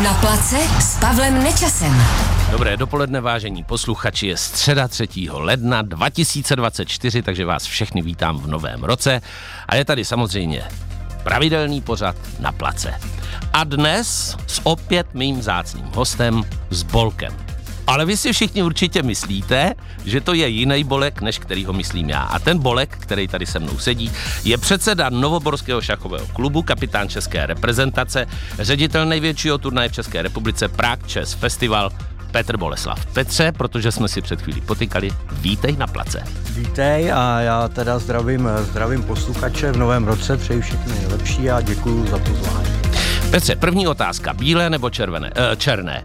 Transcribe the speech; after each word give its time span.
Na 0.00 0.14
place 0.14 0.56
s 0.80 0.96
Pavlem 0.96 1.44
Nečasem. 1.44 1.92
Dobré 2.50 2.76
dopoledne, 2.76 3.20
vážení 3.20 3.64
posluchači, 3.64 4.26
je 4.26 4.36
středa 4.36 4.88
3. 4.88 5.08
ledna 5.30 5.82
2024, 5.82 7.22
takže 7.22 7.44
vás 7.44 7.64
všechny 7.64 8.02
vítám 8.02 8.38
v 8.38 8.46
novém 8.46 8.84
roce 8.84 9.20
a 9.68 9.76
je 9.76 9.84
tady 9.84 10.04
samozřejmě 10.04 10.62
pravidelný 11.22 11.80
pořad 11.80 12.16
na 12.40 12.52
place. 12.52 12.94
A 13.52 13.64
dnes 13.64 14.36
s 14.46 14.60
opět 14.62 15.14
mým 15.14 15.42
zácným 15.42 15.84
hostem 15.94 16.44
s 16.70 16.82
Bolkem. 16.82 17.51
Ale 17.86 18.06
vy 18.06 18.16
si 18.16 18.32
všichni 18.32 18.62
určitě 18.62 19.02
myslíte, 19.02 19.74
že 20.04 20.20
to 20.20 20.34
je 20.34 20.48
jiný 20.48 20.84
bolek, 20.84 21.20
než 21.20 21.38
který 21.38 21.64
ho 21.64 21.72
myslím 21.72 22.10
já. 22.10 22.20
A 22.20 22.38
ten 22.38 22.58
bolek, 22.58 22.96
který 23.00 23.28
tady 23.28 23.46
se 23.46 23.58
mnou 23.58 23.78
sedí, 23.78 24.12
je 24.44 24.58
předseda 24.58 25.10
Novoborského 25.10 25.80
šachového 25.80 26.26
klubu, 26.26 26.62
kapitán 26.62 27.08
české 27.08 27.46
reprezentace, 27.46 28.26
ředitel 28.58 29.06
největšího 29.06 29.58
turnaje 29.58 29.88
v 29.88 29.92
České 29.92 30.22
republice 30.22 30.68
Prague 30.68 31.08
Chess 31.08 31.34
Festival, 31.34 31.90
Petr 32.30 32.56
Boleslav. 32.56 33.06
Petře, 33.06 33.52
protože 33.52 33.92
jsme 33.92 34.08
si 34.08 34.20
před 34.22 34.42
chvílí 34.42 34.60
potykali, 34.60 35.10
vítej 35.32 35.76
na 35.76 35.86
place. 35.86 36.24
Vítej 36.50 37.12
a 37.12 37.40
já 37.40 37.68
teda 37.68 37.98
zdravím, 37.98 38.48
zdravím 38.60 39.02
posluchače 39.02 39.72
v 39.72 39.76
novém 39.76 40.04
roce, 40.04 40.36
přeji 40.36 40.60
všechny 40.60 40.94
nejlepší 40.94 41.50
a 41.50 41.60
děkuji 41.60 42.06
za 42.10 42.18
pozvání. 42.18 42.72
Petře, 43.30 43.56
první 43.56 43.86
otázka, 43.86 44.32
bílé 44.32 44.70
nebo 44.70 44.90
červené? 44.90 45.30
Uh, 45.30 45.56
černé. 45.56 46.04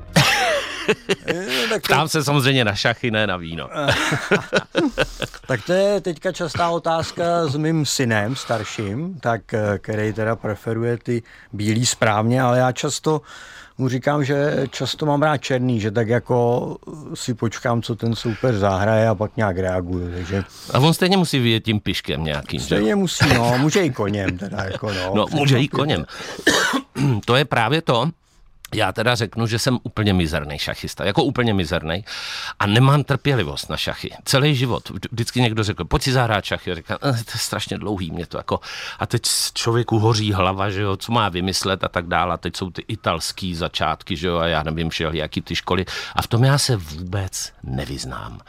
Ptám 1.83 2.07
se 2.07 2.23
samozřejmě 2.23 2.65
na 2.65 2.75
šachy, 2.75 3.11
ne 3.11 3.27
na 3.27 3.37
víno. 3.37 3.69
tak 5.47 5.65
to 5.65 5.73
je 5.73 6.01
teďka 6.01 6.31
častá 6.31 6.69
otázka 6.69 7.47
s 7.47 7.55
mým 7.55 7.85
synem 7.85 8.35
starším, 8.35 9.19
tak, 9.19 9.53
eh, 9.53 9.79
který 9.79 10.13
teda 10.13 10.35
preferuje 10.35 10.97
ty 10.97 11.23
bílý 11.53 11.85
správně, 11.85 12.41
ale 12.41 12.57
já 12.57 12.71
často 12.71 13.21
mu 13.77 13.89
říkám, 13.89 14.23
že 14.23 14.67
často 14.69 15.05
mám 15.05 15.21
rád 15.21 15.37
černý, 15.37 15.79
že 15.79 15.91
tak 15.91 16.07
jako 16.07 16.77
si 17.13 17.33
počkám, 17.33 17.81
co 17.81 17.95
ten 17.95 18.15
soupeř 18.15 18.55
zahraje 18.55 19.07
a 19.07 19.15
pak 19.15 19.37
nějak 19.37 19.57
reaguju. 19.57 20.11
Takže... 20.11 20.43
A 20.73 20.79
on 20.79 20.93
stejně 20.93 21.17
musí 21.17 21.39
vyjet 21.39 21.63
tím 21.63 21.79
piškem 21.79 22.23
nějakým. 22.23 22.59
Stejně 22.59 22.89
že? 22.89 22.95
musí, 22.95 23.33
no, 23.33 23.57
může 23.57 23.85
i 23.85 23.89
koněm 23.89 24.37
teda. 24.37 24.63
Jako 24.63 24.93
no, 24.93 25.13
no 25.15 25.25
může 25.31 25.59
i 25.59 25.67
koněm. 25.67 26.05
to 27.25 27.35
je 27.35 27.45
právě 27.45 27.81
to, 27.81 28.09
já 28.75 28.91
teda 28.91 29.15
řeknu, 29.15 29.47
že 29.47 29.59
jsem 29.59 29.77
úplně 29.83 30.13
mizerný 30.13 30.59
šachista, 30.59 31.05
jako 31.05 31.23
úplně 31.23 31.53
mizerný 31.53 32.05
a 32.59 32.67
nemám 32.67 33.03
trpělivost 33.03 33.69
na 33.69 33.77
šachy. 33.77 34.11
Celý 34.25 34.55
život. 34.55 34.89
Vždycky 35.11 35.41
někdo 35.41 35.63
řekl, 35.63 35.85
pojď 35.85 36.03
si 36.03 36.11
zahrát 36.11 36.45
šachy. 36.45 36.75
Říkám, 36.75 36.97
eh, 36.97 37.11
to 37.11 37.31
je 37.33 37.39
strašně 37.39 37.77
dlouhý 37.77 38.11
mě 38.11 38.25
to 38.25 38.37
jako. 38.37 38.59
A 38.99 39.05
teď 39.05 39.21
člověku 39.53 39.99
hoří 39.99 40.33
hlava, 40.33 40.69
že 40.69 40.81
jo, 40.81 40.97
co 40.97 41.11
má 41.11 41.29
vymyslet 41.29 41.83
a 41.83 41.87
tak 41.87 42.07
dále. 42.07 42.33
A 42.33 42.37
teď 42.37 42.55
jsou 42.55 42.69
ty 42.69 42.83
italský 42.87 43.55
začátky, 43.55 44.15
že 44.15 44.27
jo, 44.27 44.37
a 44.37 44.47
já 44.47 44.63
nevím, 44.63 44.91
že 44.91 45.09
jaký 45.11 45.41
ty 45.41 45.55
školy. 45.55 45.85
A 46.15 46.21
v 46.21 46.27
tom 46.27 46.43
já 46.43 46.57
se 46.57 46.75
vůbec 46.75 47.53
nevyznám. 47.63 48.39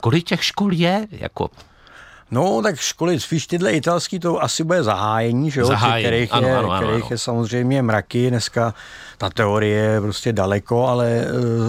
Kolik 0.00 0.24
těch 0.24 0.44
škol 0.44 0.72
je? 0.72 1.06
Jako 1.10 1.50
No, 2.30 2.62
tak 2.62 2.76
školy, 2.76 3.20
spíš 3.20 3.46
tyhle 3.46 3.72
italský 3.72 4.18
to 4.18 4.42
asi 4.42 4.64
bude 4.64 4.82
zahájení, 4.82 5.50
že 5.50 5.60
jo, 5.60 5.66
zahájení. 5.66 6.04
kterých, 6.04 6.32
ano, 6.32 6.48
je, 6.48 6.56
ano, 6.56 6.70
ano, 6.70 6.86
kterých 6.86 7.04
ano. 7.04 7.08
je 7.10 7.18
samozřejmě 7.18 7.82
mraky, 7.82 8.30
dneska 8.30 8.74
ta 9.18 9.30
teorie 9.30 9.78
je 9.82 10.00
prostě 10.00 10.32
daleko, 10.32 10.86
ale 10.86 11.24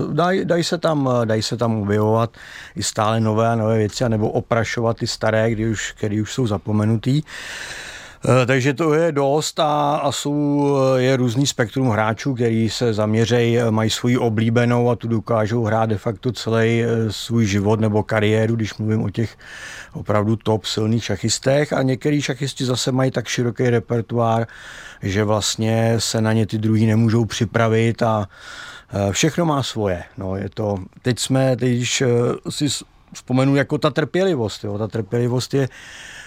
uh, 0.06 0.14
dají 0.14 0.46
daj 0.46 0.64
se, 0.64 0.78
tam, 0.78 1.10
daj 1.26 1.42
se 1.42 1.58
tam 1.58 1.82
objevovat 1.82 2.38
i 2.76 2.84
stále 2.84 3.20
nové 3.20 3.50
a 3.50 3.56
nové 3.56 3.78
věci, 3.78 4.10
nebo 4.10 4.30
oprašovat 4.30 4.98
ty 4.98 5.08
staré, 5.08 5.52
kdy 5.52 5.70
už, 5.70 5.92
který 5.92 6.22
už 6.22 6.34
jsou 6.34 6.48
zapomenutý. 6.48 7.22
Eh, 7.26 7.91
takže 8.46 8.74
to 8.74 8.94
je 8.94 9.12
dost 9.12 9.60
a, 9.60 9.96
a 9.96 10.12
jsou, 10.12 10.78
eh, 10.98 11.02
je 11.02 11.18
různý 11.18 11.48
spektrum 11.48 11.90
hráčů, 11.90 12.34
který 12.34 12.70
se 12.70 12.94
zaměřejí, 12.94 13.60
eh, 13.60 13.72
mají 13.72 13.90
svoji 13.90 14.18
oblíbenou 14.18 14.90
a 14.90 14.96
tu 14.96 15.08
dokážou 15.08 15.64
hrát 15.64 15.86
de 15.86 15.98
facto 15.98 16.32
celý 16.32 16.84
svůj 17.10 17.46
život 17.46 17.80
nebo 17.80 18.04
kariéru, 18.04 18.56
když 18.56 18.78
mluvím 18.78 19.04
o 19.04 19.10
těch 19.10 19.38
opravdu 19.94 20.36
top 20.36 20.66
silných 20.66 21.04
šachistech 21.04 21.74
a 21.74 21.82
některý 21.82 22.22
šachisti 22.22 22.66
zase 22.66 22.92
mají 22.92 23.12
tak 23.12 23.28
široký 23.28 23.70
repertoár, 23.70 24.48
že 25.02 25.24
vlastně 25.24 25.96
se 25.98 26.22
na 26.22 26.34
ně 26.34 26.48
ty 26.48 26.58
druhý 26.58 26.86
nemůžou 26.86 27.26
připravit 27.26 28.04
a 28.04 28.28
všechno 29.12 29.46
má 29.46 29.64
svoje. 29.64 30.04
No, 30.18 30.36
je 30.36 30.50
to, 30.50 30.78
teď 31.02 31.20
jsme, 31.20 31.56
teď 31.56 32.04
si 32.50 32.68
vzpomenu 33.14 33.56
jako 33.56 33.78
ta 33.78 33.90
trpělivost, 33.90 34.64
jo, 34.64 34.78
ta 34.78 34.88
trpělivost 34.88 35.54
je 35.54 35.68
Eh, 35.68 36.21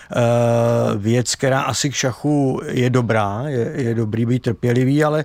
věc, 0.96 1.34
která 1.34 1.60
asi 1.60 1.90
k 1.90 1.94
šachu 1.94 2.60
je 2.66 2.90
dobrá, 2.90 3.42
je, 3.46 3.72
je 3.74 3.94
dobrý 3.94 4.26
být 4.26 4.42
trpělivý, 4.42 5.04
ale 5.04 5.24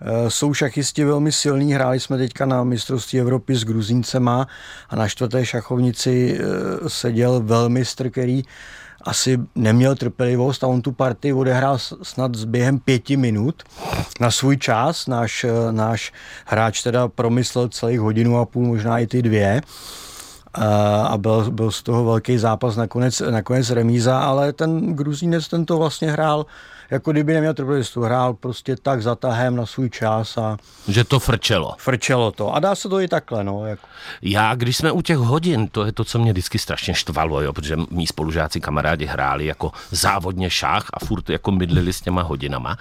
eh, 0.00 0.30
jsou 0.30 0.54
šachisti 0.54 1.04
velmi 1.04 1.32
silní. 1.32 1.74
Hráli 1.74 2.00
jsme 2.00 2.18
teďka 2.18 2.46
na 2.46 2.64
mistrovství 2.64 3.20
Evropy 3.20 3.54
s 3.54 3.64
Gruzíncema 3.64 4.46
a 4.88 4.96
na 4.96 5.08
čtvrté 5.08 5.46
šachovnici 5.46 6.38
eh, 6.40 6.88
seděl 6.88 7.40
velmi 7.44 7.82
který 8.10 8.42
asi 9.04 9.38
neměl 9.54 9.94
trpělivost 9.96 10.64
a 10.64 10.66
on 10.66 10.82
tu 10.82 10.92
partii 10.92 11.32
odehrál 11.32 11.78
snad 12.02 12.36
během 12.44 12.78
pěti 12.78 13.16
minut 13.16 13.62
na 14.20 14.30
svůj 14.30 14.56
čas. 14.56 15.06
Náš, 15.06 15.46
náš 15.70 16.12
hráč 16.46 16.82
teda 16.82 17.08
promyslel 17.08 17.68
celých 17.68 18.00
hodinu 18.00 18.38
a 18.38 18.46
půl, 18.46 18.66
možná 18.66 18.98
i 18.98 19.06
ty 19.06 19.22
dvě 19.22 19.62
a 21.04 21.18
byl, 21.18 21.50
byl 21.50 21.70
z 21.70 21.82
toho 21.82 22.04
velký 22.04 22.38
zápas, 22.38 22.76
nakonec, 22.76 23.22
nakonec 23.30 23.70
remíza, 23.70 24.18
ale 24.18 24.52
ten 24.52 24.94
Gruzínec 24.94 25.48
ten 25.48 25.66
to 25.66 25.78
vlastně 25.78 26.10
hrál 26.10 26.46
jako 26.92 27.12
kdyby 27.12 27.34
neměl 27.34 27.54
trpělivost, 27.54 27.96
hrál 27.96 28.34
prostě 28.34 28.76
tak 28.76 29.02
zatahem 29.02 29.56
na 29.56 29.66
svůj 29.66 29.90
čas 29.90 30.38
a... 30.38 30.56
Že 30.88 31.04
to 31.04 31.20
frčelo. 31.20 31.74
Frčelo 31.78 32.32
to. 32.32 32.54
A 32.54 32.60
dá 32.60 32.74
se 32.74 32.88
to 32.88 33.00
i 33.00 33.08
takhle, 33.08 33.44
no. 33.44 33.66
Jako. 33.66 33.86
Já, 34.22 34.54
když 34.54 34.76
jsme 34.76 34.92
u 34.92 35.02
těch 35.02 35.16
hodin, 35.16 35.68
to 35.68 35.84
je 35.84 35.92
to, 35.92 36.04
co 36.04 36.18
mě 36.18 36.32
vždycky 36.32 36.58
strašně 36.58 36.94
štvalo, 36.94 37.42
jo, 37.42 37.52
protože 37.52 37.76
mý 37.90 38.06
spolužáci, 38.06 38.60
kamarádi 38.60 39.06
hráli 39.06 39.46
jako 39.46 39.72
závodně 39.90 40.50
šách 40.50 40.86
a 40.94 41.04
furt 41.04 41.30
jako 41.30 41.50
mydlili 41.50 41.92
s 41.92 42.00
těma 42.00 42.22
hodinama. 42.22 42.76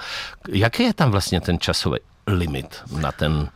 Jaký 0.47 0.83
je 0.83 0.93
tam 0.93 1.11
vlastně 1.11 1.41
ten 1.41 1.59
časový 1.59 1.99
limit 2.27 2.83
na 2.99 3.11
ten 3.11 3.49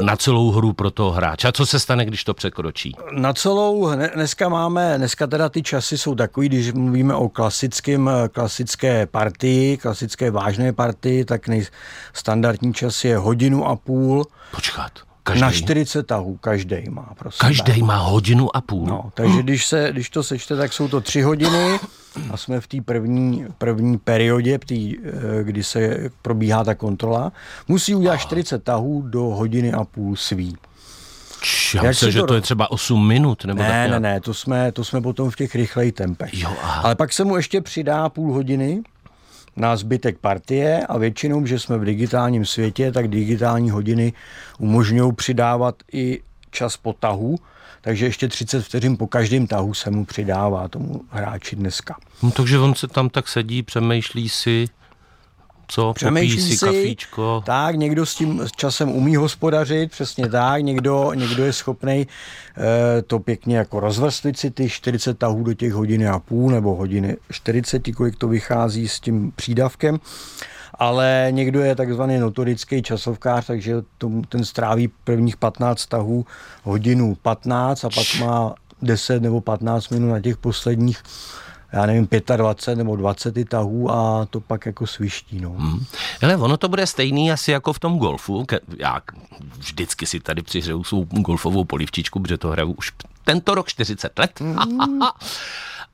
na 0.00 0.16
celou 0.16 0.50
hru 0.50 0.72
pro 0.72 0.90
toho 0.90 1.10
hráče. 1.10 1.48
A 1.48 1.52
co 1.52 1.66
se 1.66 1.78
stane, 1.78 2.04
když 2.04 2.24
to 2.24 2.34
překročí? 2.34 2.96
Na 3.12 3.32
celou, 3.32 3.90
dneska 4.14 4.48
máme, 4.48 4.98
dneska 4.98 5.26
teda 5.26 5.48
ty 5.48 5.62
časy 5.62 5.98
jsou 5.98 6.14
takový, 6.14 6.48
když 6.48 6.72
mluvíme 6.72 7.14
o 7.14 7.28
klasickém, 7.28 8.10
klasické 8.32 9.06
partii, 9.06 9.76
klasické 9.76 10.30
vážné 10.30 10.72
partii, 10.72 11.24
tak 11.24 11.48
nej, 11.48 11.66
standardní 12.12 12.74
čas 12.74 13.04
je 13.04 13.16
hodinu 13.16 13.66
a 13.66 13.76
půl. 13.76 14.26
Počkat. 14.54 14.92
Každý? 15.22 15.40
Na 15.40 15.50
40 15.50 16.06
tahů, 16.06 16.36
každý 16.36 16.76
má. 16.90 17.12
Prosím, 17.18 17.38
každý 17.38 17.82
má 17.82 17.96
hodinu 17.96 18.56
a 18.56 18.60
půl. 18.60 18.86
No, 18.86 19.10
takže 19.14 19.42
když, 19.42 19.66
se, 19.66 19.88
když 19.92 20.10
to 20.10 20.22
sečte, 20.22 20.56
tak 20.56 20.72
jsou 20.72 20.88
to 20.88 21.00
tři 21.00 21.22
hodiny 21.22 21.78
a 22.30 22.36
jsme 22.36 22.60
v 22.60 22.66
té 22.66 22.80
první, 22.80 23.46
první 23.58 23.98
periodě, 23.98 24.58
tý, 24.58 24.96
eh, 24.98 25.44
kdy 25.44 25.64
se 25.64 26.10
probíhá 26.22 26.64
ta 26.64 26.74
kontrola. 26.74 27.32
Musí 27.68 27.94
udělat 27.94 28.16
40 28.16 28.64
tahů 28.64 29.02
do 29.02 29.22
hodiny 29.22 29.72
a 29.72 29.84
půl 29.84 30.16
svý. 30.16 30.56
Já 31.74 31.82
myslím, 31.82 32.10
že 32.10 32.22
to 32.22 32.34
je 32.34 32.40
třeba 32.40 32.70
8 32.70 33.08
minut. 33.08 33.44
Nebo 33.44 33.62
ne, 33.62 33.68
tak 33.68 33.90
ne, 33.90 34.00
ne, 34.00 34.20
to 34.20 34.34
jsme, 34.34 34.72
to 34.72 34.84
jsme 34.84 35.00
potom 35.00 35.30
v 35.30 35.36
těch 35.36 35.54
rychlejch 35.54 35.92
tempech. 35.92 36.34
Jo, 36.34 36.52
aha. 36.62 36.82
Ale 36.82 36.94
pak 36.94 37.12
se 37.12 37.24
mu 37.24 37.36
ještě 37.36 37.60
přidá 37.60 38.08
půl 38.08 38.32
hodiny 38.32 38.82
na 39.56 39.76
zbytek 39.76 40.18
partie 40.18 40.86
a 40.86 40.98
většinou, 40.98 41.46
že 41.46 41.58
jsme 41.58 41.78
v 41.78 41.84
digitálním 41.84 42.46
světě, 42.46 42.92
tak 42.92 43.08
digitální 43.08 43.70
hodiny 43.70 44.12
umožňují 44.58 45.12
přidávat 45.12 45.74
i 45.92 46.20
čas 46.50 46.76
po 46.76 46.92
tahu, 46.92 47.38
takže 47.80 48.06
ještě 48.06 48.28
30 48.28 48.64
vteřin 48.64 48.96
po 48.96 49.06
každém 49.06 49.46
tahu 49.46 49.74
se 49.74 49.90
mu 49.90 50.04
přidává 50.04 50.68
tomu 50.68 51.00
hráči 51.10 51.56
dneska. 51.56 51.96
No, 52.22 52.30
takže 52.30 52.58
on 52.58 52.74
se 52.74 52.88
tam 52.88 53.08
tak 53.08 53.28
sedí, 53.28 53.62
přemýšlí 53.62 54.28
si, 54.28 54.66
co, 55.68 55.92
Přemýšlí 55.92 56.40
si, 56.40 56.56
si 56.56 56.66
kafíčko. 56.66 57.42
Tak, 57.46 57.76
někdo 57.76 58.06
s 58.06 58.14
tím 58.14 58.46
časem 58.56 58.88
umí 58.88 59.16
hospodařit, 59.16 59.90
přesně 59.90 60.28
tak, 60.28 60.62
někdo, 60.62 61.12
někdo 61.14 61.44
je 61.44 61.52
schopný 61.52 62.06
e, 62.98 63.02
to 63.02 63.18
pěkně 63.18 63.56
jako 63.56 63.80
rozvrstvit 63.80 64.38
si 64.38 64.50
ty 64.50 64.68
40 64.68 65.18
tahů 65.18 65.42
do 65.42 65.54
těch 65.54 65.72
hodiny 65.72 66.08
a 66.08 66.18
půl 66.18 66.50
nebo 66.50 66.74
hodiny 66.74 67.16
40, 67.30 67.82
kolik 67.96 68.16
to 68.16 68.28
vychází 68.28 68.88
s 68.88 69.00
tím 69.00 69.32
přídavkem 69.36 69.98
ale 70.74 71.28
někdo 71.30 71.60
je 71.60 71.76
takzvaný 71.76 72.18
notorický 72.18 72.82
časovkář, 72.82 73.46
takže 73.46 73.74
ten 74.28 74.44
stráví 74.44 74.88
prvních 75.04 75.36
15 75.36 75.86
tahů 75.86 76.26
hodinu 76.62 77.14
15 77.22 77.84
a 77.84 77.88
pak 77.88 78.20
má 78.20 78.54
10 78.82 79.22
nebo 79.22 79.40
15 79.40 79.88
minut 79.88 80.10
na 80.10 80.20
těch 80.20 80.36
posledních 80.36 81.02
já 81.72 81.86
nevím, 81.86 82.08
25 82.36 82.76
nebo 82.76 82.96
20 82.96 83.48
tahů 83.48 83.90
a 83.90 84.26
to 84.30 84.40
pak 84.40 84.66
jako 84.66 84.86
sviští. 84.86 85.40
No. 85.40 85.50
Hmm. 85.50 85.84
Ale 86.22 86.36
ono 86.36 86.56
to 86.56 86.68
bude 86.68 86.86
stejný 86.86 87.32
asi 87.32 87.50
jako 87.50 87.72
v 87.72 87.78
tom 87.78 87.98
golfu. 87.98 88.46
Já 88.78 89.00
vždycky 89.58 90.06
si 90.06 90.20
tady 90.20 90.42
přihřeju 90.42 90.84
svou 90.84 91.04
golfovou 91.04 91.64
polivčičku, 91.64 92.20
protože 92.20 92.38
to 92.38 92.48
hraju 92.48 92.72
už 92.72 92.92
tento 93.24 93.54
rok 93.54 93.68
40 93.68 94.18
let. 94.18 94.40
Hmm. 94.40 95.00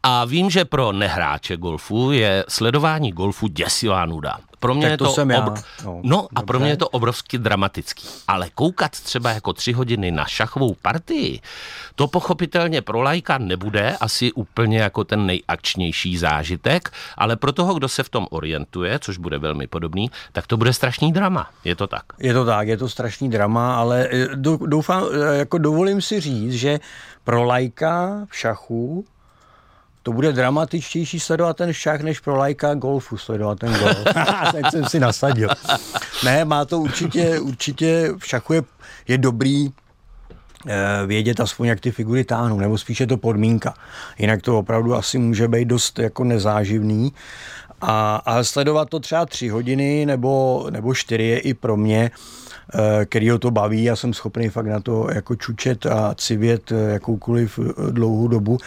A 0.03 0.25
vím, 0.25 0.51
že 0.51 0.65
pro 0.65 0.93
nehráče 0.93 1.57
golfu 1.57 2.13
je 2.13 2.45
sledování 2.49 3.13
golfu 3.13 3.47
děsivá 3.49 4.07
nuda. 4.07 4.39
Pro 4.61 4.75
mě 4.75 4.83
Tak 4.83 4.91
je 4.91 4.99
to 4.99 5.05
to, 5.05 5.11
jsem 5.13 5.31
já. 5.31 5.55
No, 5.85 6.01
no 6.03 6.27
a 6.35 6.43
pro 6.43 6.61
mě 6.61 6.71
je 6.71 6.77
to 6.77 6.89
obrovsky 6.89 7.39
dramatický. 7.39 8.09
Ale 8.29 8.51
koukat 8.55 8.91
třeba 8.91 9.31
jako 9.31 9.53
tři 9.53 9.73
hodiny 9.73 10.11
na 10.11 10.25
šachovou 10.25 10.75
partii, 10.83 11.41
to 11.95 12.09
pochopitelně 12.09 12.83
pro 12.83 13.03
lajka 13.03 13.39
nebude 13.39 13.97
asi 14.01 14.33
úplně 14.33 14.79
jako 14.79 15.05
ten 15.05 15.27
nejakčnější 15.27 16.19
zážitek, 16.19 16.91
ale 17.17 17.37
pro 17.37 17.53
toho, 17.53 17.75
kdo 17.75 17.89
se 17.89 18.03
v 18.03 18.09
tom 18.09 18.27
orientuje, 18.31 18.99
což 18.99 19.19
bude 19.19 19.39
velmi 19.39 19.67
podobný, 19.67 20.11
tak 20.33 20.47
to 20.47 20.57
bude 20.57 20.73
strašný 20.73 21.13
drama. 21.13 21.51
Je 21.65 21.77
to 21.77 21.87
tak. 21.87 22.03
Je 22.19 22.35
to 22.35 22.45
tak, 22.45 22.69
je 22.69 22.77
to 22.77 22.89
strašný 22.89 23.31
drama, 23.31 23.77
ale 23.77 24.09
eh, 24.11 24.29
dou- 24.35 24.67
doufám, 24.67 25.05
eh, 25.13 25.37
jako 25.39 25.59
dovolím 25.59 26.03
si 26.03 26.21
říct, 26.21 26.53
že 26.53 26.81
pro 27.25 27.43
lajka 27.45 28.27
v 28.31 28.37
šachu 28.37 29.05
to 30.09 30.13
bude 30.13 30.33
dramatičtější 30.33 31.21
sledovat 31.21 31.57
ten 31.57 31.73
šach, 31.73 32.01
než 32.01 32.21
pro 32.21 32.37
lajka 32.37 32.75
golfu 32.75 33.17
sledovat 33.17 33.59
ten 33.59 33.75
golf. 33.75 34.05
Teď 34.53 34.67
jsem 34.71 34.85
si 34.85 35.01
nasadil. 35.01 35.49
Ne, 36.25 36.45
má 36.45 36.65
to 36.65 36.79
určitě, 36.81 37.41
určitě 37.41 38.13
v 38.19 38.27
šachu 38.27 38.53
je, 38.53 38.63
je 39.09 39.19
dobrý 39.19 39.69
eh, 40.67 41.07
vědět 41.07 41.41
aspoň, 41.41 41.67
jak 41.67 41.81
ty 41.81 41.91
figury 41.91 42.25
táhnou, 42.25 42.59
nebo 42.61 42.79
spíše 42.79 43.07
to 43.07 43.17
podmínka. 43.17 43.75
Jinak 44.19 44.43
to 44.43 44.59
opravdu 44.59 44.95
asi 44.95 45.19
může 45.19 45.49
být 45.49 45.69
dost 45.69 45.99
jako 45.99 46.25
nezáživný. 46.25 47.13
A, 47.81 48.17
a 48.17 48.45
sledovat 48.45 48.89
to 48.89 49.01
třeba 49.01 49.27
tři 49.27 49.49
hodiny 49.49 50.07
nebo, 50.07 50.67
nebo 50.71 50.95
čtyři 50.95 51.25
je 51.25 51.39
i 51.39 51.55
pro 51.55 51.77
mě, 51.77 52.11
eh, 52.11 52.48
který 53.05 53.31
ho 53.31 53.39
to 53.39 53.51
baví, 53.51 53.85
já 53.85 53.97
jsem 53.97 54.15
schopný 54.15 54.49
fakt 54.49 54.67
na 54.67 54.81
to 54.81 55.09
jako 55.15 55.37
čučet 55.37 55.87
a 55.87 56.15
civět 56.15 56.73
eh, 56.73 56.93
jakoukoliv 56.93 57.59
eh, 57.59 57.93
dlouhou 57.93 58.29
dobu, 58.29 58.59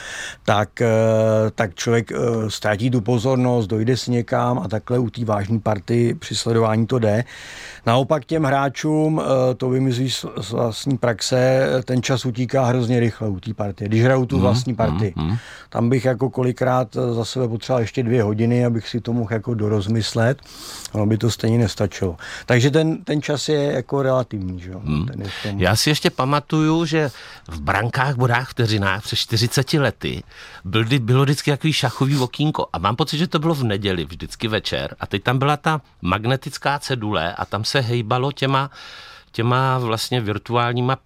tak, 0.46 0.82
eh, 0.82 0.88
tak 1.56 1.76
člověk 1.76 2.12
eh, 2.12 2.16
ztratí 2.48 2.90
tu 2.90 3.02
pozornost, 3.02 3.68
dojde 3.68 3.98
si 3.98 4.12
někam 4.12 4.60
a 4.60 4.68
takhle 4.68 5.00
u 5.00 5.10
té 5.10 5.26
vážné 5.26 5.60
party 5.60 6.16
při 6.20 6.36
sledování 6.36 6.88
to 6.88 7.00
jde. 7.00 7.24
Naopak 7.86 8.26
těm 8.26 8.44
hráčům, 8.44 9.22
eh, 9.22 9.56
to 9.56 9.70
vymizí 9.70 10.10
z 10.42 10.52
vlastní 10.52 10.98
praxe, 10.98 11.68
ten 11.86 12.04
čas 12.04 12.26
utíká 12.26 12.66
hrozně 12.66 13.00
rychle 13.00 13.30
u 13.30 13.40
té 13.40 13.54
partie. 13.54 13.88
Když 13.88 14.04
hraju 14.04 14.26
tu 14.26 14.40
vlastní 14.40 14.76
partii, 14.76 15.14
tam 15.70 15.90
bych 15.90 16.06
jako 16.06 16.30
kolikrát 16.30 16.96
eh, 16.96 17.14
za 17.14 17.26
sebe 17.26 17.48
potřeboval 17.48 17.82
ještě 17.82 18.04
dvě 18.04 18.24
hodiny, 18.24 18.66
abych 18.66 18.88
si 18.88 19.02
to 19.02 19.14
mohl 19.14 19.34
jako 19.34 19.54
dorozmyslet, 19.54 20.42
ono 20.92 21.06
by 21.06 21.18
to 21.18 21.32
stejně 21.32 21.58
nestačilo. 21.58 22.18
Takže 22.46 22.72
ten, 22.72 23.04
ten 23.04 23.22
čas 23.22 23.50
je 23.50 23.64
jako 23.64 24.02
relativní, 24.02 24.60
že? 24.60 24.72
jo? 24.72 24.82
Ten 25.12 25.22
je 25.22 25.30
tom... 25.44 25.60
Já 25.60 25.76
si 25.76 25.90
ještě 25.90 26.10
pamatuju, 26.10 26.86
že 26.86 27.12
v 27.48 27.62
brankách, 27.62 28.16
bodách, 28.16 28.50
vteřinách 28.50 29.04
před 29.04 29.16
40 29.16 29.74
lety 29.74 30.24
byl, 30.66 30.86
bylo 31.00 31.24
vždycky 31.24 31.52
takový 31.52 31.74
šachový 31.74 32.18
okýnko 32.18 32.68
a 32.74 32.80
mám 32.80 32.96
pocit, 32.96 33.18
že 33.18 33.28
to 33.28 33.40
bylo 33.40 33.54
v 33.54 33.64
neděli, 33.64 34.06
vždycky 34.06 34.48
večer 34.48 34.96
a 35.00 35.08
teď 35.08 35.24
tam 35.24 35.40
byla 35.40 35.58
ta 35.58 35.82
magnetická 36.02 36.80
cedule 36.80 37.34
a 37.34 37.46
tam 37.46 37.64
se 37.72 37.80
hejbalo 37.80 38.32
těma, 38.32 38.70
těma 39.32 39.78
vlastně 39.78 40.22
virtuálníma 40.22 40.98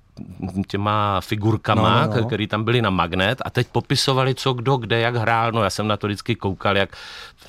těma 0.67 1.21
figurkama, 1.21 2.05
No, 2.05 2.11
no, 2.15 2.21
no. 2.21 2.25
který 2.27 2.47
tam 2.47 2.63
byly 2.63 2.81
na 2.81 2.89
magnet 2.89 3.41
a 3.45 3.49
teď 3.49 3.67
popisovali, 3.67 4.35
co 4.35 4.53
kdo, 4.53 4.77
kde, 4.77 4.99
jak 4.99 5.15
hrál. 5.15 5.51
No 5.51 5.63
já 5.63 5.69
jsem 5.69 5.87
na 5.87 5.97
to 5.97 6.07
vždycky 6.07 6.35
koukal, 6.35 6.77
jak 6.77 6.89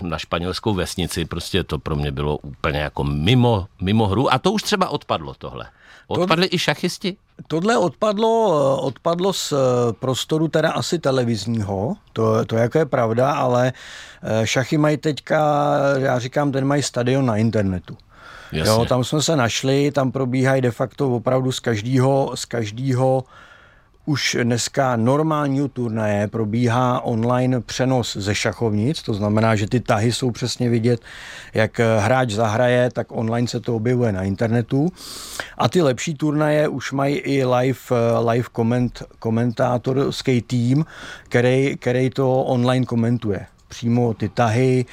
na 0.03 0.19
španělskou 0.19 0.75
vesnici, 0.75 1.25
prostě 1.25 1.65
to 1.65 1.79
pro 1.79 1.97
mě 1.97 2.11
bylo 2.13 2.37
úplně 2.37 2.79
jako 2.79 3.05
mimo, 3.05 3.67
mimo 3.81 4.07
hru 4.07 4.33
a 4.33 4.39
to 4.39 4.53
už 4.53 4.63
třeba 4.63 4.89
odpadlo 4.89 5.35
tohle. 5.39 5.67
Odpadli 6.09 6.49
i 6.51 6.59
šachisti? 6.59 7.17
Tohle 7.49 7.77
odpadlo, 7.79 8.33
odpadlo 8.83 9.33
z 9.33 9.53
eh, 9.53 9.57
prostoru 9.93 10.49
teda 10.49 10.71
asi 10.73 10.99
televizního, 10.99 11.95
to, 12.13 12.45
to 12.45 12.57
jako 12.57 12.79
je 12.79 12.87
pravda, 12.87 13.33
ale 13.33 13.73
eh, 14.23 14.47
šachy 14.47 14.79
mají 14.79 14.97
teďka, 14.97 15.39
já 15.99 16.19
říkám, 16.19 16.53
ten 16.53 16.65
mají 16.65 16.83
stadion 16.83 17.27
na 17.27 17.37
internetu. 17.37 17.97
Jasně. 18.53 18.71
Jo, 18.71 18.85
tam 18.89 19.05
jsme 19.05 19.23
se 19.23 19.37
našli, 19.37 19.91
tam 19.91 20.13
probíhají 20.13 20.63
de 20.63 20.71
facto 20.71 21.11
opravdu 21.11 21.53
z 21.53 21.61
každého, 21.61 22.33
z 22.35 22.45
každého 22.45 23.25
už 24.07 24.37
dneska 24.43 24.97
normálního 24.97 25.69
turnaje 25.69 26.29
probíhá 26.29 27.01
online 27.01 27.61
přenos 27.61 28.17
ze 28.17 28.35
šachovnic, 28.35 29.03
to 29.03 29.15
znamená, 29.15 29.57
že 29.57 29.67
ty 29.67 29.81
tahy 29.81 30.13
jsou 30.13 30.31
přesně 30.31 30.69
vidět, 30.69 31.01
jak 31.55 31.81
hráč 31.99 32.31
zahraje, 32.31 32.91
tak 32.91 33.07
online 33.11 33.49
se 33.49 33.61
to 33.61 33.77
objevuje 33.77 34.13
na 34.13 34.23
internetu. 34.23 34.89
A 35.59 35.69
ty 35.69 35.83
lepší 35.83 36.15
turnaje 36.15 36.69
už 36.69 36.93
mají 36.93 37.17
i 37.17 37.45
live, 37.45 37.79
live 38.31 38.49
koment, 38.53 39.03
komentátorský 39.19 40.43
tým, 40.43 40.85
který, 41.29 41.77
který 41.77 42.11
to 42.11 42.43
online 42.43 42.87
komentuje 42.87 43.47
přímo 43.69 44.15
ty 44.15 44.29
tahy, 44.29 44.85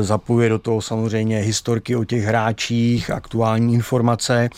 zapojuje 0.00 0.48
do 0.48 0.58
toho 0.58 0.82
samozřejmě 0.82 1.38
historky 1.38 1.96
o 1.96 2.04
těch 2.04 2.24
hráčích, 2.24 3.10
aktuální 3.10 3.74
informace. 3.74 4.48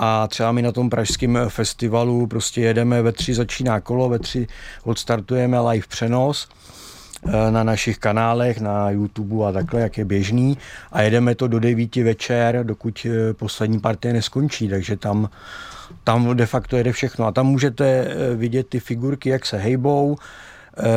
A 0.00 0.26
třeba 0.26 0.52
my 0.52 0.62
na 0.62 0.72
tom 0.72 0.90
pražském 0.90 1.38
festivalu 1.48 2.26
prostě 2.26 2.60
jedeme 2.60 3.02
ve 3.02 3.12
tři 3.12 3.34
začíná 3.34 3.80
kolo, 3.80 4.08
ve 4.08 4.18
tři 4.18 4.46
odstartujeme 4.84 5.60
live 5.60 5.86
přenos 5.88 6.48
eh, 7.26 7.50
na 7.50 7.64
našich 7.64 7.98
kanálech, 7.98 8.60
na 8.60 8.90
YouTube 8.90 9.48
a 9.48 9.52
takhle, 9.52 9.80
jak 9.80 9.98
je 9.98 10.04
běžný 10.04 10.58
a 10.92 11.02
jedeme 11.02 11.34
to 11.34 11.48
do 11.48 11.58
9 11.58 11.96
večer, 11.96 12.66
dokud 12.66 13.06
eh, 13.06 13.34
poslední 13.34 13.80
partie 13.80 14.12
neskončí, 14.12 14.68
takže 14.68 14.96
tam, 14.96 15.30
tam 16.04 16.36
de 16.36 16.46
facto 16.46 16.76
jede 16.76 16.92
všechno 16.92 17.26
a 17.26 17.32
tam 17.32 17.46
můžete 17.46 17.86
eh, 17.86 18.34
vidět 18.34 18.68
ty 18.68 18.80
figurky, 18.80 19.28
jak 19.28 19.46
se 19.46 19.58
hejbou, 19.58 20.16
Eh, 20.16 20.22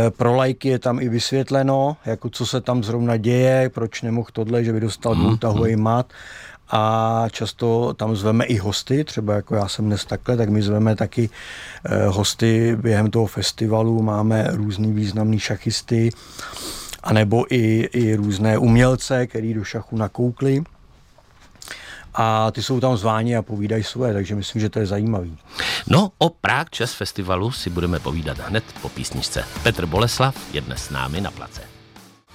pro 0.10 0.36
lajky 0.36 0.69
je 0.69 0.80
tam 0.80 1.00
i 1.00 1.10
vysvětleno, 1.10 1.98
jako 2.06 2.30
co 2.30 2.45
se 2.45 2.62
tam 2.62 2.83
zrovna 2.83 3.18
děje, 3.18 3.69
proč 3.74 4.01
nemohl 4.01 4.30
tohle, 4.33 4.63
že 4.63 4.74
by 4.74 4.80
dostal 4.80 5.16
dvoutahový 5.16 5.75
mat. 5.75 6.13
A 6.74 7.25
často 7.31 7.94
tam 7.94 8.16
zveme 8.16 8.45
i 8.45 8.57
hosty, 8.57 9.04
třeba 9.04 9.33
jako 9.33 9.56
já 9.56 9.68
jsem 9.68 9.86
dnes 9.86 10.06
takhle, 10.06 10.38
tak 10.38 10.50
my 10.50 10.62
zveme 10.62 10.95
taky 10.95 11.30
eh, 11.86 12.07
hosty 12.07 12.78
během 12.81 13.12
toho 13.12 13.25
festivalu, 13.25 14.01
máme 14.01 14.48
různý 14.51 14.94
významný 14.94 15.39
šachisty, 15.39 16.10
anebo 17.04 17.45
i, 17.50 17.89
i 17.94 18.16
různé 18.16 18.57
umělce, 18.57 19.27
který 19.27 19.54
do 19.54 19.63
šachu 19.63 19.98
nakoukli. 19.98 20.63
A 22.13 22.52
ty 22.52 22.63
jsou 22.63 22.80
tam 22.80 22.98
zváni 22.98 23.38
a 23.38 23.42
povídají 23.42 23.84
svoje, 23.84 24.13
takže 24.13 24.36
myslím, 24.36 24.62
že 24.62 24.69
to 24.69 24.80
je 24.80 24.86
zajímavý. 24.86 25.38
No, 25.88 26.12
o 26.18 26.30
Prague 26.30 26.69
Chess 26.75 26.94
Festivalu 26.94 27.52
si 27.52 27.69
budeme 27.69 28.00
povídat 28.00 28.40
hned 28.40 28.63
po 28.81 28.90
písničce. 28.90 29.44
Petr 29.63 29.86
Boleslav 29.86 30.36
je 30.54 30.62
dnes 30.62 30.84
s 30.84 30.90
námi 30.90 31.22
na 31.22 31.31
place. 31.31 31.70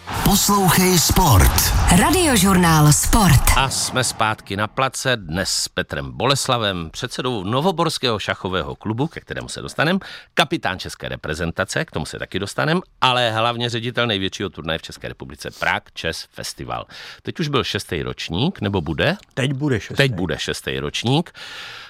Poslouchej 0.07 0.99
Sport. 0.99 1.53
Radiožurnál 2.01 2.93
Sport. 2.93 3.41
A 3.57 3.71
jsme 3.71 4.05
zpátky 4.05 4.57
na 4.57 4.67
place 4.67 5.17
dnes 5.17 5.51
s 5.51 5.69
Petrem 5.69 6.13
Boleslavem, 6.13 6.91
předsedou 6.91 7.45
Novoborského 7.45 8.19
šachového 8.19 8.75
klubu, 8.75 9.07
ke 9.07 9.21
kterému 9.21 9.49
se 9.49 9.63
dostaneme, 9.63 9.99
kapitán 10.35 10.79
české 10.79 11.09
reprezentace, 11.09 11.85
k 11.85 11.91
tomu 11.91 12.07
se 12.07 12.19
taky 12.19 12.39
dostaneme, 12.39 12.81
ale 13.01 13.31
hlavně 13.31 13.71
ředitel 13.71 14.07
největšího 14.07 14.51
turnaje 14.51 14.79
v 14.79 14.83
České 14.83 15.09
republice 15.09 15.51
Prague 15.51 15.91
Chess 16.01 16.27
Festival. 16.33 16.87
Teď 17.23 17.41
už 17.41 17.49
byl 17.49 17.65
šestý 17.65 18.03
ročník, 18.03 18.61
nebo 18.61 18.81
bude? 18.81 19.17
Teď 19.35 19.53
bude 19.53 19.81
šestý. 19.81 19.97
Teď 19.97 20.13
bude 20.13 20.39
šestý 20.39 20.79
ročník. 20.79 21.33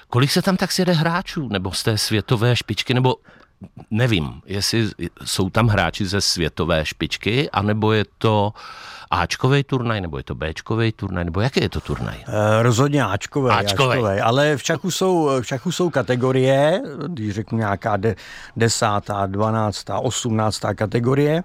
Kolik 0.09 0.31
se 0.31 0.41
tam 0.41 0.57
tak 0.57 0.71
sjede 0.71 0.93
hráčů? 0.93 1.47
Nebo 1.47 1.71
z 1.71 1.83
té 1.83 1.97
světové 1.97 2.55
špičky? 2.55 2.93
Nebo 2.93 3.15
nevím, 3.91 4.41
jestli 4.45 4.89
jsou 5.25 5.49
tam 5.49 5.67
hráči 5.67 6.05
ze 6.05 6.21
světové 6.21 6.85
špičky, 6.85 7.49
anebo 7.49 7.93
je 7.93 8.05
to 8.17 8.53
Ačkový 9.11 9.63
turnaj, 9.63 10.01
nebo 10.01 10.17
je 10.17 10.23
to 10.23 10.35
Bčkový 10.35 10.91
turnaj, 10.91 11.25
nebo 11.25 11.41
jaký 11.41 11.61
je 11.61 11.69
to 11.69 11.81
turnaj? 11.81 12.15
Eh, 12.27 12.63
Rozhodně 12.63 13.03
Ačkové, 13.03 13.51
Ačkovej. 13.51 13.97
Ačkové, 13.97 14.21
ale 14.21 14.57
v 14.57 14.63
šachu, 14.63 14.91
jsou, 14.91 15.29
v 15.41 15.43
šachu 15.43 15.71
jsou 15.71 15.89
kategorie, 15.89 16.81
když 17.07 17.35
řeknu 17.35 17.57
nějaká 17.57 17.97
de, 17.97 18.15
desátá, 18.55 19.25
dvanáctá, 19.25 19.99
osmnáctá 19.99 20.73
kategorie. 20.73 21.43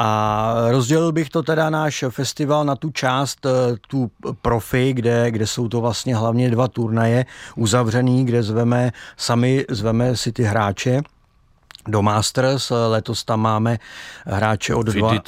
A 0.00 0.54
rozdělil 0.70 1.12
bych 1.12 1.30
to 1.30 1.42
teda 1.42 1.70
náš 1.70 2.04
festival 2.10 2.64
na 2.64 2.76
tu 2.76 2.90
část, 2.90 3.46
eh, 3.46 3.50
tu 3.88 4.10
profi, 4.42 4.92
kde, 4.92 5.30
kde 5.30 5.46
jsou 5.46 5.68
to 5.68 5.80
vlastně 5.80 6.16
hlavně 6.16 6.50
dva 6.50 6.68
turnaje 6.68 7.26
uzavřený, 7.56 8.24
kde 8.24 8.42
zveme, 8.42 8.92
sami 9.16 9.64
zveme 9.70 10.16
si 10.16 10.32
ty 10.32 10.42
hráče 10.42 11.02
do 11.88 12.02
Masters. 12.02 12.72
Letos 12.88 13.24
tam 13.24 13.40
máme 13.40 13.78
hráče 14.26 14.74
od 14.74 14.86
dva... 14.86 15.18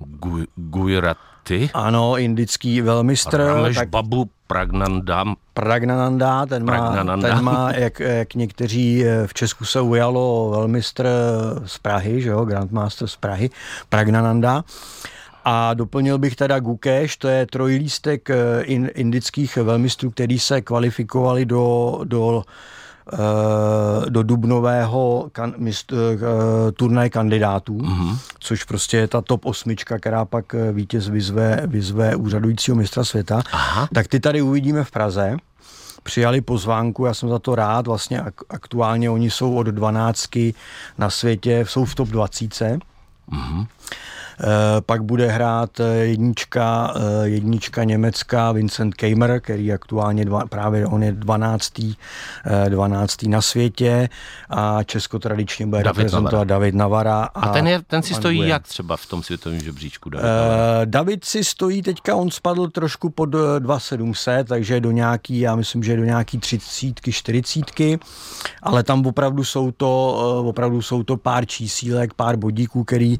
Guj- 0.00 0.46
Gujarati, 0.56 1.70
Ano, 1.74 2.16
indický 2.18 2.80
velmistr. 2.80 3.38
Ramesh 3.38 3.76
tak 3.76 3.88
Babu 3.88 4.30
Pragnandam, 4.46 5.36
Pragnananda, 5.54 6.46
ten 6.46 6.64
má, 6.64 6.72
Pragnananda. 6.72 7.28
ten 7.28 7.44
má 7.44 7.72
jak, 7.72 8.00
jak 8.00 8.34
někteří 8.34 9.04
eh, 9.04 9.26
v 9.26 9.34
Česku 9.34 9.64
se 9.64 9.80
ujalo 9.80 10.50
velmistr 10.50 11.08
z 11.66 11.78
Prahy, 11.78 12.22
že 12.22 12.28
jo, 12.28 12.44
Grandmaster 12.44 13.08
z 13.08 13.16
Prahy, 13.16 13.50
Pragnananda. 13.88 14.64
A 15.44 15.74
doplnil 15.74 16.18
bych 16.18 16.36
teda 16.36 16.58
Gukeš, 16.58 17.16
to 17.16 17.28
je 17.28 17.46
trojlístek 17.46 18.30
eh, 18.30 18.62
in, 18.62 18.90
indických 18.94 19.56
velmistrů, 19.56 20.10
který 20.10 20.38
se 20.38 20.60
kvalifikovali 20.60 21.46
do, 21.46 21.98
do 22.04 22.42
do 24.08 24.22
dubnového 24.22 25.28
kan, 25.32 25.54
mist, 25.56 25.92
turnaj 26.76 27.10
kandidátů, 27.10 27.78
mm-hmm. 27.78 28.18
což 28.38 28.64
prostě 28.64 28.96
je 28.96 29.08
ta 29.08 29.20
top 29.20 29.44
osmička, 29.44 29.98
která 29.98 30.24
pak 30.24 30.54
vítěz 30.72 31.08
vyzve, 31.08 31.62
vyzve 31.66 32.16
úřadujícího 32.16 32.76
mistra 32.76 33.04
světa. 33.04 33.42
Aha. 33.52 33.88
Tak 33.94 34.08
ty 34.08 34.20
tady 34.20 34.42
uvidíme 34.42 34.84
v 34.84 34.90
Praze 34.90 35.36
přijali 36.02 36.40
pozvánku, 36.40 37.04
já 37.04 37.14
jsem 37.14 37.28
za 37.28 37.38
to 37.38 37.54
rád, 37.54 37.86
vlastně 37.86 38.22
aktuálně 38.50 39.10
oni 39.10 39.30
jsou 39.30 39.54
od 39.54 39.66
12 39.66 40.30
na 40.98 41.10
světě, 41.10 41.64
jsou 41.68 41.84
v 41.84 41.94
top 41.94 42.08
20. 42.08 42.78
Mm-hmm. 43.32 43.66
Eh, 44.40 44.80
pak 44.80 45.02
bude 45.02 45.26
hrát 45.26 45.80
eh, 45.80 45.96
jednička, 45.96 46.94
eh, 46.96 47.28
jednička 47.28 47.84
německá 47.84 48.52
Vincent 48.52 48.94
Keimer, 48.94 49.40
který 49.40 49.72
aktuálně 49.72 50.24
dva, 50.24 50.46
právě 50.46 50.86
on 50.86 51.02
je 51.02 51.12
12. 51.12 51.96
12. 52.68 53.28
na 53.28 53.42
světě 53.42 54.08
a 54.50 54.82
Česko 54.82 55.18
tradičně 55.18 55.66
bude 55.66 55.82
David 55.82 55.96
reprezentovat 55.96 56.32
Navara. 56.32 56.44
David 56.44 56.74
Navara. 56.74 57.24
A, 57.24 57.40
a 57.40 57.52
ten, 57.52 57.66
je, 57.66 57.82
ten 57.86 58.02
si 58.02 58.14
stojí 58.14 58.48
jak 58.48 58.68
třeba 58.68 58.96
v 58.96 59.06
tom 59.06 59.22
světovém 59.22 59.60
žebříčku? 59.60 60.10
David, 60.10 60.26
uh, 60.26 60.84
David 60.84 61.24
si 61.24 61.44
stojí 61.44 61.82
teďka, 61.82 62.16
on 62.16 62.30
spadl 62.30 62.68
trošku 62.68 63.10
pod 63.10 63.28
2700, 63.58 64.48
takže 64.48 64.80
do 64.80 64.90
nějaký, 64.90 65.40
já 65.40 65.56
myslím, 65.56 65.82
že 65.82 65.96
do 65.96 66.04
nějaký 66.04 66.38
30, 66.38 66.94
40, 67.10 67.64
ale 68.62 68.82
tam 68.82 69.06
opravdu 69.06 69.44
jsou 69.44 69.70
to, 69.70 70.14
opravdu 70.48 70.82
jsou 70.82 71.02
to 71.02 71.16
pár 71.16 71.46
čísílek, 71.46 72.14
pár 72.14 72.36
bodíků, 72.36 72.84
který, 72.84 73.18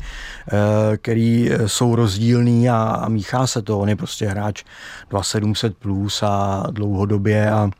který 1.06 1.50
eh, 1.52 1.68
jsou 1.68 1.94
rozdílný 1.94 2.70
a, 2.70 2.76
a 2.76 3.08
míchá 3.08 3.46
se 3.46 3.62
to. 3.62 3.78
On 3.78 3.88
je 3.88 3.96
prostě 3.96 4.26
hráč 4.26 4.64
2700 5.10 5.78
plus 5.78 6.22
a 6.22 6.64
dlouhodobě 6.70 7.50
a 7.50 7.70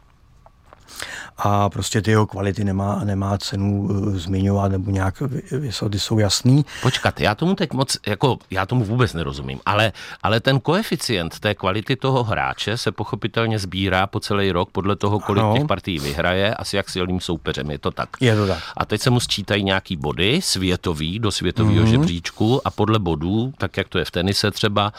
a 1.38 1.68
prostě 1.68 2.02
ty 2.02 2.10
jeho 2.10 2.26
kvality 2.26 2.64
nemá, 2.64 3.00
nemá 3.04 3.38
cenu 3.38 3.82
uh, 3.82 4.16
zmiňovat 4.16 4.72
nebo 4.72 4.90
nějak 4.90 5.20
vysoty 5.50 5.98
jsou 5.98 6.18
jasný. 6.18 6.64
Počkat, 6.82 7.20
já 7.20 7.34
tomu 7.34 7.54
teď 7.54 7.72
moc, 7.72 7.96
jako 8.06 8.38
já 8.50 8.66
tomu 8.66 8.84
vůbec 8.84 9.14
nerozumím, 9.14 9.60
ale, 9.66 9.92
ale 10.22 10.40
ten 10.40 10.60
koeficient 10.60 11.40
té 11.40 11.54
kvality 11.54 11.96
toho 11.96 12.24
hráče 12.24 12.76
se 12.76 12.92
pochopitelně 12.92 13.58
sbírá 13.58 14.06
po 14.06 14.20
celý 14.20 14.52
rok 14.52 14.70
podle 14.70 14.96
toho, 14.96 15.20
kolik 15.20 15.44
ano. 15.44 15.54
těch 15.54 15.66
partí 15.66 15.98
vyhraje, 15.98 16.54
asi 16.54 16.76
jak 16.76 16.90
silným 16.90 17.20
soupeřem, 17.20 17.70
je 17.70 17.78
to 17.78 17.90
tak. 17.90 18.08
Je 18.20 18.36
to 18.36 18.46
tak. 18.46 18.62
A 18.76 18.84
teď 18.84 19.00
se 19.00 19.10
mu 19.10 19.20
sčítají 19.20 19.64
nějaký 19.64 19.96
body 19.96 20.40
světový 20.42 21.18
do 21.18 21.30
světového 21.30 21.84
mm-hmm. 21.84 21.90
žebříčku 21.90 22.60
a 22.64 22.70
podle 22.70 22.98
bodů, 22.98 23.52
tak 23.58 23.76
jak 23.76 23.88
to 23.88 23.98
je 23.98 24.04
v 24.04 24.10
tenise 24.10 24.50
třeba, 24.50 24.92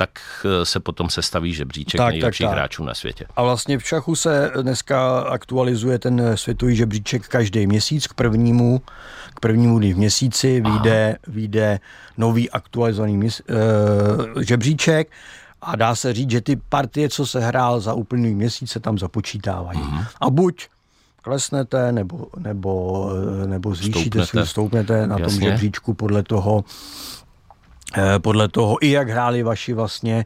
tak 0.00 0.10
eh, 0.44 0.66
se 0.66 0.80
potom 0.80 1.10
sestaví 1.10 1.54
žebříček 1.54 1.98
tak, 1.98 2.10
nejlepších 2.10 2.44
tak, 2.44 2.50
tak. 2.50 2.58
hráčů 2.58 2.84
na 2.84 2.94
světě. 2.94 3.26
A 3.36 3.42
vlastně 3.42 3.78
v 3.78 3.88
šachu 3.88 4.16
se 4.16 4.52
dneska 4.62 5.20
aktualizuje 5.20 5.79
ten 5.98 6.22
světový 6.34 6.76
žebříček 6.76 7.28
každý 7.28 7.66
měsíc 7.66 8.06
k 8.06 8.14
prvnímu, 8.14 8.82
k 9.34 9.40
prvnímu 9.40 9.78
dní 9.78 9.92
v 9.92 9.96
měsíci 9.96 10.60
vyjde, 10.60 11.16
vyjde 11.26 11.80
nový 12.18 12.50
aktualizovaný 12.50 13.16
měs, 13.16 13.42
uh, 14.34 14.42
žebříček 14.42 15.10
a 15.62 15.76
dá 15.76 15.94
se 15.94 16.12
říct, 16.12 16.30
že 16.30 16.40
ty 16.40 16.56
partie, 16.56 17.08
co 17.08 17.26
se 17.26 17.40
hrál 17.40 17.80
za 17.80 17.94
úplný 17.94 18.34
měsíc, 18.34 18.70
se 18.70 18.80
tam 18.80 18.98
započítávají. 18.98 19.80
Uh-huh. 19.80 20.06
A 20.20 20.30
buď 20.30 20.68
klesnete, 21.22 21.92
nebo, 21.92 22.26
nebo, 22.38 23.06
eh, 23.42 23.46
nebo 23.46 23.74
zvýšíte, 23.74 24.00
stoupnete, 24.00 24.26
svůj, 24.26 24.46
stoupnete 24.46 25.06
na 25.06 25.18
Jasně. 25.18 25.38
tom 25.38 25.48
žebříčku 25.48 25.94
podle 25.94 26.22
toho, 26.22 26.64
Eh, 27.96 28.18
podle 28.18 28.48
toho, 28.48 28.84
i 28.84 28.90
jak 28.90 29.08
hráli 29.08 29.42
vaši 29.42 29.72
vlastně 29.72 30.24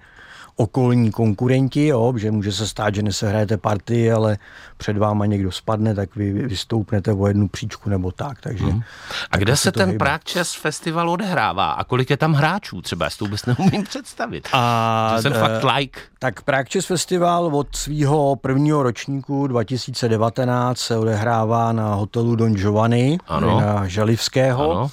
okolní 0.57 1.11
konkurenti, 1.11 1.87
jo, 1.87 2.13
že 2.17 2.31
může 2.31 2.53
se 2.53 2.69
stát, 2.69 2.95
že 2.95 3.03
nesehrajete 3.03 3.57
partii, 3.57 4.13
ale 4.13 4.39
před 4.77 4.99
váma 4.99 5.27
někdo 5.27 5.53
spadne, 5.53 5.95
tak 5.95 6.17
vy 6.17 6.33
vystoupnete 6.33 7.13
o 7.13 7.27
jednu 7.27 7.49
příčku 7.49 7.91
nebo 7.91 8.11
tak. 8.11 8.41
Takže, 8.41 8.65
hmm. 8.65 8.83
A 9.31 9.37
kde 9.37 9.57
se 9.57 9.73
ten 9.73 9.99
Prague 9.99 10.33
Chess 10.33 10.55
Festival 10.55 11.11
odehrává? 11.11 11.73
A 11.73 11.85
kolik 11.85 12.11
je 12.11 12.17
tam 12.17 12.33
hráčů? 12.33 12.83
Třeba 12.83 13.07
já 13.07 13.11
si 13.11 13.19
to 13.19 13.25
vůbec 13.25 13.47
neumím 13.47 13.85
představit. 13.85 14.49
A, 14.53 15.13
to 15.17 15.23
jsem 15.23 15.33
uh, 15.33 15.39
fakt 15.39 15.65
like. 15.77 16.01
Tak 16.19 16.43
Prague 16.43 16.71
Chess 16.73 16.87
Festival 16.87 17.57
od 17.57 17.77
svého 17.77 18.37
prvního 18.37 18.83
ročníku 18.83 19.47
2019 19.47 20.79
se 20.79 20.97
odehrává 20.97 21.73
na 21.73 21.95
hotelu 21.95 22.37
Don 22.37 22.55
Giovanni 22.55 23.19
ano. 23.27 23.61
na 23.61 23.87
Želivského. 23.89 24.71
Ano. 24.71 24.91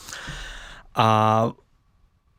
A 0.95 1.49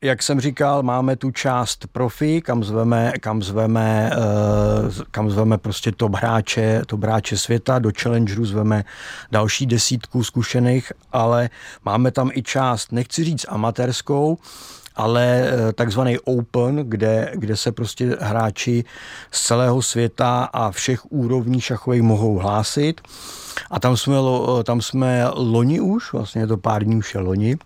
jak 0.02 0.22
jsem 0.22 0.40
říkal, 0.40 0.82
máme 0.82 1.16
tu 1.16 1.30
část 1.30 1.86
profi, 1.92 2.40
kam 2.40 2.64
zveme, 2.64 3.12
kam 3.20 3.42
zveme, 3.42 4.10
uh, 4.16 4.92
kam 5.10 5.30
zveme 5.30 5.58
prostě 5.58 5.92
top 5.92 6.14
hráče, 6.14 6.82
top 6.86 7.02
hráče 7.02 7.36
světa, 7.36 7.78
do 7.78 7.90
challengeru 8.02 8.44
zveme 8.44 8.84
další 9.32 9.66
desítku 9.66 10.24
zkušených, 10.24 10.92
ale 11.12 11.50
máme 11.84 12.10
tam 12.10 12.30
i 12.34 12.42
část, 12.42 12.92
nechci 12.92 13.24
říct 13.24 13.46
amatérskou, 13.48 14.38
ale 14.96 15.44
eh, 15.44 15.72
takzvaný 15.72 16.18
open, 16.18 16.76
kde, 16.76 17.32
kde 17.34 17.56
se 17.56 17.72
prostě 17.72 18.16
hráči 18.20 18.84
z 19.30 19.46
celého 19.46 19.82
světa 19.82 20.44
a 20.52 20.70
všech 20.70 21.12
úrovní 21.12 21.60
šachových 21.60 22.02
mohou 22.02 22.38
hlásit. 22.38 23.00
A 23.70 23.80
tam 23.80 23.96
jsme, 23.96 24.16
tam 24.64 24.80
jsme 24.80 25.24
loni 25.34 25.80
už, 25.80 26.12
vlastně 26.12 26.46
to 26.46 26.56
pár 26.56 26.84
dní 26.84 26.96
už 26.96 27.14
je 27.14 27.20
loni, 27.20 27.56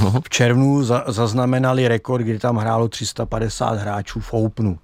no. 0.00 0.20
v 0.24 0.28
červnu 0.28 0.84
za, 0.84 1.04
zaznamenali 1.06 1.88
rekord, 1.88 2.24
kdy 2.24 2.38
tam 2.38 2.56
hrálo 2.56 2.88
350 2.88 3.78
hráčů 3.78 4.20
v 4.20 4.34
Openu. 4.34 4.78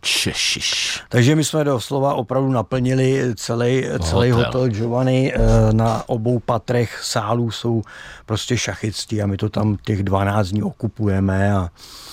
Češiš. 0.00 1.00
Takže 1.08 1.36
my 1.36 1.44
jsme 1.44 1.64
doslova 1.64 2.14
opravdu 2.14 2.50
naplnili 2.50 3.34
celý, 3.36 3.84
celý 4.00 4.30
hotel. 4.30 4.46
hotel 4.46 4.68
Giovanni. 4.68 5.32
Eh, 5.34 5.38
na 5.72 6.08
obou 6.08 6.38
patrech 6.38 7.00
sálů 7.02 7.50
jsou 7.50 7.82
prostě 8.26 8.58
šachisti 8.58 9.22
a 9.22 9.26
my 9.26 9.36
to 9.36 9.48
tam 9.48 9.76
těch 9.84 10.02
12 10.02 10.48
dní 10.48 10.62
okupujeme. 10.62 11.52
A 11.52 11.70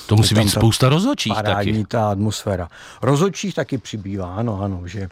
to 0.07 0.15
musí 0.15 0.35
být 0.35 0.49
spousta 0.49 0.89
rozhodčích 0.89 1.33
taky. 1.43 1.85
ta 1.87 2.09
atmosféra. 2.11 2.69
Rozhodčích 3.01 3.55
taky 3.55 3.77
přibývá, 3.77 4.35
ano, 4.35 4.61
ano, 4.61 4.81
že 4.85 5.09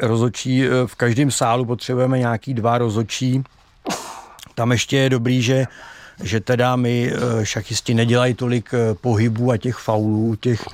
rozočí 0.00 0.64
eh, 0.64 0.70
v 0.86 0.94
každém 0.94 1.30
sálu 1.30 1.64
potřebujeme 1.64 2.18
nějaký 2.18 2.54
dva 2.54 2.78
rozočí. 2.78 3.42
Tam 4.54 4.72
ještě 4.72 4.96
je 4.96 5.10
dobrý, 5.10 5.42
že 5.42 5.66
že 6.22 6.40
teda 6.40 6.76
my 6.76 7.12
eh, 7.12 7.46
šachisti 7.46 7.94
nedělají 7.94 8.34
tolik 8.34 8.70
pohybů 9.00 9.50
a 9.50 9.56
těch 9.56 9.76
faulů 9.76 10.26
u, 10.26 10.34
těch, 10.34 10.64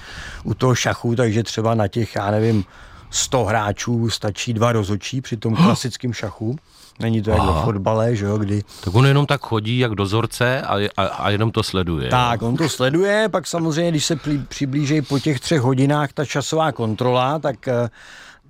u 0.45 0.55
toho 0.55 0.75
šachu, 0.75 1.17
takže 1.17 1.43
třeba 1.43 1.75
na 1.75 1.89
těch, 1.89 2.17
já 2.17 2.31
nevím, 2.31 2.65
100 3.11 3.45
hráčů 3.45 4.11
stačí 4.11 4.53
dva 4.53 4.73
rozočí 4.73 5.21
při 5.21 5.37
tom 5.37 5.57
klasickém 5.57 6.13
šachu. 6.13 6.57
Není 7.01 7.23
to 7.23 7.31
jako 7.31 7.61
fotbale, 7.65 8.17
že 8.17 8.25
jo, 8.25 8.39
kdy... 8.39 8.63
Tak 8.85 8.95
on 8.95 9.07
jenom 9.07 9.27
tak 9.27 9.41
chodí 9.41 9.79
jak 9.79 9.95
dozorce 9.95 10.63
a, 10.63 10.77
a, 10.97 11.07
a 11.07 11.31
jenom 11.31 11.51
to 11.51 11.63
sleduje. 11.63 12.11
Tak, 12.11 12.43
on 12.43 12.57
to 12.57 12.69
sleduje, 12.69 13.29
pak 13.29 13.47
samozřejmě, 13.47 13.91
když 13.91 14.05
se 14.05 14.19
přiblíží 14.49 15.03
po 15.03 15.19
těch 15.19 15.41
třech 15.41 15.61
hodinách 15.61 16.13
ta 16.13 16.25
časová 16.25 16.73
kontrola, 16.73 17.39
tak 17.39 17.69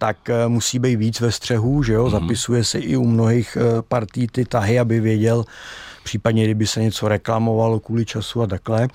tak 0.02 0.30
eh, 0.30 0.48
musí 0.48 0.78
být 0.78 0.96
víc 0.96 1.20
ve 1.20 1.32
střehu, 1.32 1.82
že 1.82 1.92
jo, 1.92 2.06
mm-hmm. 2.06 2.10
zapisuje 2.10 2.64
se 2.64 2.78
i 2.78 2.96
u 2.96 3.04
mnohých 3.04 3.56
eh, 3.60 3.82
partí 3.82 4.26
ty 4.26 4.44
tahy, 4.44 4.78
aby 4.78 5.00
věděl, 5.00 5.44
případně 6.04 6.44
kdyby 6.44 6.66
se 6.66 6.82
něco 6.82 7.08
reklamovalo 7.08 7.80
kvůli 7.80 8.04
času 8.04 8.42
a 8.42 8.46
takhle 8.46 8.88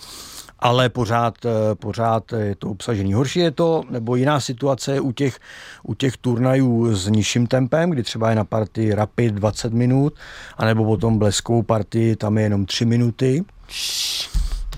ale 0.60 0.90
pořád, 0.90 1.46
eh, 1.46 1.76
pořád 1.76 2.24
je 2.34 2.56
to 2.56 2.70
obsažený. 2.70 3.14
Horší 3.14 3.40
je 3.40 3.52
to, 3.52 3.84
nebo 3.90 4.16
jiná 4.16 4.40
situace 4.40 4.94
je 4.94 5.02
u 5.02 5.12
těch, 5.12 5.40
u 5.84 5.94
těch 5.94 6.18
turnajů 6.18 6.96
s 6.96 7.08
nižším 7.08 7.48
tempem, 7.48 7.90
kdy 7.90 8.04
třeba 8.04 8.30
je 8.30 8.36
na 8.36 8.44
partii 8.44 8.96
Rapid 8.96 9.34
20 9.34 9.74
minut, 9.74 10.14
anebo 10.58 10.86
potom 10.86 11.20
bleskovou 11.20 11.64
partii, 11.64 12.16
tam 12.16 12.38
je 12.38 12.44
jenom 12.44 12.66
3 12.66 12.86
minuty 12.86 13.46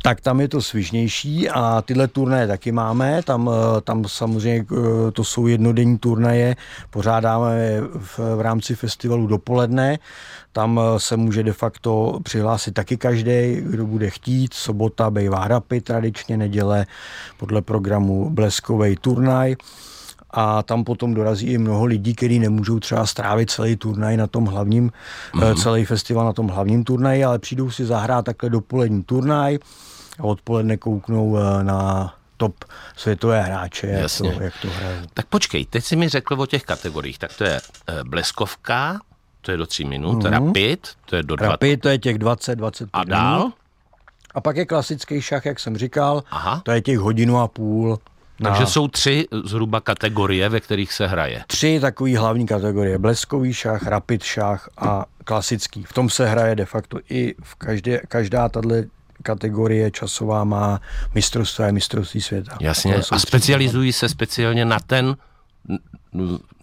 tak 0.02 0.22
tam 0.22 0.42
je 0.42 0.48
to 0.48 0.62
svižnější 0.62 1.50
a 1.50 1.82
tyhle 1.82 2.08
turnaje 2.08 2.48
taky 2.48 2.72
máme. 2.72 3.22
Tam, 3.24 3.50
eh, 3.54 3.82
tam 3.82 4.06
samozřejmě 4.08 4.66
eh, 4.72 5.12
to 5.12 5.24
jsou 5.24 5.48
jednodenní 5.48 5.98
turnaje, 5.98 6.56
pořádáme 6.90 7.82
v, 7.98 8.20
v 8.36 8.42
rámci 8.42 8.76
festivalu 8.76 9.28
dopoledne. 9.28 10.00
Tam 10.52 10.80
eh, 10.80 11.00
se 11.00 11.18
může 11.18 11.44
de 11.44 11.54
facto 11.54 12.20
přihlásit 12.24 12.72
taky 12.72 12.98
každý, 12.98 13.62
kdo 13.62 13.86
bude 13.86 14.10
chtít. 14.10 14.54
Sobota 14.54 15.12
bývá 15.12 15.48
rapy 15.48 15.82
tradičně, 15.82 16.38
neděle 16.38 16.86
podle 17.38 17.62
programu 17.62 18.30
bleskový 18.30 18.96
turnaj 18.96 19.56
a 20.32 20.64
tam 20.64 20.84
potom 20.84 21.14
dorazí 21.14 21.48
i 21.48 21.58
mnoho 21.58 21.86
lidí, 21.86 22.16
kteří 22.16 22.40
nemůžou 22.40 22.80
třeba 22.80 23.06
strávit 23.06 23.52
celý 23.52 23.76
turnaj 23.76 24.18
na 24.18 24.28
tom 24.28 24.46
hlavním, 24.46 24.92
mm-hmm. 25.34 25.62
celý 25.62 25.86
festival 25.86 26.26
na 26.26 26.34
tom 26.34 26.48
hlavním 26.48 26.84
turnaji, 26.84 27.24
ale 27.24 27.40
přijdou 27.40 27.72
si 27.72 27.86
zahrát 27.86 28.26
takhle 28.26 28.50
dopolední 28.50 29.04
turnaj 29.04 29.58
a 30.20 30.24
odpoledne 30.24 30.78
kouknou 30.78 31.38
eh, 31.38 31.64
na 31.64 32.14
top 32.38 32.66
světové 32.96 33.42
hráče, 33.42 33.88
jak 33.88 34.12
to, 34.18 34.42
jak 34.42 34.54
to 34.62 34.68
hrají. 34.70 34.98
Tak 35.14 35.26
počkej, 35.26 35.66
teď 35.66 35.84
si 35.84 35.96
mi 35.96 36.10
řekl 36.10 36.42
o 36.42 36.46
těch 36.46 36.64
kategoriích, 36.64 37.20
tak 37.20 37.38
to 37.38 37.44
je 37.44 37.62
eh, 37.88 38.04
bleskovka, 38.04 39.00
to 39.42 39.52
je 39.52 39.58
do 39.58 39.66
3 39.66 39.84
minut, 39.84 40.24
mm-hmm. 40.24 40.32
rapid, 40.32 40.88
to 41.06 41.16
je 41.16 41.24
do 41.24 41.36
20. 41.36 41.52
Rapid, 41.52 41.82
to 41.82 41.90
je 41.90 41.98
těch 41.98 42.18
20, 42.18 42.56
25 42.56 42.90
A 42.94 43.04
dál? 43.04 43.38
Minut. 43.38 43.54
A 44.34 44.42
pak 44.42 44.58
je 44.58 44.66
klasický 44.66 45.22
šach, 45.22 45.46
jak 45.46 45.60
jsem 45.60 45.78
říkal, 45.78 46.24
Aha. 46.32 46.62
to 46.66 46.72
je 46.72 46.82
těch 46.82 46.98
hodinu 47.00 47.38
a 47.38 47.48
půl. 47.48 48.00
Takže 48.44 48.66
jsou 48.66 48.88
tři 48.88 49.28
zhruba 49.44 49.82
kategorie, 49.82 50.50
ve 50.50 50.60
kterých 50.60 50.94
se 50.94 51.08
hraje. 51.08 51.44
Tři 51.48 51.80
takové 51.80 52.18
hlavní 52.18 52.46
kategorie. 52.46 52.98
Bleskový 52.98 53.54
šach, 53.54 53.88
rapid 53.88 54.24
šach 54.24 54.70
a 54.78 55.06
klasický. 55.24 55.84
V 55.84 55.94
tom 55.94 56.10
se 56.10 56.28
hraje 56.28 56.56
de 56.56 56.66
facto 56.66 57.00
i 57.10 57.36
v 57.44 57.56
každé, 57.56 58.02
každá 58.08 58.50
tato 58.50 58.70
kategorie 59.24 59.92
časová 59.92 60.44
má 60.44 60.82
mistrovství 61.16 61.66
a 61.66 61.72
mistrovství 61.72 62.22
světa. 62.22 62.58
Jasně. 62.62 62.96
A 63.12 63.20
specializují 63.20 63.94
se 63.94 64.10
speciálně 64.10 64.66
na 64.66 64.80
ten 64.80 65.16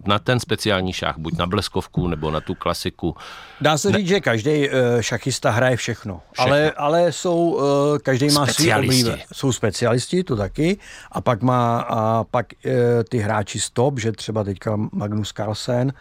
na 0.06 0.18
ten 0.18 0.40
speciální 0.40 0.92
šach, 0.92 1.18
buď 1.18 1.38
na 1.38 1.46
bleskovku 1.46 2.08
nebo 2.08 2.30
na 2.30 2.40
tu 2.40 2.54
klasiku. 2.54 3.16
Dá 3.60 3.78
se 3.78 3.90
ne... 3.90 3.98
říct, 3.98 4.08
že 4.08 4.20
každý 4.20 4.68
uh, 4.68 4.74
šachista 5.00 5.50
hraje 5.50 5.76
všechno, 5.76 6.20
všechno. 6.32 6.52
Ale, 6.52 6.70
ale 6.70 7.12
jsou, 7.12 7.50
uh, 7.50 7.62
každý 7.98 8.30
má 8.30 8.46
svý 8.46 8.74
oblíbe. 8.74 9.18
Jsou 9.32 9.52
specialisti, 9.52 10.24
to 10.24 10.36
taky, 10.36 10.78
a 11.12 11.20
pak 11.20 11.42
má 11.42 11.80
a 11.80 12.24
pak 12.24 12.46
uh, 12.52 12.72
ty 13.08 13.18
hráči 13.18 13.60
stop, 13.60 13.98
že 13.98 14.12
třeba 14.12 14.44
teďka 14.44 14.76
Magnus 14.92 15.32
Carlsen, 15.32 15.92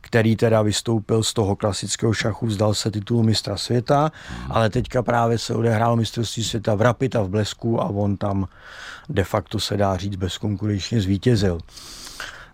který 0.00 0.36
teda 0.36 0.62
vystoupil 0.62 1.22
z 1.22 1.32
toho 1.32 1.56
klasického 1.56 2.12
šachu, 2.12 2.46
vzdal 2.46 2.74
se 2.74 2.90
titulu 2.90 3.22
mistra 3.22 3.56
světa, 3.56 4.12
hmm. 4.28 4.52
ale 4.52 4.70
teďka 4.70 5.02
právě 5.02 5.38
se 5.38 5.54
odehrál 5.54 5.96
mistrovství 5.96 6.44
světa 6.44 6.74
v 6.74 6.82
Rapid 6.82 7.16
a 7.16 7.22
v 7.22 7.28
Blesku 7.28 7.80
a 7.80 7.84
on 7.84 8.16
tam 8.16 8.48
de 9.08 9.24
facto 9.24 9.60
se 9.60 9.76
dá 9.76 9.96
říct 9.96 10.16
bezkonkurenčně 10.16 11.00
zvítězil. 11.00 11.58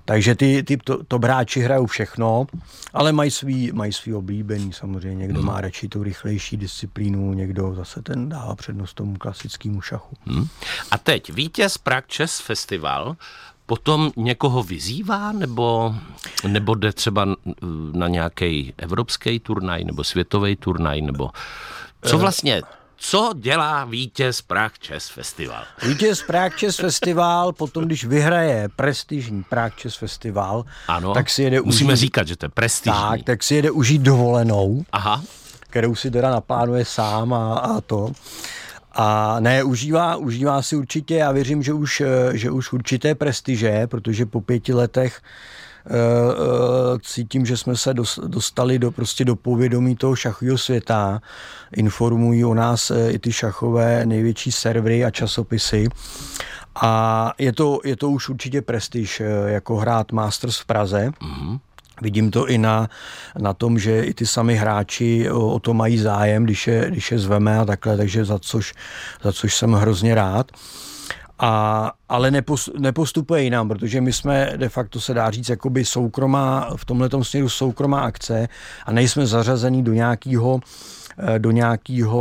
Takže 0.05 0.35
ty, 0.35 0.63
ty 0.63 0.77
to, 0.77 1.05
to 1.05 1.19
bráči 1.19 1.61
hrajou 1.61 1.87
všechno, 1.87 2.47
ale 2.93 3.13
mají 3.13 3.31
svý, 3.31 3.73
mají 3.73 3.93
svý 3.93 4.15
oblíbený 4.15 4.73
samozřejmě. 4.73 5.17
Někdo 5.17 5.39
hmm. 5.39 5.47
má 5.47 5.61
radši 5.61 5.89
tu 5.89 6.03
rychlejší 6.03 6.57
disciplínu, 6.57 7.33
někdo 7.33 7.75
zase 7.75 8.03
ten 8.03 8.29
dává 8.29 8.57
přednost 8.57 8.95
tomu 8.95 9.17
klasickému 9.17 9.81
šachu. 9.81 10.17
Hmm. 10.27 10.47
A 10.91 10.99
teď 10.99 11.33
vítěz 11.33 11.79
Prague 11.79 12.17
Chess 12.17 12.41
Festival 12.41 13.17
potom 13.67 14.11
někoho 14.17 14.63
vyzývá, 14.63 15.33
nebo, 15.33 15.95
nebo 16.47 16.75
jde 16.75 16.93
třeba 16.93 17.27
na 17.93 18.09
nějaký 18.09 18.75
evropský 18.79 19.41
turnaj, 19.41 19.85
nebo 19.85 20.05
světový 20.05 20.57
turnaj, 20.57 21.03
nebo 21.03 21.31
co 22.03 22.17
eh, 22.17 22.19
vlastně 22.19 22.63
co 23.07 23.33
dělá 23.37 23.85
vítěz 23.85 24.43
Prague 24.43 24.79
Chess 24.87 25.09
Festival? 25.09 25.65
Vítěz 25.87 26.23
Prague 26.23 26.59
Chess 26.59 26.77
Festival 26.77 27.53
potom, 27.53 27.85
když 27.85 28.05
vyhraje 28.05 28.69
prestižní 28.77 29.43
Prague 29.43 29.77
Chess 29.81 29.97
Festival, 29.97 30.65
ano, 30.89 31.15
tak 31.15 31.31
si 31.31 31.43
jede 31.43 31.61
musíme 31.61 31.93
užít, 31.93 32.01
říkat, 32.01 32.29
že 32.29 32.37
to 32.37 32.45
je 32.47 32.51
prestižní. 32.51 33.01
Tak, 33.01 33.23
tak 33.23 33.43
si 33.43 33.55
jede 33.55 33.71
užít 33.71 34.03
dovolenou, 34.03 34.85
Aha. 34.93 35.23
kterou 35.61 35.95
si 35.95 36.11
teda 36.11 36.31
naplánuje 36.31 36.85
sám 36.85 37.33
a, 37.35 37.55
a 37.55 37.81
to. 37.81 38.13
A 38.93 39.41
ne, 39.41 39.63
užívá, 39.63 40.17
užívá 40.17 40.63
si 40.63 40.77
určitě, 40.77 41.15
já 41.15 41.33
věřím, 41.33 41.63
že 41.63 41.73
už, 41.73 42.03
že 42.33 42.51
už 42.51 42.73
určité 42.73 43.15
prestiže, 43.15 43.87
protože 43.87 44.27
po 44.27 44.41
pěti 44.41 44.75
letech 44.75 45.21
Eh, 45.21 45.21
eh, 45.21 45.64
cítím, 47.01 47.47
že 47.47 47.57
jsme 47.57 47.77
se 47.77 47.95
dostali 48.27 48.79
do, 48.79 48.91
prostě 48.91 49.25
do 49.25 49.37
povědomí 49.37 49.97
toho 49.97 50.17
šachového 50.17 50.59
světa. 50.59 51.21
Informují 51.77 52.45
o 52.45 52.55
nás 52.55 52.91
eh, 52.91 53.11
i 53.11 53.19
ty 53.19 53.33
šachové 53.33 54.07
největší 54.07 54.53
servery 54.53 55.05
a 55.05 55.11
časopisy. 55.11 55.89
A 56.83 57.33
je 57.39 57.53
to, 57.53 57.81
je 57.85 57.97
to 57.97 58.11
už 58.11 58.29
určitě 58.29 58.63
prestiž, 58.63 59.23
jako 59.47 59.77
hrát 59.77 60.13
Masters 60.13 60.59
v 60.59 60.65
Praze. 60.65 61.11
Mm-hmm. 61.11 61.59
Vidím 62.03 62.31
to 62.31 62.49
i 62.49 62.59
na, 62.59 62.89
na 63.39 63.55
tom, 63.55 63.79
že 63.79 64.05
i 64.05 64.15
ty 64.15 64.27
sami 64.27 64.55
hráči 64.55 65.31
o, 65.31 65.49
o 65.49 65.59
to 65.59 65.75
mají 65.75 65.99
zájem, 65.99 66.45
když 66.45 66.67
je, 66.67 66.91
když 66.91 67.13
je 67.13 67.19
zveme 67.19 67.59
a 67.59 67.65
takhle, 67.65 67.97
takže 67.97 68.25
za 68.25 68.39
což, 68.39 68.75
za 69.23 69.33
což 69.33 69.57
jsem 69.57 69.73
hrozně 69.73 70.15
rád. 70.15 70.53
A, 71.39 71.93
ale 72.09 72.31
nepos, 72.31 72.71
nepostupuje 72.79 73.43
jinam, 73.43 73.69
protože 73.69 74.01
my 74.01 74.13
jsme 74.13 74.53
de 74.57 74.69
facto 74.69 75.01
se 75.01 75.15
dá 75.15 75.31
říct 75.31 75.49
jakoby 75.49 75.85
soukromá, 75.85 76.71
v 76.77 76.85
tomhle 76.85 77.09
směru 77.23 77.49
soukromá 77.49 78.01
akce 78.01 78.49
a 78.87 78.93
nejsme 78.93 79.27
zařazení 79.27 79.85
do 79.85 79.93
nějakého 79.93 80.61
eh, 81.19 81.39
do 81.39 81.51
nějakého 81.51 82.21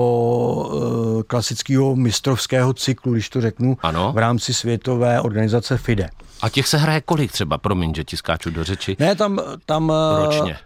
uh, 0.74 1.24
klasického 1.24 1.96
mistrovského 1.96 2.74
cyklu, 2.74 3.14
když 3.14 3.30
to 3.30 3.42
řeknu, 3.42 3.78
ano. 3.82 4.12
v 4.14 4.18
rámci 4.18 4.54
světové 4.54 5.22
organizace 5.22 5.78
FIDE. 5.78 6.10
A 6.42 6.50
těch 6.50 6.68
se 6.68 6.78
hraje 6.78 7.02
kolik 7.02 7.32
třeba? 7.32 7.58
Promiň, 7.58 7.94
že 7.96 8.04
ti 8.04 8.18
skáču 8.18 8.50
do 8.52 8.64
řeči. 8.64 8.96
Ne, 9.00 9.16
tam... 9.16 9.40
tam 9.66 9.92
eh, 9.92 10.26
Ročně. 10.26 10.58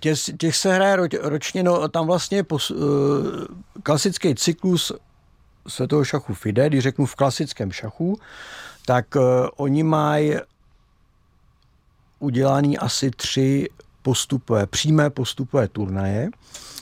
Těch, 0.00 0.18
těch 0.38 0.56
se 0.56 0.74
hraje 0.74 0.96
ročně, 1.22 1.62
no 1.62 1.88
tam 1.88 2.06
vlastně 2.06 2.42
pos, 2.42 2.72
klasický 3.82 4.34
cyklus 4.34 4.92
světového 5.68 6.04
šachu 6.04 6.34
FIDE, 6.34 6.68
když 6.68 6.82
řeknu 6.82 7.06
v 7.06 7.14
klasickém 7.14 7.72
šachu, 7.72 8.18
tak 8.86 9.06
uh, 9.16 9.22
oni 9.56 9.82
mají 9.82 10.34
udělaný 12.18 12.78
asi 12.78 13.10
tři 13.10 13.68
postupové, 14.02 14.66
přímé 14.66 15.10
postupové 15.10 15.68
turnaje, 15.68 16.30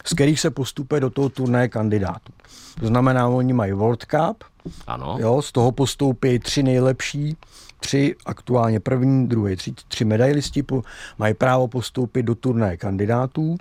z 0.05 0.14
kterých 0.14 0.40
se 0.40 0.51
postupuje 0.51 1.01
do 1.01 1.11
toho 1.11 1.29
turnaje 1.29 1.69
kandidátů. 1.69 2.33
To 2.81 2.87
znamená, 2.87 3.29
oni 3.29 3.53
mají 3.53 3.73
World 3.73 4.05
Cup, 4.05 4.45
ano. 4.87 5.16
Jo, 5.21 5.43
z 5.43 5.53
toho 5.53 5.73
postoupí 5.73 6.38
tři 6.38 6.62
nejlepší, 6.62 7.37
tři 7.81 8.16
aktuálně 8.27 8.81
první, 8.81 9.29
druhý, 9.29 9.57
tři, 9.57 9.75
tři 9.88 10.05
medailisti 10.05 10.62
po, 10.62 10.83
mají 11.19 11.35
právo 11.35 11.69
postoupit 11.69 12.23
do 12.23 12.35
turnaje 12.35 12.77
kandidátů, 12.77 13.57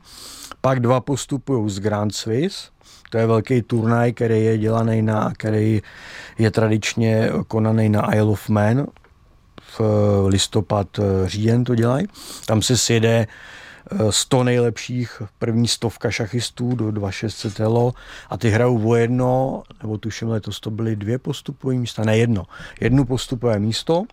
pak 0.61 0.79
dva 0.79 0.99
postupují 0.99 1.69
z 1.69 1.79
Grand 1.79 2.15
Swiss, 2.15 2.69
to 3.09 3.17
je 3.17 3.27
velký 3.27 3.61
turnaj, 3.61 4.13
který 4.13 4.43
je 4.45 4.57
dělaný 4.57 5.01
na, 5.01 5.31
který 5.37 5.81
je 6.37 6.51
tradičně 6.51 7.29
konaný 7.47 7.89
na 7.89 8.13
Isle 8.13 8.31
of 8.31 8.49
Man. 8.49 8.87
V 9.77 9.81
listopad, 10.27 10.87
eh, 10.99 11.29
říjen 11.29 11.63
to 11.63 11.75
dělají. 11.75 12.07
Tam 12.45 12.61
se 12.61 12.77
sjede 12.77 13.27
100 14.09 14.41
eh, 14.41 14.43
nejlepších, 14.43 15.21
první 15.39 15.67
stovka 15.67 16.11
šachistů 16.11 16.75
do 16.75 16.91
2600 16.91 17.59
elo 17.59 17.93
a 18.29 18.37
ty 18.37 18.49
hrajou 18.49 18.89
o 18.89 18.95
jedno, 18.95 19.63
nebo 19.81 19.97
tuším 19.97 20.29
letos 20.29 20.59
to 20.59 20.71
byly 20.71 20.95
dvě 20.95 21.17
postupové 21.17 21.73
místa, 21.73 22.03
ne 22.03 22.17
jedno, 22.17 22.45
jedno 22.81 23.05
postupové 23.05 23.59
místo 23.59 24.03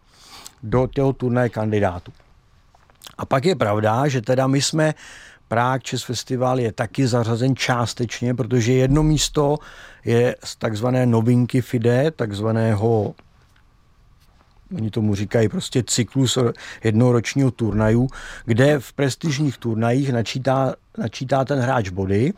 do 0.63 0.87
těho 0.87 1.13
turnaje 1.13 1.49
kandidátů. 1.49 2.13
A 3.19 3.27
pak 3.27 3.45
je 3.45 3.55
pravda, 3.55 4.09
že 4.09 4.21
teda 4.21 4.47
my 4.47 4.63
jsme 4.63 4.95
Prague 5.49 5.83
Chess 5.91 6.03
Festival 6.03 6.61
je 6.61 6.73
taky 6.73 7.07
zařazen 7.07 7.57
částečně, 7.57 8.35
protože 8.35 8.73
jedno 8.73 9.03
místo 9.03 9.59
je 10.05 10.37
z 10.45 10.57
takzvané 10.57 11.07
novinky 11.07 11.61
FIDE, 11.61 12.11
takzvaného 12.11 13.15
oni 14.75 14.91
tomu 14.91 15.15
říkají 15.15 15.49
prostě 15.49 15.83
cyklus 15.87 16.39
jednoročního 16.85 17.51
turnaju, 17.51 18.09
kde 18.45 18.79
v 18.79 18.93
prestižních 18.93 19.59
turnajích 19.59 20.13
načítá, 20.13 20.75
načítá 20.99 21.45
ten 21.45 21.59
hráč 21.59 21.89
body 21.89 22.33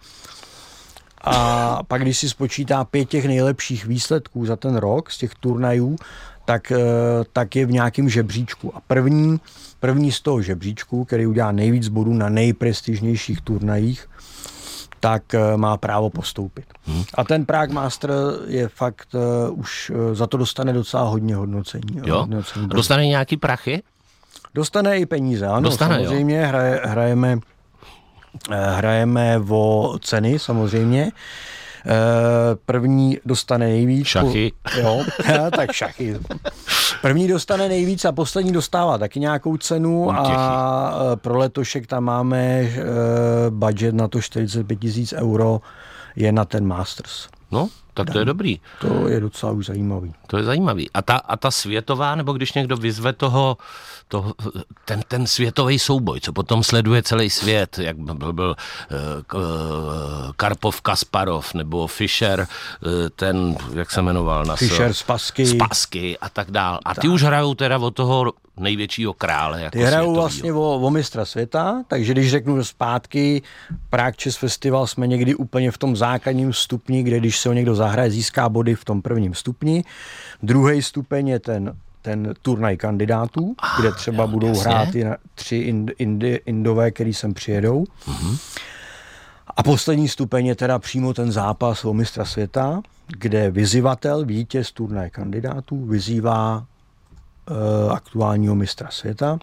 a 1.21 1.83
pak, 1.89 2.03
když 2.03 2.19
si 2.19 2.29
spočítá 2.29 2.85
pět 2.85 3.09
těch 3.09 3.25
nejlepších 3.25 3.87
výsledků 3.87 4.47
za 4.47 4.57
ten 4.57 4.77
rok 4.77 5.11
z 5.11 5.19
těch 5.19 5.35
turnajů, 5.35 5.97
tak, 6.45 6.73
eh, 6.73 6.79
tak 7.33 7.57
je 7.57 7.67
v 7.67 7.73
nějakém 7.73 8.09
žebříčku. 8.09 8.77
A 8.77 8.81
první, 8.81 9.41
první 9.81 10.13
z 10.13 10.21
toho 10.21 10.43
žebříčku, 10.43 11.05
který 11.05 11.27
udělá 11.27 11.53
nejvíc 11.53 11.89
bodů 11.89 12.13
na 12.13 12.29
nejprestižnějších 12.29 13.41
turnajích, 13.41 14.09
tak 15.01 15.35
eh, 15.35 15.57
má 15.57 15.77
právo 15.77 16.11
postoupit. 16.11 16.65
Hmm. 16.87 17.05
A 17.15 17.25
ten 17.25 17.47
Prague 17.47 17.75
Master 17.75 18.11
je 18.47 18.69
fakt, 18.69 19.09
uh, 19.15 19.59
už 19.59 19.93
za 20.13 20.27
to 20.27 20.37
dostane 20.37 20.73
docela 20.73 21.03
hodně 21.03 21.35
hodnocení. 21.35 22.01
Jo? 22.05 22.19
hodnocení 22.19 22.69
dostane 22.69 23.07
nějaký 23.07 23.37
prachy? 23.37 23.83
Dostane 24.55 24.99
i 24.99 25.07
peníze, 25.07 25.47
ano. 25.47 25.61
Dostane, 25.61 25.95
samozřejmě 25.95 26.47
hraje, 26.47 26.81
hrajeme, 26.85 27.39
hrajeme 28.51 29.41
o 29.49 29.99
ceny, 30.03 30.39
samozřejmě. 30.39 31.13
Eh, 31.87 32.57
první 32.67 33.19
dostane 33.25 33.67
nejvíc. 33.67 34.07
Šachy. 34.07 34.53
Jo, 34.81 35.05
tak 35.57 35.73
šachy. 35.73 36.19
První 37.03 37.29
dostane 37.29 37.69
nejvíc 37.69 38.05
a 38.05 38.13
poslední 38.13 38.53
dostává 38.53 38.99
taky 38.99 39.21
nějakou 39.21 39.57
cenu 39.57 40.11
a 40.11 40.95
eh, 41.13 41.17
pro 41.17 41.39
letošek 41.39 41.87
tam 41.87 42.05
máme 42.05 42.39
eh, 42.39 42.85
budget 43.51 43.95
na 43.95 44.09
to 44.09 44.21
45 44.21 44.77
tisíc 44.77 45.13
euro 45.13 45.61
je 46.17 46.33
na 46.33 46.45
ten 46.45 46.67
Masters. 46.67 47.29
No, 47.51 47.69
tak 47.95 48.11
to 48.11 48.19
je 48.19 48.25
dobrý. 48.25 48.61
To 48.81 49.09
je 49.09 49.21
docela 49.21 49.53
už 49.53 49.67
zajímavý. 49.67 50.15
To 50.27 50.37
je 50.39 50.45
zajímavý. 50.45 50.91
A 50.95 51.03
ta, 51.03 51.17
a 51.17 51.37
ta 51.37 51.51
světová, 51.51 52.15
nebo 52.15 52.33
když 52.33 52.53
někdo 52.53 52.77
vyzve 52.77 53.13
toho, 53.13 53.57
toho 54.09 54.35
ten, 54.85 55.03
ten 55.09 55.27
světový 55.27 55.79
souboj, 55.79 56.21
co 56.21 56.33
potom 56.33 56.65
sleduje 56.65 57.03
celý 57.03 57.31
svět, 57.31 57.79
jak 57.79 57.97
byl, 57.97 58.33
byl 58.33 58.57
uh, 59.35 59.41
Karpov 60.37 60.81
Kasparov, 60.81 61.55
nebo 61.55 61.87
Fischer, 61.87 62.41
uh, 62.41 62.89
ten, 63.17 63.57
jak 63.75 63.91
se 63.91 64.03
jmenoval? 64.03 64.45
Na 64.45 64.57
Fischer, 64.57 64.95
Spasky. 64.95 65.47
Spasky 65.47 66.19
a 66.19 66.29
tak 66.29 66.51
dál. 66.51 66.81
A 66.85 66.95
ty 66.95 67.01
tak. 67.01 67.11
už 67.11 67.23
hrajou 67.23 67.55
teda 67.55 67.79
od 67.79 67.95
toho 67.95 68.33
největšího 68.57 69.13
krále. 69.13 69.63
Jako 69.63 69.79
Ty 69.79 69.85
hrajou 69.85 70.15
vlastně 70.15 70.53
o, 70.53 70.75
o 70.75 70.91
mistra 70.91 71.25
světa, 71.25 71.83
takže 71.89 72.13
když 72.13 72.31
řeknu 72.31 72.65
zpátky, 72.65 73.43
Prague 73.91 74.17
Chess 74.23 74.37
Festival 74.37 74.87
jsme 74.87 75.07
někdy 75.07 75.35
úplně 75.35 75.71
v 75.71 75.79
tom 75.79 75.97
základním 75.97 76.53
stupni, 76.53 77.03
kde 77.03 77.19
když 77.19 77.39
se 77.39 77.49
o 77.49 77.53
někdo 77.53 77.75
zahraje, 77.75 78.11
získá 78.11 78.49
body 78.49 78.75
v 78.75 78.85
tom 78.85 79.03
prvním 79.03 79.35
stupni. 79.35 79.85
Druhý 80.43 80.83
stupeň 80.83 81.29
je 81.29 81.41
ten 81.41 81.77
ten 82.09 82.35
turnaj 82.43 82.77
kandidátů, 82.77 83.55
ah, 83.59 83.81
kde 83.81 83.93
třeba 83.93 84.25
jo, 84.25 84.29
budou 84.29 84.49
jasně. 84.49 84.63
hrát 84.63 84.91
ty 84.91 85.07
tři 85.35 85.57
ind, 85.57 85.91
ind, 85.99 86.25
indové, 86.47 86.91
který 86.91 87.15
sem 87.15 87.35
přijedou. 87.35 87.85
Mm-hmm. 87.85 88.39
A 89.57 89.63
poslední 89.63 90.09
stupeň 90.09 90.47
je 90.47 90.55
teda 90.55 90.79
přímo 90.79 91.15
ten 91.15 91.33
zápas 91.33 91.85
o 91.85 91.95
mistra 91.95 92.25
světa, 92.25 92.81
kde 93.07 93.51
vyzývatel, 93.51 94.25
vítěz 94.25 94.73
turné 94.73 95.11
kandidátů, 95.11 95.87
vyzývá 95.87 96.65
e, 96.65 97.91
aktuálního 97.91 98.55
mistra 98.55 98.89
světa 98.91 99.39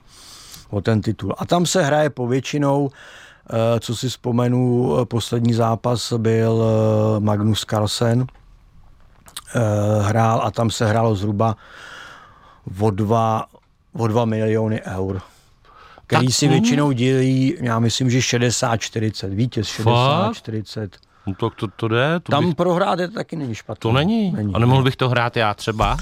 o 0.70 0.82
ten 0.82 1.02
titul. 1.02 1.36
A 1.38 1.46
tam 1.46 1.66
se 1.66 1.84
hraje 1.84 2.10
povětšinou, 2.10 2.90
e, 2.90 3.80
co 3.80 3.96
si 3.96 4.10
vzpomenu, 4.10 4.96
poslední 5.06 5.54
zápas 5.54 6.14
byl 6.18 6.64
Magnus 7.20 7.66
Carlsen, 7.70 8.26
e, 8.26 8.28
hrál 10.02 10.42
a 10.44 10.52
tam 10.52 10.70
se 10.70 10.86
hrálo 10.86 11.16
zhruba 11.16 11.56
o 12.80 12.92
dva, 12.92 13.46
o 13.94 14.08
dva 14.08 14.26
miliony 14.26 14.82
eur 14.82 15.22
který 16.08 16.26
tak, 16.26 16.36
si 16.36 16.48
většinou 16.48 16.92
dělí, 16.92 17.56
já 17.62 17.80
myslím, 17.80 18.10
že 18.10 18.20
60-40, 18.20 19.30
vítěz 19.30 19.68
60-40. 19.68 20.90
No 21.28 21.36
to, 21.36 21.50
to, 21.50 21.68
to 21.68 21.88
jde. 21.88 22.20
To 22.24 22.32
Tam 22.32 22.46
bych... 22.46 22.56
prohrát 22.56 23.00
je 23.00 23.08
taky 23.08 23.36
není 23.36 23.56
špatné. 23.56 23.80
To 23.82 23.92
není. 23.92 24.32
není. 24.32 24.54
A 24.54 24.60
nemohl 24.60 24.84
bych 24.84 24.96
to 24.96 25.10
hrát 25.10 25.38
já 25.38 25.54
třeba? 25.54 25.98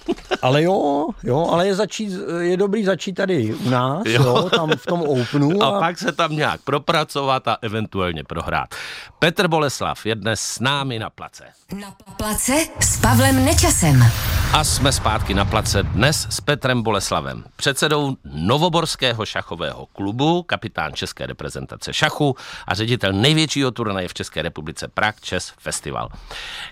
ale 0.42 0.62
jo, 0.62 1.08
jo, 1.22 1.48
ale 1.50 1.66
je, 1.66 1.74
začít, 1.74 2.12
je 2.40 2.56
dobrý 2.56 2.84
začít 2.84 3.12
tady 3.12 3.54
u 3.54 3.70
nás, 3.70 4.02
jo. 4.06 4.22
Jo, 4.22 4.50
tam 4.50 4.70
v 4.76 4.86
tom 4.86 5.02
Openu. 5.02 5.62
A... 5.62 5.66
a 5.66 5.80
pak 5.80 5.98
se 5.98 6.12
tam 6.12 6.36
nějak 6.36 6.60
propracovat 6.62 7.48
a 7.48 7.56
eventuálně 7.62 8.24
prohrát. 8.24 8.74
Petr 9.18 9.48
Boleslav 9.48 10.06
je 10.06 10.14
dnes 10.14 10.40
s 10.40 10.60
námi 10.60 10.98
na 10.98 11.10
place. 11.10 11.44
Na 11.80 11.94
place 12.16 12.66
s 12.80 13.00
Pavlem 13.00 13.44
Nečasem. 13.44 14.04
A 14.52 14.64
jsme 14.64 14.92
zpátky 14.92 15.34
na 15.34 15.44
place 15.44 15.82
dnes 15.82 16.26
s 16.30 16.40
Petrem 16.40 16.82
Boleslavem, 16.82 17.44
předsedou 17.56 18.16
Novoborského 18.24 19.26
šachového 19.26 19.86
klubu, 19.86 20.42
kapitán 20.42 20.92
České 20.92 21.26
reprezentace 21.26 21.92
šachu 21.92 22.36
a 22.66 22.74
ředitel 22.74 23.12
největšího 23.12 23.70
turnaje 23.70 24.08
v 24.08 24.14
České 24.14 24.42
republice 24.42 24.88
Prague 24.88 25.20
Chess 25.26 25.52
Festival. 25.58 26.08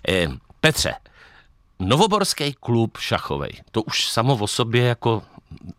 Eh, 0.08 0.28
Petře, 0.60 0.94
Novoborský 1.80 2.54
klub 2.60 2.98
šachový, 2.98 3.48
to 3.70 3.82
už 3.82 4.08
samo 4.08 4.36
o 4.36 4.46
sobě 4.46 4.82
jako 4.82 5.22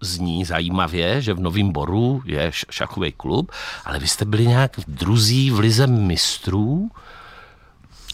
zní 0.01 0.45
zajímavě, 0.45 1.21
že 1.21 1.33
v 1.33 1.39
Novém 1.39 1.71
Boru 1.71 2.21
je 2.25 2.51
šachový 2.51 3.11
klub, 3.11 3.51
ale 3.85 3.99
vy 3.99 4.07
jste 4.07 4.25
byli 4.25 4.47
nějak 4.47 4.71
druzí 4.87 5.51
v 5.51 5.59
lize 5.59 5.87
mistrů, 5.87 6.89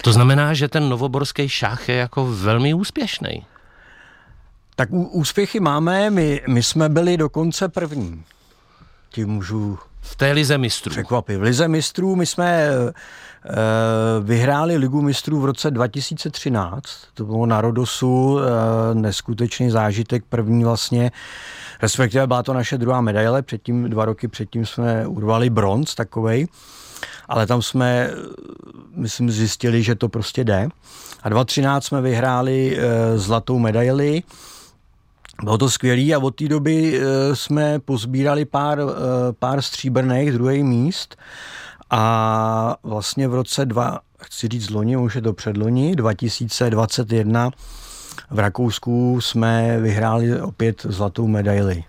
to 0.02 0.13
znamená, 0.13 0.54
že 0.54 0.67
ten 0.67 0.89
novoborský 0.89 1.50
šach 1.50 1.89
je 1.89 1.95
jako 1.95 2.26
velmi 2.26 2.73
úspěšný. 2.73 3.45
Tak 4.76 4.89
úspěchy 4.91 5.60
máme, 5.60 6.10
my, 6.10 6.41
my 6.47 6.63
jsme 6.63 6.89
byli 6.89 7.17
dokonce 7.17 7.69
první. 7.69 8.23
Tím 9.10 9.30
můžu 9.30 9.80
v 10.01 10.15
té 10.15 10.31
lize 10.31 10.57
mistrů. 10.57 10.91
Překvapit. 10.91 11.38
V 11.38 11.41
lize 11.41 11.67
mistrů 11.67 12.15
my 12.15 12.25
jsme 12.25 12.51
e, 12.53 12.91
vyhráli 14.21 14.77
ligu 14.77 15.01
mistrů 15.01 15.39
v 15.41 15.45
roce 15.45 15.71
2013. 15.71 16.88
To 17.13 17.25
bylo 17.25 17.45
na 17.45 17.62
Rodosu 17.62 18.39
e, 18.39 18.95
neskutečný 18.95 19.69
zážitek, 19.69 20.23
první 20.29 20.63
vlastně, 20.63 21.12
respektive 21.81 22.27
byla 22.27 22.43
to 22.43 22.53
naše 22.53 22.77
druhá 22.77 23.01
medaile, 23.01 23.41
předtím, 23.41 23.89
dva 23.89 24.05
roky 24.05 24.27
předtím 24.27 24.65
jsme 24.65 25.07
urvali 25.07 25.49
bronz 25.49 25.95
takovej, 25.95 26.47
ale 27.27 27.47
tam 27.47 27.62
jsme, 27.62 28.12
myslím, 28.95 29.31
zjistili, 29.31 29.83
že 29.83 29.95
to 29.95 30.10
prostě 30.10 30.43
jde. 30.43 30.69
A 31.23 31.29
2013 31.29 31.86
jsme 31.86 32.01
vyhráli 32.01 32.79
zlatou 33.15 33.60
medaili, 33.60 34.23
bylo 35.43 35.58
to 35.58 35.69
skvělé 35.69 36.13
a 36.15 36.19
od 36.19 36.36
té 36.36 36.47
doby 36.47 37.02
eh, 37.02 37.36
jsme 37.36 37.80
pozbírali 37.80 38.45
pár, 38.45 38.80
eh, 38.80 38.84
pár 39.39 39.62
stříbrných 39.62 40.32
druhých 40.32 40.63
míst 40.63 41.15
a 41.89 42.78
vlastně 42.84 43.28
v 43.28 43.34
roce 43.34 43.65
dva, 43.65 44.00
chci 44.19 44.47
říct 44.47 44.69
loni, 44.69 44.97
už 44.97 45.15
je 45.15 45.21
to 45.21 45.34
předloni, 45.34 45.95
2021 45.95 47.52
v 48.32 48.39
Rakousku 48.39 49.21
jsme 49.21 49.80
vyhráli 49.80 50.41
opět 50.41 50.82
zlatou 50.89 51.28
medaili. 51.28 51.84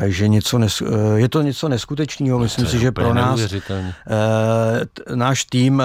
Takže 0.00 0.28
něco 0.28 0.58
nes, 0.58 0.82
eh, 0.82 1.20
je 1.20 1.28
to 1.28 1.42
něco 1.42 1.68
neskutečného. 1.68 2.38
Myslím 2.38 2.66
si, 2.66 2.78
že 2.78 2.92
pro 2.92 3.14
nás 3.14 3.40
e, 3.40 3.56
náš 5.14 5.44
tým 5.44 5.80
e, 5.80 5.84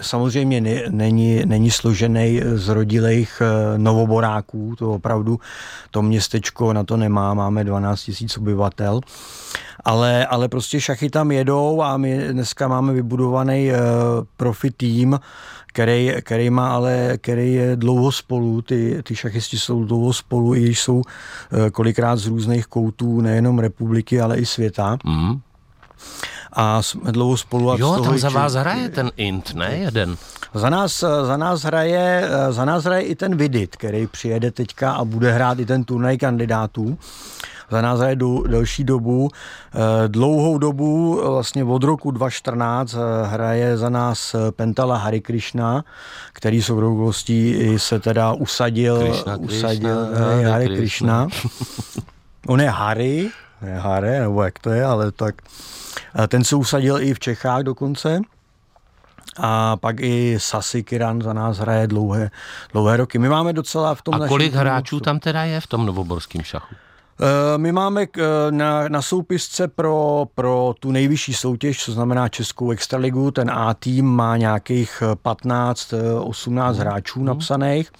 samozřejmě 0.00 0.60
ne, 0.60 0.82
není, 0.88 1.42
není 1.44 1.70
složený 1.70 2.40
z 2.54 2.68
rodilých 2.68 3.42
e, 3.44 3.78
novoboráků. 3.78 4.76
To 4.78 4.92
opravdu 4.92 5.40
to 5.90 6.02
městečko 6.02 6.72
na 6.72 6.84
to 6.84 6.96
nemá. 6.96 7.34
Máme 7.34 7.64
12 7.64 8.02
tisíc 8.02 8.36
obyvatel. 8.36 9.00
Ale, 9.84 10.26
ale 10.26 10.48
prostě 10.48 10.80
šachy 10.80 11.10
tam 11.10 11.32
jedou 11.32 11.82
a 11.82 11.96
my 11.96 12.28
dneska 12.32 12.68
máme 12.68 12.92
vybudovaný 12.92 13.70
profi 14.36 14.70
tým, 14.70 15.18
který, 15.76 16.12
který 16.20 16.50
má 16.50 16.68
ale, 16.74 17.18
který 17.20 17.54
je 17.54 17.76
dlouho 17.76 18.12
spolu, 18.12 18.62
ty, 18.62 19.02
ty 19.02 19.16
šachisti 19.16 19.58
jsou 19.58 19.84
dlouho 19.84 20.12
spolu, 20.12 20.54
i 20.54 20.60
když 20.60 20.80
jsou 20.80 21.02
eh, 21.02 21.70
kolikrát 21.70 22.16
z 22.16 22.26
různých 22.26 22.66
koutů, 22.66 23.20
nejenom 23.26 23.58
republiky, 23.58 24.20
ale 24.20 24.38
i 24.38 24.46
světa. 24.46 24.98
Mm. 25.04 25.40
A 26.52 26.82
jsme 26.82 27.12
dlouho 27.12 27.36
spolu. 27.36 27.70
A 27.70 27.76
jo, 27.78 28.00
tam 28.04 28.18
za 28.18 28.28
vás 28.28 28.54
hraje 28.54 28.88
ten 28.88 29.10
Int, 29.16 29.54
ne 29.54 29.76
jeden? 29.76 30.16
Za 30.54 30.70
nás, 30.70 31.04
za 31.22 31.36
nás, 31.36 31.62
hraje, 31.62 32.28
za 32.50 32.64
nás 32.64 32.84
hraje 32.84 33.02
i 33.02 33.14
ten 33.14 33.36
Vidit, 33.36 33.76
který 33.76 34.06
přijede 34.06 34.50
teďka 34.50 34.92
a 34.92 35.04
bude 35.04 35.32
hrát 35.32 35.58
i 35.58 35.66
ten 35.66 35.84
turnaj 35.84 36.18
kandidátů 36.18 36.98
za 37.70 37.80
nás 37.80 38.00
je 38.00 38.16
delší 38.48 38.84
dobu. 38.84 39.28
Eh, 39.74 40.08
dlouhou 40.08 40.58
dobu, 40.58 41.20
vlastně 41.30 41.64
od 41.64 41.84
roku 41.84 42.10
2014, 42.10 42.94
eh, 42.94 43.26
hraje 43.26 43.76
za 43.76 43.88
nás 43.88 44.34
eh, 44.34 44.52
Pentala 44.52 44.96
Hari 44.96 45.20
Krishna, 45.20 45.84
který 46.32 46.62
s 46.62 46.70
okolností 46.70 47.74
se 47.76 48.00
teda 48.00 48.32
usadil, 48.32 48.98
Krishna, 48.98 49.36
usadil 49.36 50.06
Krishna, 50.06 50.26
Hari, 50.26 50.44
Hari 50.44 50.66
Krishna. 50.76 51.28
On 52.48 52.60
je 52.60 52.70
Hari, 52.70 53.30
ne 53.62 53.78
Hare, 53.78 54.20
nebo 54.20 54.42
jak 54.42 54.58
to 54.58 54.70
je, 54.70 54.84
ale 54.84 55.12
tak. 55.12 55.34
Ten 56.28 56.44
se 56.44 56.56
usadil 56.56 57.00
i 57.00 57.14
v 57.14 57.18
Čechách 57.18 57.62
dokonce. 57.62 58.20
A 59.38 59.76
pak 59.76 60.00
i 60.00 60.36
Sasi 60.40 60.82
Kiran 60.82 61.22
za 61.22 61.32
nás 61.32 61.58
hraje 61.58 61.86
dlouhé, 61.86 62.30
dlouhé 62.72 62.96
roky. 62.96 63.18
My 63.18 63.28
máme 63.28 63.52
docela 63.52 63.94
v 63.94 64.02
tom... 64.02 64.14
A 64.14 64.28
kolik 64.28 64.54
hráčů 64.54 65.00
tam 65.00 65.18
teda 65.18 65.44
je 65.44 65.60
v 65.60 65.66
tom 65.66 65.86
novoborském 65.86 66.42
šachu? 66.42 66.74
Eh, 67.20 67.58
my 67.58 67.72
máme 67.72 68.02
eh, 68.02 68.22
na, 68.50 68.88
na 68.88 69.02
soupisce 69.02 69.68
pro, 69.68 70.26
pro 70.34 70.74
tu 70.80 70.92
nejvyšší 70.92 71.34
soutěž, 71.34 71.84
co 71.84 71.92
znamená 71.92 72.28
Českou 72.28 72.70
extraligu, 72.70 73.30
ten 73.30 73.50
A 73.50 73.74
tým 73.74 74.06
má 74.06 74.36
nějakých 74.36 75.02
15-18 75.24 76.72
mm. 76.72 76.78
hráčů 76.78 77.20
mm. 77.20 77.26
napsaných 77.26 77.90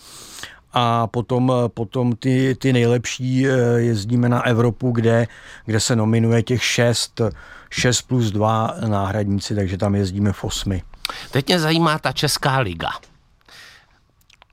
a 0.78 1.06
potom, 1.06 1.52
potom 1.68 2.12
ty, 2.12 2.54
ty 2.54 2.72
nejlepší 2.72 3.48
eh, 3.48 3.50
jezdíme 3.76 4.28
na 4.28 4.46
Evropu, 4.46 4.90
kde, 4.90 5.26
kde 5.64 5.80
se 5.80 5.96
nominuje 5.96 6.42
těch 6.42 6.64
6, 6.64 7.20
6 7.70 8.02
plus 8.02 8.30
2 8.30 8.74
náhradníci, 8.88 9.54
takže 9.54 9.78
tam 9.78 9.94
jezdíme 9.94 10.32
v 10.32 10.44
osmi. 10.44 10.82
Teď 11.30 11.46
mě 11.46 11.60
zajímá 11.60 11.98
ta 11.98 12.12
Česká 12.12 12.58
liga. 12.58 12.90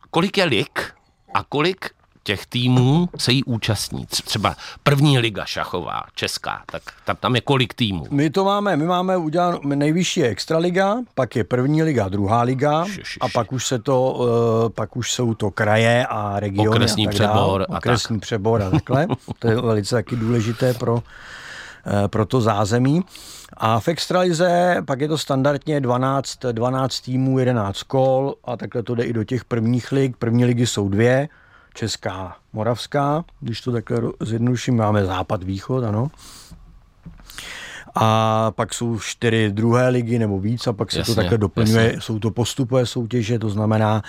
Kolik 0.10 0.38
je 0.38 0.44
lig 0.44 0.94
a 1.34 1.44
kolik 1.44 1.90
těch 2.24 2.46
týmů 2.46 3.10
se 3.18 3.32
jí 3.32 3.44
účastní. 3.44 4.06
Třeba 4.06 4.56
první 4.84 5.20
liga 5.20 5.46
šachová, 5.46 6.04
česká, 6.16 6.62
tak 6.72 6.82
tam, 7.06 7.16
tam 7.16 7.36
je 7.36 7.42
kolik 7.42 7.74
týmů? 7.74 8.06
My 8.12 8.30
to 8.30 8.46
máme, 8.46 8.78
my 8.78 8.86
máme 8.86 9.18
uděláno, 9.18 9.60
nejvyšší 9.64 10.20
je 10.20 10.28
extraliga, 10.28 10.98
pak 11.16 11.36
je 11.36 11.44
první 11.44 11.84
liga, 11.84 12.10
druhá 12.10 12.42
liga 12.42 12.86
Šišiši. 12.86 13.20
a 13.20 13.30
pak 13.30 13.52
už 13.52 13.68
se 13.68 13.80
to, 13.80 14.12
uh, 14.12 14.70
pak 14.70 14.98
už 14.98 15.12
jsou 15.12 15.34
to 15.34 15.52
kraje 15.52 16.06
a 16.10 16.40
regiony 16.40 16.70
Okresní 16.70 17.08
a 17.08 17.10
tak 17.10 17.16
přebor 17.16 17.66
dál. 17.68 17.78
Okresní 17.78 18.20
tak. 18.20 18.22
přebor 18.22 18.62
a 18.62 18.70
takhle. 18.70 19.08
to 19.40 19.48
je 19.48 19.62
velice 19.62 19.96
taky 19.96 20.16
důležité 20.16 20.74
pro, 20.74 20.94
uh, 20.94 21.02
pro 22.08 22.26
to 22.26 22.42
zázemí. 22.42 23.02
A 23.58 23.80
v 23.80 23.88
extralize 23.88 24.82
pak 24.86 25.02
je 25.02 25.08
to 25.08 25.18
standardně 25.18 25.82
12, 25.82 26.40
12 26.52 27.00
týmů, 27.00 27.40
11 27.40 27.84
kol 27.84 28.36
a 28.44 28.58
takhle 28.58 28.84
to 28.84 28.96
jde 28.96 29.04
i 29.04 29.14
do 29.14 29.24
těch 29.24 29.46
prvních 29.46 29.92
lig. 29.92 30.18
První 30.18 30.46
ligy 30.46 30.68
jsou 30.68 30.90
dvě, 30.90 31.30
Česká, 31.74 32.36
Moravská, 32.54 33.26
když 33.40 33.62
to 33.62 33.72
takhle 33.72 34.02
zjednoduším, 34.20 34.78
máme 34.78 35.06
západ, 35.06 35.44
východ, 35.44 35.84
ano. 35.84 36.12
A 37.96 38.52
pak 38.52 38.74
jsou 38.74 39.00
čtyři 39.00 39.52
druhé 39.52 39.90
ligy 39.90 40.20
nebo 40.20 40.40
víc 40.40 40.68
a 40.68 40.74
pak 40.74 40.92
se 40.92 40.98
Jasně, 40.98 41.16
to 41.16 41.22
takhle 41.22 41.38
doplňuje. 41.38 41.86
Jasně. 41.86 42.02
Jsou 42.02 42.20
to 42.20 42.32
postupové 42.32 42.86
soutěže, 42.86 43.40
to 43.40 43.50
znamená 43.50 44.02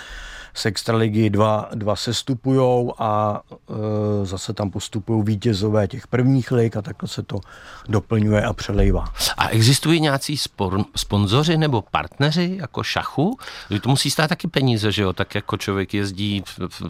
z 0.54 0.66
extraligy 0.66 1.30
dva, 1.30 1.68
dva 1.74 1.96
sestupujou 1.96 2.94
a 2.98 3.42
e, 3.50 4.26
zase 4.26 4.52
tam 4.52 4.70
postupují 4.70 5.24
vítězové 5.24 5.88
těch 5.88 6.06
prvních 6.06 6.52
lig 6.52 6.76
a 6.76 6.82
takhle 6.82 7.08
se 7.08 7.22
to 7.22 7.40
doplňuje 7.88 8.42
a 8.42 8.52
přelejvá. 8.52 9.04
A 9.36 9.48
existují 9.48 10.00
nějací 10.00 10.36
spor, 10.36 10.84
sponzoři 10.96 11.56
nebo 11.56 11.82
partneři 11.90 12.56
jako 12.60 12.82
šachu? 12.82 13.38
To 13.82 13.88
musí 13.88 14.10
stát 14.10 14.28
taky 14.28 14.48
peníze, 14.48 14.92
že 14.92 15.02
jo? 15.02 15.12
Tak 15.12 15.34
jako 15.34 15.56
člověk 15.56 15.94
jezdí 15.94 16.42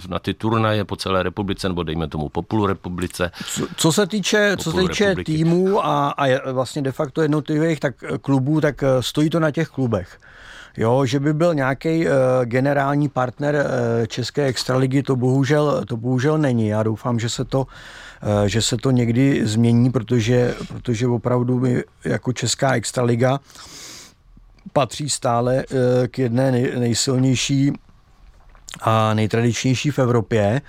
na 0.09 0.18
ty 0.18 0.35
turnaje 0.35 0.85
po 0.85 0.96
celé 0.96 1.22
republice 1.22 1.68
nebo 1.68 1.83
dejme 1.83 2.09
tomu 2.09 2.29
po 2.29 2.42
půl 2.42 2.66
republice. 2.66 3.31
Co, 3.55 3.66
co 3.77 3.92
se 3.92 4.07
týče, 4.07 4.57
co 4.57 4.72
se 4.72 4.81
týče 4.81 5.14
týmů 5.24 5.87
a, 5.87 6.11
a 6.11 6.53
vlastně 6.53 6.83
de 6.83 6.92
facto 6.92 7.22
jednotlivých 7.22 7.81
tak 7.81 7.94
klubů, 8.20 8.61
tak 8.61 8.83
e, 8.83 9.03
stojí 9.03 9.31
to 9.31 9.40
na 9.40 9.50
těch 9.50 9.68
klubech. 9.68 10.18
Jo, 10.76 11.06
že 11.06 11.20
by 11.20 11.34
byl 11.34 11.54
nějaký 11.54 12.06
uh, 12.06 12.12
generální 12.44 13.08
partner 13.08 13.54
uh, 13.54 14.06
České 14.06 14.44
extraligy, 14.44 15.02
to 15.02 15.16
bohužel, 15.16 15.84
to 15.84 15.96
bohužel 15.96 16.38
není. 16.38 16.68
Já 16.68 16.82
doufám, 16.82 17.18
že 17.18 17.28
se 17.28 17.44
to, 17.44 17.60
uh, 17.60 17.66
že 18.46 18.62
se 18.62 18.76
to 18.76 18.90
někdy 18.90 19.46
změní, 19.46 19.90
protože, 19.90 20.54
protože 20.68 21.06
opravdu 21.06 21.60
my 21.60 21.84
jako 22.04 22.32
Česká 22.32 22.74
extraliga 22.74 23.40
patří 24.72 25.10
stále 25.10 25.64
uh, 25.66 25.78
k 26.06 26.18
jedné 26.18 26.52
nej, 26.52 26.72
nejsilnější 26.78 27.72
a 28.80 29.14
nejtradičnější 29.14 29.90
v 29.90 29.98
Evropě. 29.98 30.60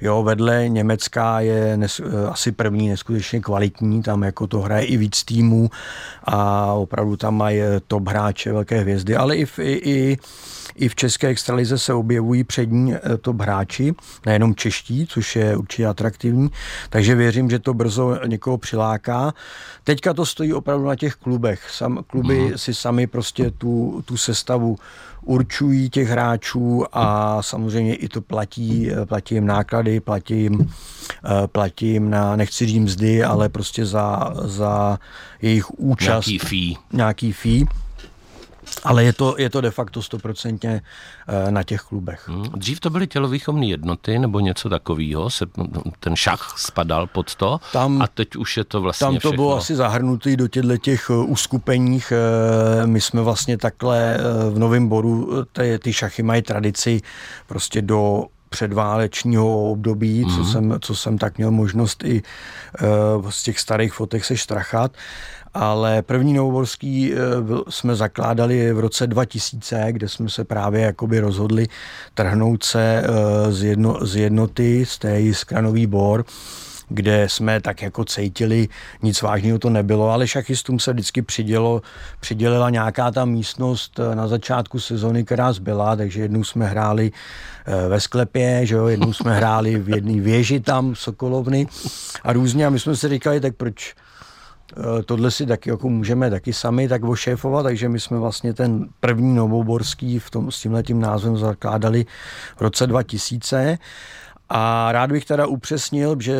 Jo, 0.00 0.22
vedle 0.22 0.68
Německa 0.68 1.40
je 1.40 1.76
nes, 1.76 2.00
eh, 2.00 2.28
asi 2.28 2.52
první 2.52 2.88
neskutečně 2.88 3.40
kvalitní, 3.40 4.02
tam 4.02 4.22
jako 4.22 4.46
to 4.46 4.60
hraje 4.60 4.84
i 4.84 4.96
víc 4.96 5.24
týmů 5.24 5.70
a 6.24 6.72
opravdu 6.72 7.16
tam 7.16 7.36
mají 7.36 7.60
top 7.86 8.08
hráče, 8.08 8.52
velké 8.52 8.80
hvězdy, 8.80 9.16
ale 9.16 9.36
i 9.36 9.46
i, 9.58 9.72
i, 9.72 10.18
i 10.74 10.88
v 10.88 10.94
české 10.94 11.28
extralize 11.28 11.78
se 11.78 11.94
objevují 11.94 12.44
přední 12.44 12.94
eh, 12.94 13.00
top 13.20 13.40
hráči, 13.40 13.94
nejenom 14.26 14.54
čeští, 14.54 15.06
což 15.06 15.36
je 15.36 15.56
určitě 15.56 15.86
atraktivní, 15.86 16.50
takže 16.90 17.14
věřím, 17.14 17.50
že 17.50 17.58
to 17.58 17.74
brzo 17.74 18.18
někoho 18.26 18.58
přiláká. 18.58 19.32
Teďka 19.84 20.14
to 20.14 20.26
stojí 20.26 20.52
opravdu 20.54 20.86
na 20.86 20.96
těch 20.96 21.14
klubech. 21.14 21.70
Sam, 21.70 22.04
kluby 22.06 22.40
mm. 22.40 22.58
si 22.58 22.74
sami 22.74 23.06
prostě 23.06 23.50
tu, 23.50 24.02
tu 24.04 24.16
sestavu 24.16 24.76
určují 25.22 25.90
těch 25.90 26.08
hráčů 26.08 26.84
a 26.92 27.42
samozřejmě 27.42 27.94
i 27.94 28.08
to 28.08 28.20
platí, 28.20 28.90
platí 29.04 29.34
jim 29.34 29.46
náklady, 29.46 30.00
platí 30.00 30.40
jim, 30.40 30.72
eh, 31.24 31.46
platí 31.46 31.86
jim 31.86 32.10
na, 32.10 32.36
nechci 32.36 32.66
říct 32.66 32.82
mzdy, 32.82 33.24
ale 33.24 33.48
prostě 33.48 33.86
za, 33.86 34.32
za 34.44 34.98
jejich 35.42 35.70
účast. 35.70 36.26
Nějaký 36.26 36.38
fee. 36.38 36.74
Nějaký 36.92 37.32
fee. 37.32 37.64
Ale 38.84 39.04
je 39.04 39.12
to, 39.12 39.34
je 39.38 39.50
to 39.50 39.60
de 39.60 39.70
facto 39.70 40.02
stoprocentně 40.02 40.82
eh, 41.28 41.50
na 41.50 41.62
těch 41.62 41.80
klubech. 41.80 42.28
Hmm. 42.28 42.42
Dřív 42.42 42.80
to 42.80 42.90
byly 42.90 43.06
tělovýchovné 43.06 43.66
jednoty 43.66 44.18
nebo 44.18 44.40
něco 44.40 44.68
takového, 44.68 45.30
se 45.30 45.46
ten 46.00 46.16
šach 46.16 46.54
spadal 46.58 47.06
pod 47.06 47.34
to 47.34 47.60
tam, 47.72 48.02
a 48.02 48.06
teď 48.06 48.36
už 48.36 48.56
je 48.56 48.64
to 48.64 48.80
vlastně 48.80 49.04
Tam 49.06 49.14
to 49.14 49.18
všechno. 49.20 49.36
bylo 49.36 49.56
asi 49.56 49.76
zahrnutý 49.76 50.36
do 50.36 50.48
těchto 50.48 50.76
těch 50.76 51.10
eh, 51.10 51.14
uskupeních. 51.14 52.12
Eh, 52.12 52.86
my 52.86 53.00
jsme 53.00 53.22
vlastně 53.22 53.58
takhle 53.58 54.18
v 54.50 54.58
Novém 54.58 54.88
Boru, 54.88 55.44
ty, 55.52 55.78
ty 55.78 55.92
šachy 55.92 56.22
mají 56.22 56.42
tradici 56.42 57.00
prostě 57.46 57.82
do 57.82 58.24
předválečního 58.48 59.70
období, 59.70 60.24
mm. 60.24 60.30
co, 60.30 60.40
mhm. 60.40 60.52
jsem, 60.52 60.78
co 60.80 60.94
jsem 60.94 61.18
tak 61.18 61.38
měl 61.38 61.50
možnost 61.50 62.04
i 62.04 62.22
uh, 63.22 63.30
z 63.30 63.42
těch 63.42 63.60
starých 63.60 63.92
fotek 63.92 64.24
se 64.24 64.36
štrachat 64.36 64.92
ale 65.54 66.02
první 66.02 66.32
novoborský 66.32 67.12
eh, 67.12 67.16
jsme 67.68 67.94
zakládali 67.96 68.72
v 68.72 68.80
roce 68.80 69.06
2000, 69.06 69.86
kde 69.90 70.08
jsme 70.08 70.28
se 70.28 70.44
právě 70.44 70.80
jakoby 70.80 71.20
rozhodli 71.20 71.68
trhnout 72.14 72.62
se 72.62 73.02
eh, 73.04 73.52
z, 73.52 73.62
jedno, 73.62 73.98
z 74.06 74.16
jednoty, 74.16 74.86
z 74.86 74.98
té 74.98 75.20
Jiskranový 75.20 75.86
bor, 75.86 76.24
kde 76.88 77.28
jsme 77.28 77.60
tak 77.60 77.82
jako 77.82 78.04
cítili, 78.04 78.68
nic 79.02 79.22
vážného 79.22 79.58
to 79.58 79.70
nebylo, 79.70 80.10
ale 80.10 80.28
šachistům 80.28 80.78
se 80.78 80.92
vždycky 80.92 81.22
přidělo, 81.22 81.82
přidělila 82.20 82.70
nějaká 82.70 83.10
ta 83.10 83.24
místnost 83.24 84.00
eh, 84.00 84.14
na 84.14 84.28
začátku 84.28 84.80
sezony, 84.80 85.24
která 85.24 85.52
zbyla, 85.52 85.96
takže 85.96 86.22
jednou 86.22 86.44
jsme 86.44 86.66
hráli 86.66 87.12
ve 87.88 88.00
sklepě, 88.00 88.66
že 88.66 88.74
jo, 88.74 88.86
jednou 88.86 89.12
jsme 89.12 89.36
hráli 89.36 89.78
v 89.78 89.88
jedné 89.88 90.20
věži 90.20 90.60
tam, 90.60 90.94
Sokolovny 90.94 91.66
a 92.22 92.32
různě 92.32 92.66
a 92.66 92.70
my 92.70 92.80
jsme 92.80 92.96
si 92.96 93.08
říkali, 93.08 93.40
tak 93.40 93.56
proč 93.56 93.94
Eh, 94.76 95.02
tohle 95.02 95.30
si 95.30 95.46
taky 95.46 95.70
jako 95.70 95.88
můžeme 95.88 96.30
taky 96.30 96.52
sami 96.52 96.88
tak 96.88 97.04
ošéfovat, 97.04 97.62
takže 97.62 97.88
my 97.88 98.00
jsme 98.00 98.18
vlastně 98.18 98.54
ten 98.54 98.88
první 99.00 99.34
novoborský 99.34 100.18
v 100.18 100.30
tom, 100.30 100.50
s 100.50 100.60
tímhletím 100.60 101.00
názvem 101.00 101.36
zakládali 101.36 102.06
v 102.56 102.60
roce 102.60 102.86
2000 102.86 103.78
a 104.48 104.92
rád 104.92 105.12
bych 105.12 105.24
teda 105.24 105.46
upřesnil, 105.46 106.16
že 106.20 106.36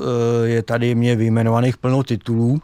eh, 0.00 0.04
je 0.48 0.62
tady 0.62 0.94
mě 0.94 1.16
vyjmenovaných 1.16 1.76
plno 1.76 2.02
titulů, 2.02 2.60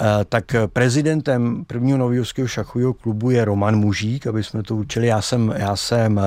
eh, 0.00 0.04
tak 0.28 0.44
prezidentem 0.72 1.64
prvního 1.64 1.98
novijovského 1.98 2.48
šachového 2.48 2.94
klubu 2.94 3.30
je 3.30 3.44
Roman 3.44 3.76
Mužík, 3.76 4.26
aby 4.26 4.44
jsme 4.44 4.62
to 4.62 4.76
učili. 4.76 5.06
Já 5.06 5.22
jsem, 5.22 5.54
já 5.56 5.76
jsem 5.76 6.20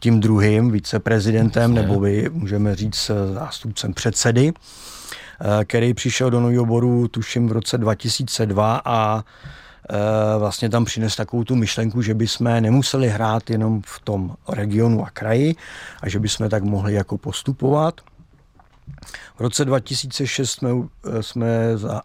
tím 0.00 0.20
druhým 0.20 0.70
viceprezidentem, 0.70 1.74
nebo 1.74 2.00
vy 2.00 2.28
můžeme 2.32 2.74
říct 2.74 3.10
zástupcem 3.34 3.94
předsedy. 3.94 4.52
Který 5.64 5.94
přišel 5.94 6.30
do 6.30 6.40
nového 6.40 6.62
oboru 6.62 7.08
tuším 7.08 7.48
v 7.48 7.52
roce 7.52 7.78
2002 7.78 8.82
a 8.84 9.24
vlastně 10.38 10.70
tam 10.70 10.84
přines 10.84 11.16
takovou 11.16 11.44
tu 11.44 11.54
myšlenku, 11.54 12.02
že 12.02 12.14
bychom 12.14 12.60
nemuseli 12.60 13.08
hrát 13.08 13.50
jenom 13.50 13.82
v 13.86 14.00
tom 14.00 14.36
regionu 14.48 15.06
a 15.06 15.10
kraji 15.10 15.54
a 16.02 16.08
že 16.08 16.18
bychom 16.20 16.48
tak 16.48 16.62
mohli 16.62 16.94
jako 16.94 17.18
postupovat. 17.18 18.00
V 19.36 19.40
roce 19.40 19.64
2006 19.64 20.50
jsme, 20.50 20.70
eh, 21.18 21.22
jsme 21.22 21.48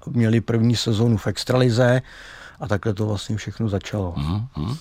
měli 0.07 0.41
první 0.41 0.75
sezónu 0.75 1.17
v 1.17 1.27
Extralize, 1.27 2.01
a 2.61 2.67
takhle 2.67 2.93
to 2.93 3.05
vlastně 3.05 3.37
všechno 3.37 3.69
začalo. 3.69 4.13
Mm-hmm. 4.17 4.77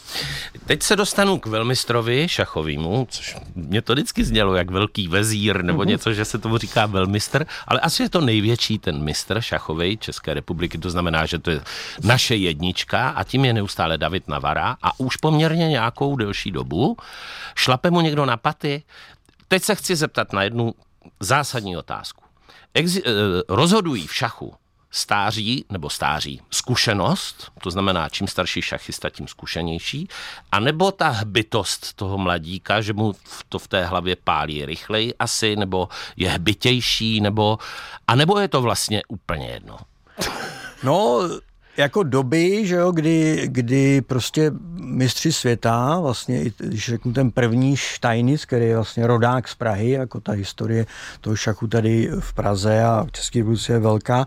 Teď 0.67 0.83
se 0.83 0.97
dostanu 0.97 1.39
k 1.39 1.47
velmistrovi 1.47 2.29
šachovýmu, 2.29 3.07
což 3.11 3.37
mě 3.55 3.83
to 3.83 3.93
vždycky 3.93 4.25
znělo 4.25 4.55
jak 4.55 4.71
velký 4.71 5.09
vezír 5.09 5.63
nebo 5.65 5.83
mm-hmm. 5.83 5.87
něco, 5.87 6.13
že 6.13 6.25
se 6.25 6.39
tomu 6.39 6.59
říká 6.59 6.87
velmistr, 6.87 7.47
ale 7.67 7.81
asi 7.81 8.03
je 8.03 8.09
to 8.09 8.21
největší 8.21 8.79
ten 8.79 9.03
mistr 9.03 9.41
šachový 9.41 9.97
České 9.97 10.35
republiky, 10.35 10.79
to 10.79 10.91
znamená, 10.91 11.27
že 11.27 11.39
to 11.39 11.51
je 11.51 11.61
naše 12.03 12.37
jednička 12.37 13.09
a 13.09 13.25
tím 13.25 13.45
je 13.45 13.53
neustále 13.53 13.99
David 13.99 14.29
Navara 14.29 14.77
a 14.83 15.01
už 15.01 15.17
poměrně 15.17 15.69
nějakou 15.69 16.17
delší 16.17 16.51
dobu 16.51 16.97
šlape 17.55 17.91
mu 17.91 18.01
někdo 18.01 18.27
na 18.27 18.37
paty. 18.37 18.83
Teď 19.49 19.63
se 19.63 19.75
chci 19.75 19.97
zeptat 19.97 20.33
na 20.33 20.43
jednu 20.43 20.75
zásadní 21.21 21.77
otázku. 21.77 22.25
Exi- 22.75 23.03
eh, 23.07 23.43
rozhodují 23.49 24.07
v 24.07 24.15
šachu 24.15 24.55
stáří 24.91 25.65
nebo 25.71 25.91
stáří 25.91 26.41
zkušenost, 26.51 27.53
to 27.63 27.71
znamená, 27.71 28.09
čím 28.09 28.29
starší 28.29 28.63
šachista, 28.63 29.11
tím 29.11 29.29
zkušenější, 29.29 30.09
a 30.53 30.61
nebo 30.61 30.93
ta 30.93 31.09
hbitost 31.09 31.93
toho 31.93 32.19
mladíka, 32.19 32.81
že 32.81 32.93
mu 32.93 33.15
to 33.49 33.59
v 33.59 33.69
té 33.69 33.85
hlavě 33.85 34.17
pálí 34.25 34.67
rychleji 34.67 35.15
asi, 35.19 35.57
nebo 35.57 35.89
je 36.17 36.31
hbitější, 36.31 37.21
nebo, 37.21 37.59
a 38.09 38.15
nebo 38.15 38.39
je 38.39 38.49
to 38.49 38.63
vlastně 38.63 39.03
úplně 39.09 39.47
jedno? 39.49 39.79
No, 40.83 41.29
jako 41.77 42.03
doby, 42.03 42.67
že 42.67 42.75
jo, 42.75 42.93
kdy, 42.93 43.43
kdy 43.47 44.03
prostě 44.03 44.53
mistři 44.75 45.33
světa, 45.33 46.01
vlastně, 46.01 46.45
když 46.59 46.87
řeknu 46.87 47.13
ten 47.13 47.31
první 47.31 47.77
Steinitz, 47.77 48.45
který 48.45 48.67
je 48.67 48.75
vlastně 48.75 49.07
rodák 49.07 49.49
z 49.49 49.55
Prahy, 49.55 49.91
jako 49.91 50.21
ta 50.21 50.33
historie 50.33 50.87
toho 51.21 51.37
šachu 51.37 51.67
tady 51.67 52.11
v 52.21 52.33
Praze 52.33 52.85
a 52.85 53.05
v 53.09 53.13
České 53.13 53.39
republice 53.39 53.73
je 53.73 53.79
velká, 53.79 54.27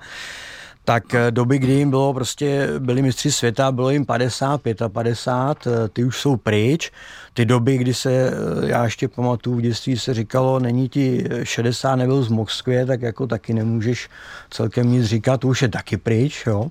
tak 0.85 1.13
eh, 1.13 1.31
doby, 1.31 1.59
kdy 1.59 1.73
jim 1.73 1.89
bylo 1.89 2.13
prostě, 2.13 2.69
byli 2.79 3.01
mistři 3.01 3.31
světa, 3.31 3.71
bylo 3.71 3.89
jim 3.89 4.05
50, 4.05 4.61
55, 4.87 5.67
eh, 5.67 5.89
ty 5.89 6.03
už 6.03 6.21
jsou 6.21 6.37
pryč. 6.37 6.91
Ty 7.33 7.45
doby, 7.45 7.77
kdy 7.77 7.93
se, 7.93 8.11
eh, 8.11 8.33
já 8.67 8.83
ještě 8.83 9.07
pamatuju, 9.07 9.57
v 9.57 9.61
dětství 9.61 9.99
se 9.99 10.13
říkalo, 10.13 10.59
není 10.59 10.89
ti 10.89 11.25
60, 11.43 11.95
nebyl 11.95 12.23
z 12.23 12.29
Moskvě, 12.29 12.85
tak 12.85 13.01
jako 13.01 13.27
taky 13.27 13.53
nemůžeš 13.53 14.09
celkem 14.49 14.91
nic 14.91 15.05
říkat, 15.05 15.37
to 15.37 15.47
už 15.47 15.61
je 15.61 15.67
taky 15.67 15.97
pryč, 15.97 16.43
jo. 16.47 16.67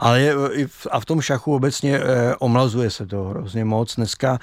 Ale 0.00 0.20
je, 0.20 0.34
a 0.90 1.00
v 1.00 1.04
tom 1.04 1.20
šachu 1.20 1.54
obecně 1.54 2.00
omlazuje 2.38 2.90
se 2.90 3.06
to 3.06 3.24
hrozně 3.24 3.64
moc. 3.64 3.96
Dneska, 3.96 4.38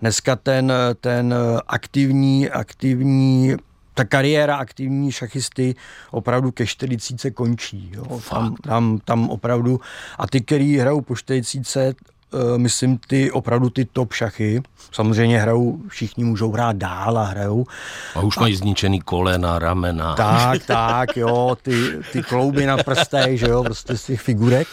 dneska 0.00 0.36
ten, 0.36 0.72
ten 1.00 1.34
aktivní, 1.66 2.50
aktivní 2.50 3.56
ta 3.94 4.04
kariéra 4.04 4.56
aktivní 4.56 5.12
šachisty 5.12 5.74
opravdu 6.10 6.50
ke 6.50 6.66
40 6.66 7.30
končí. 7.30 7.90
Jo. 7.94 8.20
Tam, 8.30 8.56
tam, 8.56 9.00
tam 9.04 9.30
opravdu, 9.30 9.80
a 10.18 10.26
ty, 10.26 10.40
který 10.40 10.78
hrajou 10.78 11.00
po 11.00 11.16
40, 11.16 11.96
uh, 12.34 12.58
myslím 12.58 12.98
ty 12.98 13.30
opravdu 13.30 13.70
ty 13.70 13.84
top 13.84 14.12
šachy. 14.12 14.62
Samozřejmě 14.92 15.40
hrajou, 15.40 15.80
všichni 15.88 16.24
můžou 16.24 16.52
hrát 16.52 16.76
dál 16.76 17.18
a 17.18 17.24
hrajou. 17.24 17.66
A 18.14 18.20
už 18.20 18.38
mají 18.38 18.54
a, 18.54 18.58
zničený 18.58 19.00
kolena, 19.00 19.58
ramena. 19.58 20.14
Tak, 20.14 20.66
tak, 20.66 21.16
jo, 21.16 21.56
ty, 21.62 21.90
ty 22.12 22.22
klouby 22.22 22.66
na 22.66 22.76
prstech, 22.76 23.38
že 23.38 23.46
jo, 23.46 23.64
prostě 23.64 23.96
z 23.96 24.06
těch 24.06 24.20
figurek. 24.20 24.68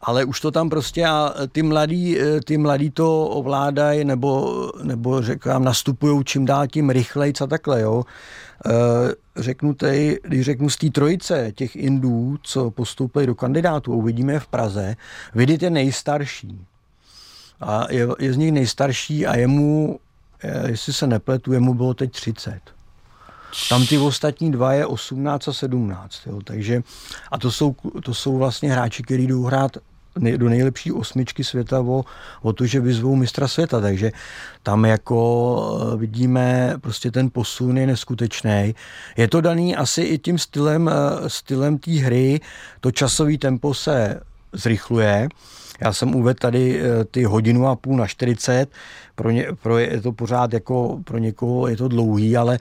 Ale 0.00 0.24
už 0.24 0.40
to 0.40 0.50
tam 0.50 0.70
prostě 0.70 1.06
a 1.06 1.34
ty 1.52 1.62
mladí, 1.62 2.20
eh, 2.20 2.40
ty 2.40 2.58
mladí 2.58 2.90
to 2.90 3.26
ovládají 3.26 4.04
nebo, 4.04 4.72
nebo 4.82 5.22
řekám, 5.22 5.64
nastupují 5.64 6.24
čím 6.24 6.44
dál 6.44 6.66
tím 6.66 6.90
rychleji 6.90 7.32
a 7.42 7.46
takhle, 7.46 7.80
jo. 7.80 8.04
Eh, 8.66 8.70
řeknu 9.36 9.74
tady, 9.74 10.20
když 10.22 10.44
řeknu 10.44 10.70
z 10.70 10.76
té 10.76 10.90
trojice 10.90 11.52
těch 11.54 11.76
Indů, 11.76 12.38
co 12.42 12.70
postoupili 12.70 13.26
do 13.26 13.34
kandidátů, 13.34 13.92
uvidíme 13.92 14.32
je 14.32 14.40
v 14.40 14.46
Praze, 14.46 14.96
vidět 15.34 15.62
je 15.62 15.70
nejstarší. 15.70 16.66
A 17.60 17.92
je, 17.92 18.08
je 18.18 18.32
z 18.32 18.36
nich 18.36 18.52
nejstarší 18.52 19.26
a 19.26 19.36
jemu, 19.36 20.00
jestli 20.66 20.92
se 20.92 21.06
nepletu, 21.06 21.52
jemu 21.52 21.74
bylo 21.74 21.94
teď 21.94 22.12
30. 22.12 22.60
Tam 23.68 23.86
ty 23.86 23.98
ostatní 23.98 24.52
dva 24.52 24.72
je 24.72 24.86
18 24.86 25.48
a 25.48 25.52
17. 25.52 26.26
Jo. 26.26 26.40
Takže, 26.44 26.82
a 27.30 27.38
to 27.38 27.52
jsou, 27.52 27.76
to 28.04 28.14
jsou 28.14 28.38
vlastně 28.38 28.72
hráči, 28.72 29.02
kteří 29.02 29.26
jdou 29.26 29.42
hrát 29.42 29.76
do 30.18 30.48
nejlepší 30.48 30.92
osmičky 30.92 31.44
světa 31.44 31.80
o, 31.80 32.04
o 32.42 32.52
to, 32.52 32.66
že 32.66 32.80
vyzvou 32.80 33.16
mistra 33.16 33.48
světa, 33.48 33.80
takže 33.80 34.12
tam 34.62 34.84
jako 34.84 35.88
eh, 35.92 35.96
vidíme 35.96 36.74
prostě 36.80 37.10
ten 37.10 37.30
posun 37.30 37.78
je 37.78 37.86
neskutečný. 37.86 38.74
Je 39.16 39.28
to 39.28 39.40
daný 39.40 39.76
asi 39.76 40.02
i 40.02 40.18
tím 40.18 40.38
stylem, 40.38 40.88
eh, 40.88 41.28
stylem 41.30 41.78
té 41.78 41.90
hry, 41.90 42.40
to 42.80 42.90
časový 42.90 43.38
tempo 43.38 43.74
se 43.74 44.20
zrychluje, 44.52 45.28
já 45.80 45.92
jsem 45.92 46.14
uvedl 46.14 46.38
tady 46.40 46.80
eh, 46.80 47.04
ty 47.04 47.24
hodinu 47.24 47.66
a 47.66 47.76
půl 47.76 47.96
na 47.96 48.06
40, 48.06 48.70
pro, 49.14 49.30
ně, 49.30 49.46
pro 49.62 49.78
je 49.78 50.00
to 50.00 50.12
pořád 50.12 50.52
jako 50.52 51.00
pro 51.04 51.18
někoho 51.18 51.68
je 51.68 51.76
to 51.76 51.88
dlouhý, 51.88 52.36
ale 52.36 52.58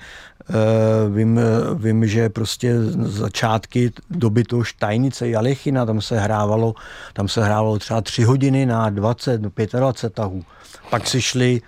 vím, 1.10 1.40
vím, 1.76 2.08
že 2.08 2.30
prostě 2.30 2.76
začátky 3.00 3.92
doby 4.10 4.44
toho 4.44 4.64
Štajnice 4.64 5.30
Jalechina, 5.30 5.86
tam 5.86 6.02
se 6.02 6.20
hrávalo, 6.20 6.76
tam 7.14 7.28
se 7.28 7.44
hrávalo 7.44 7.80
třeba 7.80 8.02
3 8.02 8.24
hodiny 8.24 8.66
na 8.66 8.90
20, 8.90 9.42
25 9.42 9.74
no, 9.74 10.10
tahů. 10.10 10.46
Pak 10.90 11.08
si 11.08 11.22
šli, 11.22 11.62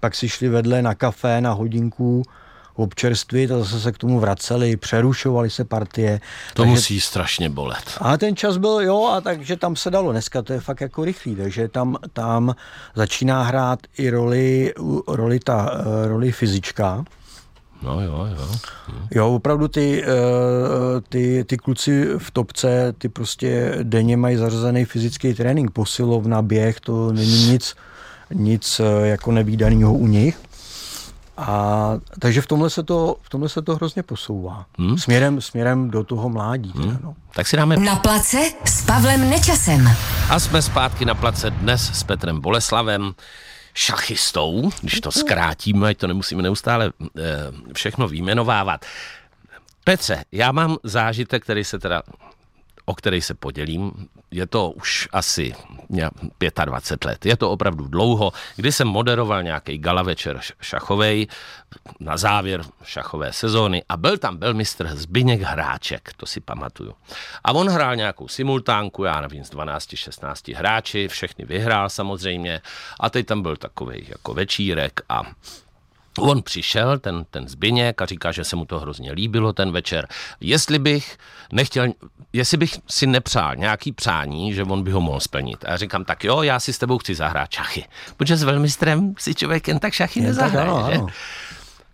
pak 0.00 0.14
si 0.14 0.28
šli 0.28 0.48
vedle 0.48 0.82
na 0.82 0.94
kafé 0.94 1.40
na 1.40 1.52
hodinku, 1.52 2.22
občerstvit 2.74 3.50
a 3.50 3.58
zase 3.58 3.80
se 3.80 3.92
k 3.92 3.98
tomu 3.98 4.20
vraceli, 4.20 4.76
přerušovali 4.76 5.50
se 5.50 5.64
partie. 5.64 6.20
To 6.54 6.62
takže, 6.62 6.70
musí 6.70 7.00
strašně 7.00 7.50
bolet. 7.50 7.98
A 8.00 8.16
ten 8.16 8.36
čas 8.36 8.56
byl, 8.56 8.80
jo, 8.80 9.04
a 9.04 9.20
takže 9.20 9.56
tam 9.56 9.76
se 9.76 9.90
dalo. 9.90 10.12
Dneska 10.12 10.42
to 10.42 10.52
je 10.52 10.60
fakt 10.60 10.80
jako 10.80 11.04
rychlý, 11.04 11.36
takže 11.36 11.68
tam, 11.68 11.96
tam 12.12 12.54
začíná 12.94 13.42
hrát 13.42 13.78
i 13.98 14.10
roli, 14.10 14.74
roli, 15.08 15.40
ta, 15.40 15.70
eh, 15.80 16.08
roli 16.08 16.32
fyzička. 16.32 17.04
No 17.84 18.00
jo, 18.00 18.28
jo. 18.38 18.48
Jo, 19.10 19.34
opravdu 19.34 19.68
ty, 19.68 20.04
eh, 20.04 21.00
ty, 21.08 21.44
ty 21.44 21.56
kluci 21.56 22.06
v 22.18 22.30
topce, 22.30 22.94
ty 22.98 23.08
prostě 23.08 23.78
denně 23.82 24.16
mají 24.16 24.36
zařazený 24.36 24.84
fyzický 24.84 25.34
trénink, 25.34 25.70
posilovna, 25.70 26.42
běh, 26.42 26.80
to 26.80 27.12
není 27.12 27.50
nic, 27.50 27.74
nic 28.34 28.80
eh, 28.80 29.06
jako 29.06 29.32
nevýdaného 29.32 29.94
u 29.94 30.06
nich. 30.06 30.38
A 31.36 31.90
takže 32.18 32.40
v 32.40 32.46
tomhle 32.46 32.70
se 32.70 32.82
to, 32.82 33.16
v 33.22 33.30
tomhle 33.30 33.48
se 33.48 33.62
to 33.62 33.76
hrozně 33.76 34.02
posouvá. 34.02 34.66
Hmm? 34.78 34.98
Směrem, 34.98 35.40
směrem 35.40 35.90
do 35.90 36.04
toho 36.04 36.28
mládí. 36.28 36.72
Hmm? 36.74 36.84
Teda, 36.84 36.98
no. 37.02 37.14
Tak 37.34 37.46
si 37.46 37.56
dáme... 37.56 37.76
Na 37.76 37.96
place 37.96 38.38
s 38.64 38.82
Pavlem 38.82 39.30
Nečasem. 39.30 39.90
A 40.30 40.40
jsme 40.40 40.62
zpátky 40.62 41.04
na 41.04 41.14
place 41.14 41.50
dnes 41.50 41.90
s 41.94 42.02
Petrem 42.02 42.40
Boleslavem 42.40 43.14
šachistou, 43.74 44.70
když 44.80 45.00
to 45.00 45.12
zkrátíme, 45.12 45.88
ať 45.88 45.98
to 45.98 46.06
nemusíme 46.06 46.42
neustále 46.42 46.86
e, 46.86 46.92
všechno 47.72 48.08
výjmenovávat. 48.08 48.84
Petře, 49.84 50.24
já 50.32 50.52
mám 50.52 50.76
zážitek, 50.82 51.42
který 51.44 51.64
se 51.64 51.78
teda 51.78 52.02
o 52.84 52.94
který 52.94 53.20
se 53.20 53.34
podělím. 53.34 53.92
Je 54.34 54.46
to 54.46 54.70
už 54.70 55.08
asi 55.12 55.54
25 56.64 57.04
let. 57.04 57.26
Je 57.26 57.36
to 57.36 57.50
opravdu 57.50 57.86
dlouho, 57.86 58.32
kdy 58.56 58.72
jsem 58.72 58.88
moderoval 58.88 59.42
nějaký 59.42 59.78
gala 59.78 60.02
večer 60.02 60.40
šachovej 60.60 61.26
na 62.00 62.16
závěr 62.16 62.64
šachové 62.84 63.32
sezóny 63.32 63.82
a 63.88 63.96
byl 63.96 64.18
tam 64.18 64.36
byl 64.36 64.54
mistr 64.54 64.96
Zbyněk 64.96 65.40
Hráček, 65.40 66.12
to 66.16 66.26
si 66.26 66.40
pamatuju. 66.40 66.94
A 67.44 67.52
on 67.52 67.68
hrál 67.68 67.96
nějakou 67.96 68.28
simultánku, 68.28 69.04
já 69.04 69.20
nevím, 69.20 69.44
z 69.44 69.52
12-16 69.52 70.56
hráči, 70.56 71.08
všechny 71.08 71.44
vyhrál 71.44 71.90
samozřejmě 71.90 72.60
a 73.00 73.10
teď 73.10 73.26
tam 73.26 73.42
byl 73.42 73.56
takový 73.56 74.06
jako 74.08 74.34
večírek 74.34 75.00
a 75.08 75.22
On 76.18 76.42
přišel, 76.42 76.98
ten, 76.98 77.24
ten 77.30 77.48
Zbyněk, 77.48 78.02
a 78.02 78.06
říká, 78.06 78.32
že 78.32 78.44
se 78.44 78.56
mu 78.56 78.64
to 78.64 78.80
hrozně 78.80 79.12
líbilo 79.12 79.52
ten 79.52 79.72
večer. 79.72 80.08
Jestli 80.40 80.78
bych 80.78 81.18
nechtěl, 81.52 81.86
jestli 82.32 82.56
bych 82.56 82.74
si 82.90 83.06
nepřál 83.06 83.56
nějaký 83.56 83.92
přání, 83.92 84.54
že 84.54 84.62
on 84.62 84.82
by 84.82 84.90
ho 84.90 85.00
mohl 85.00 85.20
splnit. 85.20 85.64
A 85.64 85.70
já 85.70 85.76
říkám, 85.76 86.04
tak 86.04 86.24
jo, 86.24 86.42
já 86.42 86.60
si 86.60 86.72
s 86.72 86.78
tebou 86.78 86.98
chci 86.98 87.14
zahrát 87.14 87.50
šachy. 87.50 87.84
Protože 88.16 88.36
s 88.36 88.42
velmistrem 88.42 89.14
si 89.18 89.34
člověk 89.34 89.68
jen 89.68 89.78
tak 89.78 89.92
šachy 89.92 90.20
nezahraje, 90.20 91.00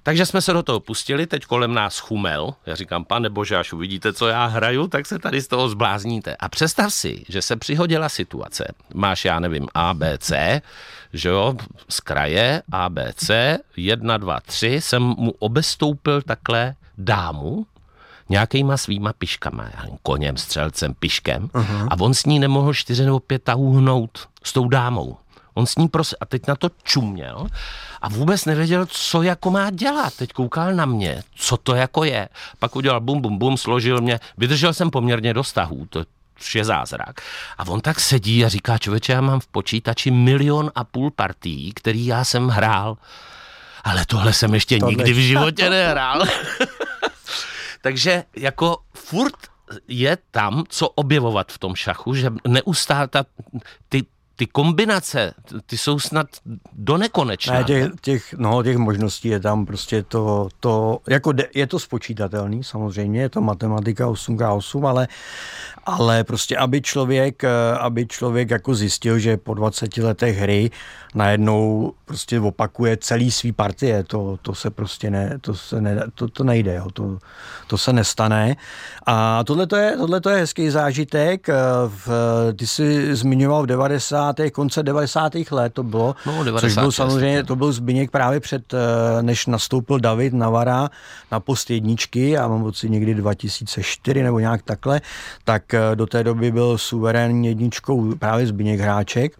Takže 0.02 0.26
jsme 0.26 0.40
se 0.40 0.52
do 0.52 0.62
toho 0.62 0.80
pustili, 0.80 1.26
teď 1.26 1.44
kolem 1.44 1.74
nás 1.74 1.98
chumel. 1.98 2.54
Já 2.66 2.74
říkám, 2.74 3.04
pane 3.04 3.30
bože, 3.30 3.56
až 3.56 3.72
uvidíte, 3.72 4.12
co 4.12 4.28
já 4.28 4.46
hraju, 4.46 4.86
tak 4.86 5.06
se 5.06 5.18
tady 5.18 5.40
z 5.40 5.48
toho 5.48 5.68
zblázníte. 5.68 6.36
A 6.36 6.48
představ 6.48 6.92
si, 6.92 7.24
že 7.28 7.42
se 7.42 7.56
přihodila 7.56 8.08
situace. 8.08 8.72
Máš, 8.94 9.24
já 9.24 9.40
nevím, 9.40 9.68
ABC, 9.74 10.32
že 11.12 11.28
jo, 11.28 11.54
z 11.88 12.00
kraje 12.00 12.62
ABC, 12.72 13.30
jedna, 13.76 14.16
dva, 14.16 14.40
tři, 14.40 14.80
jsem 14.80 15.02
mu 15.02 15.30
obestoupil 15.38 16.22
takhle 16.22 16.74
dámu, 16.98 17.66
nějakýma 18.28 18.76
svýma 18.76 19.12
piškama, 19.12 19.70
koněm, 20.02 20.36
střelcem, 20.36 20.94
piškem 20.94 21.48
uh-huh. 21.48 21.88
a 21.90 22.00
on 22.00 22.14
s 22.14 22.26
ní 22.26 22.38
nemohl 22.38 22.74
čtyři 22.74 23.04
nebo 23.04 23.20
pět 23.20 23.42
tahů 23.42 23.72
hnout 23.72 24.28
s 24.44 24.52
tou 24.52 24.68
dámou. 24.68 25.16
On 25.54 25.66
s 25.66 25.76
ní 25.76 25.88
prostě, 25.88 26.16
a 26.20 26.26
teď 26.26 26.46
na 26.46 26.56
to 26.56 26.70
čuměl 26.82 27.46
a 28.02 28.08
vůbec 28.08 28.44
nevěděl, 28.44 28.86
co 28.86 29.22
jako 29.22 29.50
má 29.50 29.70
dělat. 29.70 30.16
Teď 30.16 30.32
koukal 30.32 30.74
na 30.74 30.84
mě, 30.86 31.22
co 31.34 31.56
to 31.56 31.74
jako 31.74 32.04
je. 32.04 32.28
Pak 32.58 32.76
udělal 32.76 33.00
bum, 33.00 33.20
bum, 33.20 33.38
bum, 33.38 33.56
složil 33.56 34.00
mě. 34.00 34.20
Vydržel 34.38 34.74
jsem 34.74 34.90
poměrně 34.90 35.34
do 35.34 35.44
stahů, 35.44 35.86
to 35.90 36.04
je 36.54 36.64
zázrak. 36.64 37.20
A 37.58 37.68
on 37.68 37.80
tak 37.80 38.00
sedí 38.00 38.44
a 38.44 38.48
říká, 38.48 38.78
člověče, 38.78 39.12
já 39.12 39.20
mám 39.20 39.40
v 39.40 39.46
počítači 39.46 40.10
milion 40.10 40.70
a 40.74 40.84
půl 40.84 41.10
partí, 41.10 41.72
který 41.74 42.06
já 42.06 42.24
jsem 42.24 42.48
hrál, 42.48 42.96
ale 43.84 44.06
tohle 44.06 44.32
jsem 44.32 44.54
ještě 44.54 44.78
tohle. 44.78 44.94
nikdy 44.94 45.12
v 45.12 45.16
životě 45.16 45.70
nehrál. 45.70 46.22
Takže 47.82 48.24
jako 48.36 48.78
furt 48.94 49.36
je 49.88 50.18
tam, 50.30 50.64
co 50.68 50.88
objevovat 50.88 51.52
v 51.52 51.58
tom 51.58 51.74
šachu, 51.74 52.14
že 52.14 52.30
neustále 52.48 53.08
ta, 53.08 53.24
ty 53.88 54.04
ty 54.40 54.46
kombinace, 54.46 55.34
ty 55.66 55.78
jsou 55.78 55.98
snad 55.98 56.26
do 56.72 56.96
nekonečna. 56.96 57.54
Ne, 57.54 57.64
těch, 57.64 57.86
těch, 58.00 58.34
no, 58.38 58.62
těch 58.62 58.76
možností 58.76 59.28
je 59.28 59.40
tam 59.40 59.66
prostě 59.66 60.02
to, 60.02 60.48
to 60.60 60.98
jako 61.08 61.32
de, 61.32 61.46
je 61.54 61.66
to 61.66 61.78
spočítatelný 61.78 62.64
samozřejmě, 62.64 63.20
je 63.20 63.28
to 63.28 63.40
matematika 63.40 64.06
8x8, 64.06 64.86
ale, 64.86 65.08
ale 65.84 66.24
prostě 66.24 66.56
aby 66.56 66.80
člověk, 66.82 67.44
eh, 67.44 67.50
aby 67.80 68.06
člověk 68.06 68.50
jako 68.50 68.74
zjistil, 68.74 69.18
že 69.18 69.36
po 69.36 69.54
20 69.54 69.96
letech 69.96 70.38
hry 70.38 70.70
najednou 71.14 71.92
prostě 72.04 72.40
opakuje 72.40 72.96
celý 72.96 73.30
svý 73.30 73.52
partie, 73.52 74.04
to, 74.04 74.38
to 74.42 74.54
se 74.54 74.70
prostě 74.70 75.10
ne, 75.10 75.38
to, 75.40 75.54
se 75.54 75.80
ne, 75.80 76.02
to, 76.14 76.28
to 76.28 76.44
nejde, 76.44 76.74
jo. 76.74 76.90
To, 76.90 77.18
to 77.66 77.78
se 77.78 77.92
nestane. 77.92 78.56
A 79.06 79.44
tohle 79.44 79.66
je, 79.76 79.96
tohle 79.96 80.20
je 80.30 80.36
hezký 80.36 80.70
zážitek, 80.70 81.48
eh, 81.48 81.54
v, 81.86 82.08
ty 82.56 82.66
jsi 82.66 83.16
zmiňoval 83.16 83.62
v 83.62 83.66
90. 83.66 84.29
konce 84.52 84.82
90. 84.82 85.32
let 85.50 85.74
to 85.74 85.82
bylo, 85.82 86.14
no, 86.26 86.44
90. 86.44 86.60
což 86.60 86.74
byl 86.74 86.92
samozřejmě, 86.92 87.44
to 87.44 87.56
byl 87.56 87.72
Zbyněk 87.72 88.10
právě 88.10 88.40
před, 88.40 88.74
eh, 88.74 89.22
než 89.22 89.46
nastoupil 89.46 90.00
David 90.00 90.32
Navara 90.32 90.90
na 91.32 91.40
post 91.40 91.70
jedničky, 91.70 92.30
já 92.30 92.48
mám 92.48 92.62
pocit 92.62 92.88
někdy 92.88 93.14
2004 93.14 94.22
nebo 94.22 94.38
nějak 94.38 94.62
takhle, 94.62 95.00
tak 95.44 95.74
eh, 95.74 95.80
do 95.94 96.06
té 96.06 96.24
doby 96.24 96.52
byl 96.52 96.78
suverénní 96.78 97.48
jedničkou 97.48 98.14
právě 98.14 98.46
Zbyněk 98.46 98.80
Hráček 98.80 99.36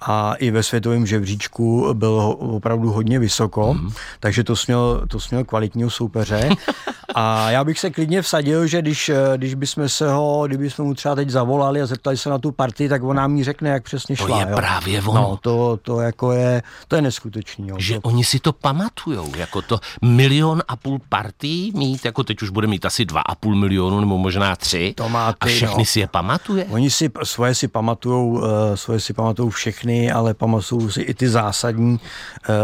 a 0.00 0.34
i 0.34 0.50
ve 0.50 0.62
světovém 0.62 1.06
žebříčku 1.06 1.94
byl 1.94 2.36
opravdu 2.38 2.90
hodně 2.92 3.18
vysoko, 3.18 3.74
mm. 3.74 3.90
takže 4.20 4.44
to 4.44 4.56
směl, 4.56 5.06
to 5.08 5.20
směl 5.20 5.44
kvalitního 5.44 5.90
soupeře. 5.90 6.48
A 7.14 7.50
já 7.50 7.64
bych 7.64 7.78
se 7.78 7.90
klidně 7.90 8.22
vsadil, 8.22 8.66
že 8.66 8.82
když, 8.82 9.10
když 9.36 9.54
bychom 9.54 9.88
se 9.88 10.12
ho, 10.12 10.46
kdybychom 10.46 10.86
mu 10.86 10.94
třeba 10.94 11.14
teď 11.14 11.30
zavolali 11.30 11.82
a 11.82 11.86
zeptali 11.86 12.16
se 12.16 12.30
na 12.30 12.38
tu 12.38 12.52
partii, 12.52 12.88
tak 12.88 13.02
on 13.02 13.16
nám 13.16 13.36
jí 13.36 13.44
řekne, 13.44 13.70
jak 13.70 13.84
přesně 13.84 14.16
šla. 14.16 14.26
To 14.26 14.44
je 14.44 14.50
jo. 14.50 14.56
právě 14.56 15.02
ono. 15.02 15.20
No, 15.20 15.38
to, 15.42 15.78
to 15.82 16.00
jako 16.00 16.32
je, 16.32 16.62
to 16.88 16.96
je 16.96 17.02
neskutečný. 17.02 17.68
Jo. 17.68 17.76
Že 17.78 17.94
to... 17.94 18.00
oni 18.08 18.24
si 18.24 18.38
to 18.38 18.52
pamatujou, 18.52 19.36
jako 19.36 19.62
to 19.62 19.80
milion 20.02 20.62
a 20.68 20.76
půl 20.76 21.00
partí 21.08 21.72
mít, 21.74 22.04
jako 22.04 22.24
teď 22.24 22.42
už 22.42 22.50
bude 22.50 22.66
mít 22.66 22.84
asi 22.84 23.04
dva 23.04 23.20
a 23.20 23.34
půl 23.34 23.54
milionu 23.54 24.00
nebo 24.00 24.18
možná 24.18 24.56
tři. 24.56 24.94
To 24.96 25.08
má 25.08 25.32
ty, 25.32 25.38
a 25.40 25.46
všechny 25.46 25.78
no. 25.78 25.84
si 25.84 26.00
je 26.00 26.06
pamatuje? 26.06 26.64
Oni 26.64 26.90
si 26.90 27.10
svoje 27.24 27.54
si 27.54 27.68
pamatujou, 27.68 28.28
uh, 28.28 28.44
svoje 28.74 29.00
si 29.00 29.12
pamatujou 29.12 29.50
všechny, 29.50 30.12
ale 30.12 30.34
pamatují 30.34 30.90
si 30.90 31.00
i 31.00 31.14
ty 31.14 31.28
zásadní, 31.28 31.92
uh, 31.92 31.98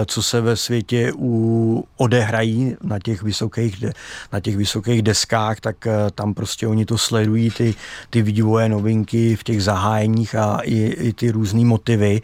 co 0.07 0.23
se 0.23 0.41
ve 0.41 0.57
světě 0.57 1.13
u, 1.17 1.85
odehrají 1.97 2.77
na 2.83 2.99
těch 2.99 3.23
vysokých, 3.23 3.85
na 4.33 4.36
na 4.37 4.41
těch 4.41 4.57
vysokých 4.57 5.03
deskách, 5.03 5.61
tak 5.61 5.77
tam 6.15 6.35
prostě 6.35 6.67
oni 6.67 6.85
to 6.85 6.99
sledují, 6.99 7.51
ty, 7.51 7.75
ty 8.11 8.23
vývoje 8.23 8.69
novinky 8.69 9.37
v 9.37 9.45
těch 9.45 9.63
zahájeních 9.63 10.35
a 10.35 10.59
i, 10.63 10.77
i 10.77 11.13
ty 11.13 11.31
různé 11.31 11.65
motivy. 11.65 12.21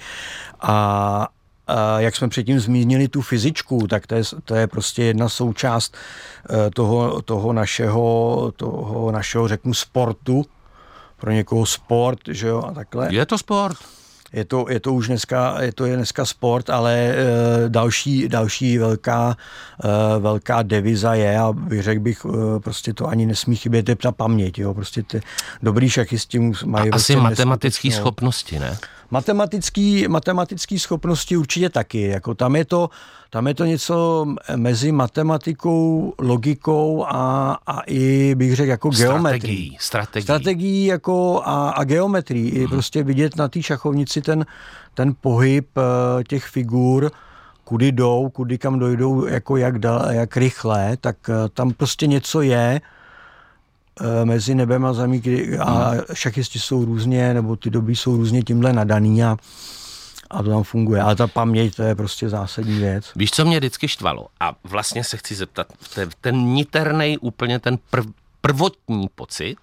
A, 0.60 1.28
jak 1.98 2.16
jsme 2.16 2.28
předtím 2.28 2.60
zmínili 2.60 3.08
tu 3.08 3.22
fyzičku, 3.22 3.86
tak 3.88 4.06
to 4.06 4.14
je, 4.14 4.22
to 4.44 4.54
je 4.54 4.66
prostě 4.66 5.02
jedna 5.02 5.28
součást 5.28 5.96
toho, 6.74 7.22
toho, 7.22 7.52
našeho, 7.52 8.52
toho 8.56 9.12
našeho, 9.12 9.48
řeknu, 9.48 9.74
sportu, 9.74 10.44
pro 11.16 11.30
někoho 11.30 11.66
sport, 11.66 12.18
že 12.28 12.48
jo, 12.48 12.62
a 12.68 12.72
takhle. 12.72 13.14
Je 13.14 13.26
to 13.26 13.38
sport? 13.38 13.76
Je 14.32 14.44
to, 14.44 14.66
je 14.68 14.80
to 14.80 14.92
už 14.92 15.06
dneska, 15.06 15.62
je 15.62 15.72
to 15.72 15.84
je 15.84 15.96
dneska 15.96 16.24
sport, 16.24 16.70
ale 16.70 16.94
e, 16.94 17.14
další, 17.68 18.28
další 18.28 18.78
velká, 18.78 19.36
e, 19.84 20.20
velká 20.20 20.62
deviza 20.62 21.14
je, 21.14 21.38
a 21.38 21.54
řekl 21.80 22.00
bych, 22.00 22.26
e, 22.26 22.60
prostě 22.60 22.94
to 22.94 23.06
ani 23.08 23.26
nesmí 23.26 23.56
chybět, 23.56 23.88
je 23.88 23.96
ta 23.96 24.12
paměť, 24.12 24.58
jo, 24.58 24.74
prostě 24.74 25.02
ty 25.02 25.20
dobrý 25.62 25.90
šachisti 25.90 26.52
mají... 26.64 26.90
A 26.90 26.94
asi 26.94 27.16
matematické 27.16 27.90
schopnosti, 27.90 28.58
ne? 28.58 28.78
Matematický, 29.12 30.08
matematický 30.08 30.78
schopnosti 30.78 31.36
určitě 31.36 31.68
taky, 31.68 32.00
jako 32.00 32.34
tam 32.34 32.56
je 32.56 32.64
to, 32.64 32.90
tam 33.30 33.46
je 33.46 33.54
to 33.54 33.64
něco 33.64 34.26
mezi 34.56 34.92
matematikou, 34.92 36.14
logikou 36.18 37.04
a, 37.08 37.52
a 37.66 37.80
i 37.86 38.34
bych 38.34 38.56
řekl 38.56 38.70
jako 38.70 38.90
geometrií. 38.90 39.76
Strategií. 39.80 40.22
Strategií 40.22 40.86
jako 40.86 41.42
a, 41.44 41.70
a 41.70 41.84
geometrií. 41.84 42.50
Hmm. 42.50 42.56
I 42.56 42.60
mhm. 42.60 42.70
prostě 42.70 43.02
vidět 43.02 43.36
na 43.36 43.48
té 43.48 43.62
šachovnici 43.62 44.22
ten, 44.22 44.46
ten 44.94 45.14
pohyb 45.20 45.68
uh, 45.76 45.82
těch 46.22 46.44
figur, 46.44 47.10
kudy 47.64 47.92
jdou, 47.92 48.28
kudy 48.28 48.58
kam 48.58 48.78
dojdou, 48.78 49.26
jako 49.26 49.56
jak, 49.56 49.78
dal, 49.78 50.10
jak 50.10 50.36
rychle, 50.36 50.96
tak 51.00 51.16
uh, 51.28 51.34
tam 51.54 51.72
prostě 51.72 52.06
něco 52.06 52.40
je, 52.40 52.80
mezi 54.24 54.54
nebem 54.54 54.84
a 54.84 54.92
zemí, 54.92 55.20
kdy, 55.20 55.58
a 55.58 55.90
hmm. 55.90 56.00
šachisti 56.12 56.58
jsou 56.58 56.84
různě, 56.84 57.34
nebo 57.34 57.56
ty 57.56 57.70
doby 57.70 57.96
jsou 57.96 58.16
různě 58.16 58.42
tímhle 58.42 58.72
nadaný 58.72 59.24
a 59.24 59.36
a 60.32 60.42
to 60.42 60.50
tam 60.50 60.62
funguje. 60.62 61.02
Ale 61.02 61.16
ta 61.16 61.26
paměť, 61.26 61.76
to 61.76 61.82
je 61.82 61.94
prostě 61.94 62.28
zásadní 62.28 62.78
věc. 62.78 63.12
Víš, 63.16 63.30
co 63.30 63.44
mě 63.44 63.58
vždycky 63.58 63.88
štvalo? 63.88 64.28
A 64.40 64.54
vlastně 64.64 65.04
se 65.04 65.16
chci 65.16 65.34
zeptat, 65.34 65.66
ten, 65.94 66.08
ten 66.20 66.36
niternej, 66.36 67.18
úplně 67.20 67.58
ten 67.58 67.78
prv, 67.90 68.06
prvotní 68.40 69.08
pocit, 69.14 69.56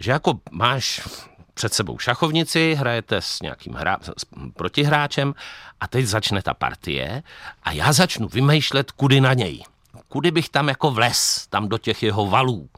že 0.00 0.10
jako 0.10 0.40
máš 0.50 1.08
před 1.54 1.74
sebou 1.74 1.98
šachovnici, 1.98 2.74
hrajete 2.74 3.16
s 3.16 3.42
nějakým 3.42 3.74
hra, 3.74 3.98
s 4.18 4.24
protihráčem 4.56 5.34
a 5.80 5.88
teď 5.88 6.06
začne 6.06 6.42
ta 6.42 6.54
partie 6.54 7.22
a 7.62 7.72
já 7.72 7.92
začnu 7.92 8.28
vymýšlet, 8.28 8.90
kudy 8.90 9.20
na 9.20 9.34
něj. 9.34 9.64
Kudy 10.08 10.30
bych 10.30 10.48
tam 10.48 10.68
jako 10.68 10.90
vles, 10.90 11.46
tam 11.50 11.68
do 11.68 11.78
těch 11.78 12.02
jeho 12.02 12.26
valů. 12.26 12.68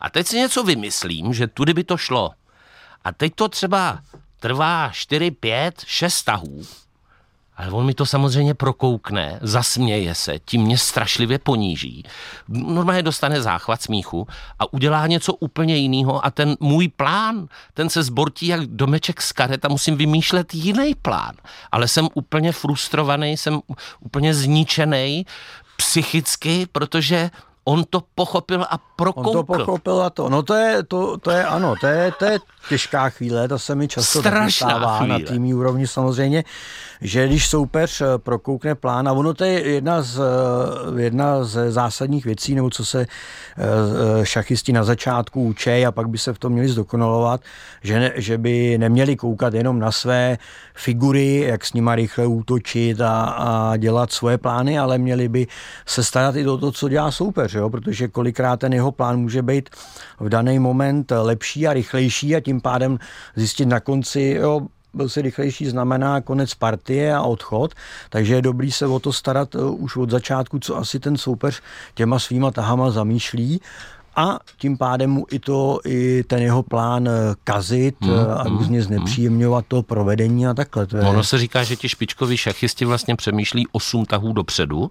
A 0.00 0.10
teď 0.10 0.26
si 0.26 0.36
něco 0.36 0.62
vymyslím, 0.62 1.34
že 1.34 1.46
tudy 1.46 1.74
by 1.74 1.84
to 1.84 1.96
šlo. 1.96 2.30
A 3.04 3.12
teď 3.12 3.34
to 3.34 3.48
třeba 3.48 3.98
trvá 4.40 4.90
4, 4.92 5.30
5, 5.30 5.82
6 5.86 6.22
tahů, 6.22 6.66
ale 7.56 7.70
on 7.70 7.86
mi 7.86 7.94
to 7.94 8.06
samozřejmě 8.06 8.54
prokoukne, 8.54 9.38
zasměje 9.42 10.14
se, 10.14 10.38
tím 10.38 10.62
mě 10.62 10.78
strašlivě 10.78 11.38
poníží. 11.38 12.04
Normálně 12.48 13.02
dostane 13.02 13.42
záchvat 13.42 13.82
smíchu 13.82 14.26
a 14.58 14.72
udělá 14.72 15.06
něco 15.06 15.34
úplně 15.34 15.76
jiného 15.76 16.26
a 16.26 16.30
ten 16.30 16.56
můj 16.60 16.88
plán, 16.88 17.48
ten 17.74 17.88
se 17.88 18.02
zbortí 18.02 18.46
jak 18.46 18.66
domeček 18.66 19.22
z 19.22 19.32
karet 19.32 19.64
a 19.64 19.68
musím 19.68 19.96
vymýšlet 19.96 20.54
jiný 20.54 20.94
plán. 20.94 21.34
Ale 21.72 21.88
jsem 21.88 22.08
úplně 22.14 22.52
frustrovaný, 22.52 23.36
jsem 23.36 23.60
úplně 24.00 24.34
zničený 24.34 25.26
psychicky, 25.76 26.66
protože 26.72 27.30
on 27.70 27.84
to 27.90 28.02
pochopil 28.14 28.66
a 28.70 28.78
prokoukl. 28.96 29.28
On 29.28 29.34
to 29.34 29.42
pochopil 29.42 30.02
a 30.02 30.10
to. 30.10 30.28
No 30.28 30.42
to 30.42 30.54
je, 30.54 30.82
to, 30.82 31.16
to 31.16 31.30
je 31.30 31.44
ano, 31.44 31.74
to 31.80 31.86
je, 31.86 32.12
to 32.18 32.24
je 32.24 32.38
těžká 32.68 33.08
chvíle, 33.08 33.48
to 33.48 33.58
se 33.58 33.74
mi 33.74 33.88
často 33.88 34.22
stává 34.48 35.06
na 35.06 35.18
týmní 35.18 35.54
úrovni 35.54 35.86
samozřejmě, 35.86 36.44
že 37.00 37.26
když 37.26 37.48
soupeř 37.48 38.00
eh, 38.00 38.04
prokoukne 38.18 38.74
plán, 38.74 39.08
a 39.08 39.12
ono 39.12 39.34
to 39.34 39.44
je 39.44 39.68
jedna 39.68 40.02
z, 40.02 40.20
eh, 40.20 41.02
jedna 41.02 41.44
z 41.44 41.72
zásadních 41.72 42.24
věcí, 42.24 42.54
nebo 42.54 42.70
co 42.70 42.84
se 42.84 43.00
eh, 43.00 44.26
šachisti 44.26 44.72
na 44.72 44.84
začátku 44.84 45.42
učí 45.42 45.86
a 45.86 45.92
pak 45.92 46.08
by 46.08 46.18
se 46.18 46.32
v 46.32 46.38
tom 46.38 46.52
měli 46.52 46.68
zdokonalovat, 46.68 47.40
že, 47.82 48.00
ne, 48.00 48.12
že 48.14 48.38
by 48.38 48.78
neměli 48.78 49.16
koukat 49.16 49.54
jenom 49.54 49.78
na 49.78 49.92
své 49.92 50.38
figury, 50.74 51.36
jak 51.36 51.64
s 51.64 51.72
nima 51.72 51.94
rychle 51.94 52.26
útočit 52.26 53.00
a, 53.00 53.20
a 53.24 53.76
dělat 53.76 54.12
svoje 54.12 54.38
plány, 54.38 54.78
ale 54.78 54.98
měli 54.98 55.28
by 55.28 55.46
se 55.86 56.04
starat 56.04 56.36
i 56.36 56.44
do 56.44 56.58
toho, 56.58 56.72
co 56.72 56.88
dělá 56.88 57.10
soupeř, 57.10 57.54
jo? 57.60 57.70
protože 57.70 58.08
kolikrát 58.08 58.60
ten 58.60 58.72
jeho 58.72 58.92
plán 58.92 59.20
může 59.20 59.42
být 59.42 59.70
v 60.20 60.28
daný 60.28 60.58
moment 60.58 61.12
lepší 61.22 61.66
a 61.66 61.72
rychlejší 61.72 62.36
a 62.36 62.40
tím 62.40 62.60
pádem 62.60 62.98
zjistit 63.36 63.66
na 63.66 63.80
konci, 63.80 64.36
jo, 64.40 64.60
byl 64.94 65.08
si 65.08 65.22
rychlejší 65.22 65.66
znamená 65.66 66.20
konec 66.20 66.54
partie 66.54 67.14
a 67.14 67.22
odchod, 67.22 67.74
takže 68.10 68.34
je 68.34 68.42
dobrý 68.42 68.72
se 68.72 68.86
o 68.86 68.98
to 68.98 69.12
starat 69.12 69.54
uh, 69.54 69.82
už 69.82 69.96
od 69.96 70.10
začátku, 70.10 70.58
co 70.58 70.76
asi 70.76 70.98
ten 70.98 71.16
soupeř 71.16 71.62
těma 71.94 72.18
svýma 72.18 72.50
tahama 72.50 72.90
zamýšlí 72.90 73.60
a 74.20 74.38
tím 74.58 74.78
pádem 74.78 75.10
mu 75.10 75.26
i 75.30 75.38
to, 75.38 75.80
i 75.84 76.24
ten 76.26 76.42
jeho 76.42 76.62
plán 76.62 77.08
eh, 77.08 77.34
kazit 77.44 78.00
mm, 78.00 78.10
a 78.10 78.42
hmm, 78.42 78.58
různě 78.58 78.78
mm, 78.78 78.84
znepříjemňovat 78.84 79.64
to 79.68 79.82
provedení 79.82 80.46
a 80.46 80.54
takhle. 80.54 80.86
To 80.86 80.96
je... 80.96 81.02
Ono 81.02 81.24
se 81.24 81.38
říká, 81.38 81.64
že 81.64 81.76
ti 81.76 81.88
špičkoví 81.88 82.36
šachisti 82.36 82.84
vlastně 82.84 83.16
přemýšlí 83.16 83.66
osm 83.72 84.04
tahů 84.04 84.32
dopředu 84.32 84.90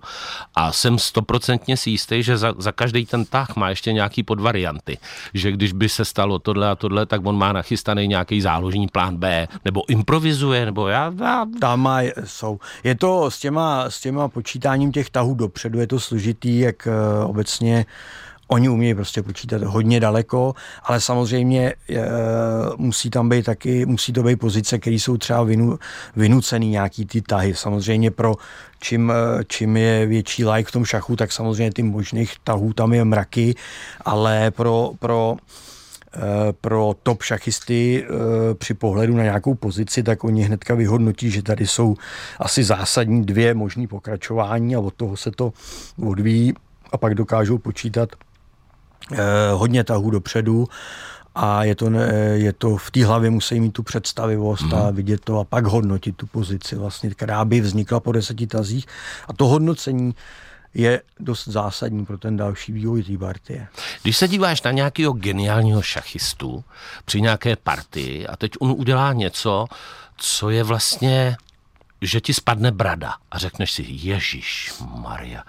a 0.55 0.71
jsem 0.71 0.99
stoprocentně 0.99 1.77
si 1.77 1.89
jistý, 1.89 2.23
že 2.23 2.37
za, 2.37 2.53
za 2.57 2.71
každý 2.71 3.05
ten 3.05 3.25
tah 3.25 3.55
má 3.55 3.69
ještě 3.69 3.93
nějaký 3.93 4.23
podvarianty. 4.23 4.97
Že 5.33 5.51
když 5.51 5.73
by 5.73 5.89
se 5.89 6.05
stalo 6.05 6.39
tohle 6.39 6.69
a 6.69 6.75
tohle, 6.75 7.05
tak 7.05 7.25
on 7.25 7.37
má 7.37 7.53
nachystaný 7.53 8.07
nějaký 8.07 8.41
záložní 8.41 8.87
plán 8.87 9.17
B, 9.17 9.47
nebo 9.65 9.89
improvizuje, 9.89 10.65
nebo 10.65 10.87
já... 10.87 11.13
já... 11.19 11.45
Tam 11.59 11.79
má, 11.81 12.01
jsou. 12.23 12.59
Je 12.83 12.95
to 12.95 13.31
s 13.31 13.39
těma, 13.39 13.89
s 13.89 14.01
těma 14.01 14.27
počítáním 14.27 14.91
těch 14.91 15.09
tahů 15.09 15.35
dopředu, 15.35 15.79
je 15.79 15.87
to 15.87 15.99
složitý, 15.99 16.59
jak 16.59 16.87
uh, 16.87 17.29
obecně 17.29 17.85
Oni 18.51 18.69
umějí 18.69 18.93
prostě 18.93 19.23
počítat 19.23 19.63
hodně 19.63 19.99
daleko, 19.99 20.53
ale 20.83 21.01
samozřejmě 21.01 21.73
e, 21.89 22.01
musí 22.77 23.09
tam 23.09 23.29
být 23.29 23.45
taky, 23.45 23.85
musí 23.85 24.13
to 24.13 24.23
být 24.23 24.39
pozice, 24.39 24.79
které 24.79 24.95
jsou 24.95 25.17
třeba 25.17 25.43
vinu, 25.43 25.79
vynucený 26.15 26.69
nějaký 26.69 27.05
ty 27.05 27.21
tahy. 27.21 27.55
Samozřejmě 27.55 28.11
pro 28.11 28.35
čím, 28.79 29.11
eh, 29.11 29.43
čím 29.47 29.77
je 29.77 30.05
větší 30.05 30.45
like 30.45 30.69
v 30.69 30.71
tom 30.71 30.85
šachu, 30.85 31.15
tak 31.15 31.31
samozřejmě 31.31 31.73
ty 31.73 31.83
možných 31.83 32.33
tahů 32.43 32.73
tam 32.73 32.93
je 32.93 33.05
mraky, 33.05 33.55
ale 34.05 34.51
pro, 34.51 34.91
pro 34.99 35.37
eh, 36.13 36.19
pro 36.61 36.95
top 37.03 37.23
šachisty 37.23 38.05
při 38.53 38.73
pohledu 38.73 39.17
na 39.17 39.23
nějakou 39.23 39.55
pozici, 39.55 40.03
tak 40.03 40.23
oni 40.23 40.43
hnedka 40.43 40.75
vyhodnotí, 40.75 41.31
že 41.31 41.43
tady 41.43 41.67
jsou 41.67 41.95
asi 42.39 42.63
zásadní 42.63 43.25
dvě 43.25 43.53
možné 43.53 43.87
pokračování 43.87 44.75
a 44.75 44.79
od 44.79 44.93
toho 44.93 45.17
se 45.17 45.31
to 45.31 45.53
odvíjí 46.05 46.53
a 46.91 46.97
pak 46.97 47.15
dokážou 47.15 47.57
počítat 47.57 48.09
hodně 49.53 49.83
tahů 49.83 50.09
dopředu 50.09 50.67
a 51.35 51.63
je 51.63 51.75
to, 51.75 51.89
je 52.33 52.53
to 52.53 52.77
v 52.77 52.91
té 52.91 53.05
hlavě 53.05 53.29
musí 53.29 53.59
mít 53.59 53.71
tu 53.71 53.83
představivost 53.83 54.63
mm. 54.63 54.73
a 54.73 54.83
mhm. 54.83 54.95
vidět 54.95 55.21
to 55.23 55.39
a 55.39 55.43
pak 55.43 55.65
hodnotit 55.65 56.17
tu 56.17 56.27
pozici, 56.27 56.75
vlastně, 56.75 57.09
která 57.09 57.45
by 57.45 57.61
vznikla 57.61 57.99
po 57.99 58.11
deseti 58.11 58.47
tazích. 58.47 58.85
A 59.27 59.33
to 59.33 59.47
hodnocení 59.47 60.15
je 60.73 61.01
dost 61.19 61.47
zásadní 61.47 62.05
pro 62.05 62.17
ten 62.17 62.37
další 62.37 62.71
vývoj 62.71 63.03
té 63.03 63.17
partie. 63.17 63.67
Když 64.03 64.17
se 64.17 64.27
díváš 64.27 64.61
na 64.61 64.71
nějakého 64.71 65.13
geniálního 65.13 65.81
šachistu 65.81 66.63
při 67.05 67.21
nějaké 67.21 67.55
partii 67.55 68.27
a 68.27 68.35
teď 68.35 68.51
on 68.59 68.71
udělá 68.77 69.13
něco, 69.13 69.65
co 70.17 70.49
je 70.49 70.63
vlastně, 70.63 71.37
že 72.01 72.21
ti 72.21 72.33
spadne 72.33 72.71
brada 72.71 73.13
a 73.31 73.37
řekneš 73.37 73.71
si, 73.71 73.85
Ježíš 73.87 74.73
Maria, 74.95 75.43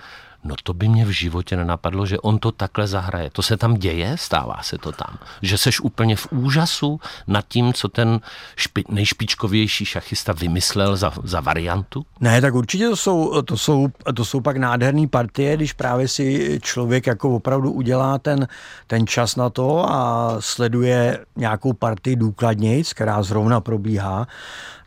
No 0.45 0.55
to 0.63 0.75
by 0.75 0.89
mě 0.89 1.05
v 1.05 1.11
životě 1.11 1.57
nenapadlo, 1.57 2.07
že 2.07 2.19
on 2.19 2.39
to 2.39 2.53
takhle 2.53 2.87
zahraje. 2.87 3.31
To 3.31 3.43
se 3.43 3.57
tam 3.57 3.75
děje, 3.75 4.17
stává 4.17 4.63
se 4.63 4.79
to 4.79 4.93
tam. 4.93 5.19
Že 5.43 5.59
seš 5.59 5.81
úplně 5.81 6.17
v 6.17 6.27
úžasu 6.31 7.01
nad 7.27 7.45
tím, 7.49 7.73
co 7.73 7.89
ten 7.89 8.21
špi, 8.57 8.85
nejšpičkovější 8.89 9.85
šachista 9.85 10.33
vymyslel 10.33 10.97
za, 10.97 11.13
za 11.25 11.41
variantu? 11.41 12.07
Ne, 12.21 12.41
tak 12.41 12.55
určitě 12.55 12.89
to 12.89 12.97
jsou, 12.97 13.43
to 13.43 13.57
jsou, 13.57 13.89
to 14.15 14.25
jsou 14.25 14.41
pak 14.41 14.57
nádherné 14.57 15.09
partie, 15.09 15.57
když 15.57 15.73
právě 15.73 16.09
si 16.09 16.59
člověk 16.63 17.07
jako 17.07 17.31
opravdu 17.31 17.73
udělá 17.73 18.19
ten, 18.19 18.49
ten 18.87 19.07
čas 19.07 19.37
na 19.37 19.51
to 19.51 19.93
a 19.93 20.37
sleduje 20.41 21.19
nějakou 21.37 21.73
partii 21.73 22.17
důkladněji, 22.17 22.85
která 22.95 23.23
zrovna 23.23 23.61
probíhá, 23.61 24.27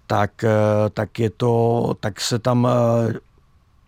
tak, 0.07 0.45
tak 0.93 1.19
je 1.19 1.29
to, 1.29 1.93
tak 1.99 2.21
se 2.21 2.39
tam 2.39 2.67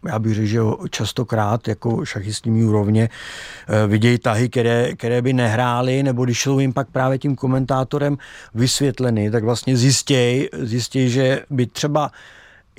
já 0.08 0.20
bych 0.20 0.34
řekl, 0.34 0.48
že 0.48 0.60
častokrát 0.90 1.68
jako 1.68 2.06
šachistní 2.06 2.64
úrovně 2.64 3.10
eh, 3.68 3.88
vidějí 3.88 4.18
tahy, 4.18 4.50
které, 4.50 4.96
které 4.96 5.22
by 5.22 5.34
nehrály, 5.34 6.04
nebo 6.04 6.26
když 6.26 6.42
jsou 6.42 6.60
jim 6.60 6.74
pak 6.74 6.88
právě 6.90 7.18
tím 7.18 7.36
komentátorem 7.36 8.18
vysvětleny, 8.54 9.32
tak 9.32 9.44
vlastně 9.44 9.78
zjistějí, 9.78 10.50
zjistěj, 10.54 11.10
že 11.10 11.42
by 11.50 11.66
třeba 11.66 12.12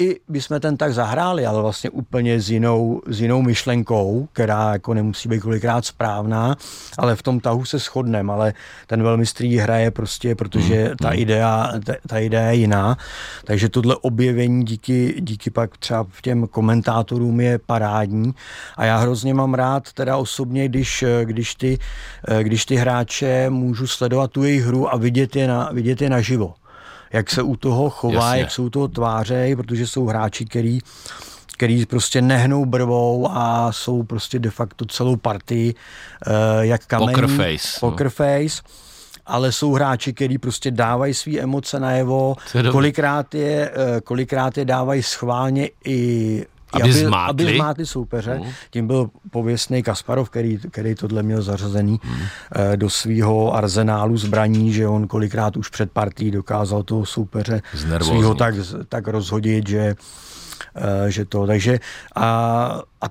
i 0.01 0.21
bychom 0.29 0.61
ten 0.61 0.77
tak 0.77 0.93
zahráli, 0.95 1.47
ale 1.47 1.63
vlastně 1.63 1.91
úplně 1.91 2.41
s 2.41 2.51
jinou, 2.51 3.03
s 3.07 3.21
jinou 3.21 3.43
myšlenkou, 3.43 4.29
která 4.33 4.73
jako 4.73 4.95
nemusí 4.95 5.29
být 5.29 5.41
kolikrát 5.41 5.85
správná, 5.85 6.57
ale 6.99 7.17
v 7.17 7.23
tom 7.23 7.41
tahu 7.41 7.65
se 7.65 7.79
shodneme, 7.79 8.33
ale 8.33 8.55
ten 8.87 9.03
velmistrý 9.03 9.57
hraje 9.57 9.91
prostě, 9.91 10.35
protože 10.35 10.85
hmm, 10.85 10.97
ta 10.97 11.13
idea, 11.13 11.73
ta, 11.85 11.95
ta 12.07 12.19
idea 12.19 12.43
je 12.43 12.57
jiná, 12.57 12.97
takže 13.45 13.69
tohle 13.69 13.97
objevení 13.97 14.65
díky, 14.65 15.17
díky 15.21 15.51
pak 15.51 15.77
třeba 15.77 16.07
v 16.11 16.23
těm 16.23 16.47
komentátorům 16.47 17.41
je 17.41 17.59
parádní. 17.59 18.35
A 18.77 18.85
já 18.85 18.97
hrozně 18.97 19.35
mám 19.35 19.55
rád 19.55 19.93
teda 19.93 20.17
osobně, 20.17 20.69
když, 20.69 21.05
když, 21.25 21.55
ty, 21.55 21.79
když 22.43 22.67
ty 22.67 22.77
hráče 22.77 23.51
můžu 23.51 23.87
sledovat 23.87 24.31
tu 24.31 24.45
jejich 24.45 24.65
hru 24.65 24.95
a 24.95 24.97
vidět 24.97 25.37
je, 25.37 25.49
na, 25.49 25.71
vidět 25.73 26.03
je 26.03 26.11
naživo 26.11 26.55
jak 27.13 27.31
se 27.31 27.43
u 27.43 27.57
toho 27.57 27.91
chová, 27.91 28.27
Jasně. 28.27 28.41
jak 28.41 28.51
jsou 28.51 28.71
toho 28.71 28.89
tváře, 28.89 29.57
protože 29.57 29.87
jsou 29.87 30.07
hráči, 30.07 30.45
který 30.45 30.79
který 31.57 31.87
prostě 31.87 32.23
nehnou 32.23 32.65
brvou 32.65 33.29
a 33.31 33.73
jsou 33.73 34.03
prostě 34.03 34.39
de 34.39 34.51
facto 34.51 34.85
celou 34.85 35.17
partii, 35.17 35.75
uh, 35.75 36.33
jak 36.61 36.87
kamení. 36.87 37.13
Poker 37.13 37.27
face. 37.27 37.81
Poker 37.81 38.07
no. 38.07 38.11
face 38.11 38.63
ale 39.27 39.53
jsou 39.53 39.73
hráči, 39.73 40.13
kteří 40.13 40.39
prostě 40.39 40.71
dávají 40.71 41.15
své 41.15 41.39
emoce 41.39 41.81
najevo, 41.81 42.35
kolikrát 42.71 43.35
je, 43.35 43.71
eh, 43.75 44.01
kolikrát 44.01 44.59
je 44.59 44.65
dávají 44.65 45.03
schválně 45.03 45.71
i 45.85 46.47
aby, 46.77 46.91
aby 46.91 46.93
zmátli. 46.93 47.45
Aby 47.47 47.57
zmátli 47.57 47.87
soupeře. 47.87 48.39
Mm. 48.39 48.51
Tím 48.71 48.87
byl 48.87 49.11
pověstný 49.31 49.83
Kasparov, 49.83 50.31
který, 50.31 50.59
který 50.59 50.95
tohle 50.95 51.23
měl 51.23 51.43
zařazený 51.43 52.01
mm. 52.05 52.17
do 52.77 52.91
svého 52.91 53.55
arzenálu 53.55 54.17
zbraní, 54.17 54.73
že 54.73 54.89
on 54.89 55.07
kolikrát 55.07 55.57
už 55.57 55.69
před 55.69 55.91
partí 55.91 56.31
dokázal 56.31 56.83
toho 56.83 57.07
soupeře 57.07 57.63
svého 58.01 58.35
tak, 58.35 58.55
tak 58.89 59.09
rozhodit, 59.09 59.69
že 59.69 59.95
že 61.09 61.25
to, 61.25 61.47
takže 61.47 61.79
a, 62.15 62.81
a 63.01 63.09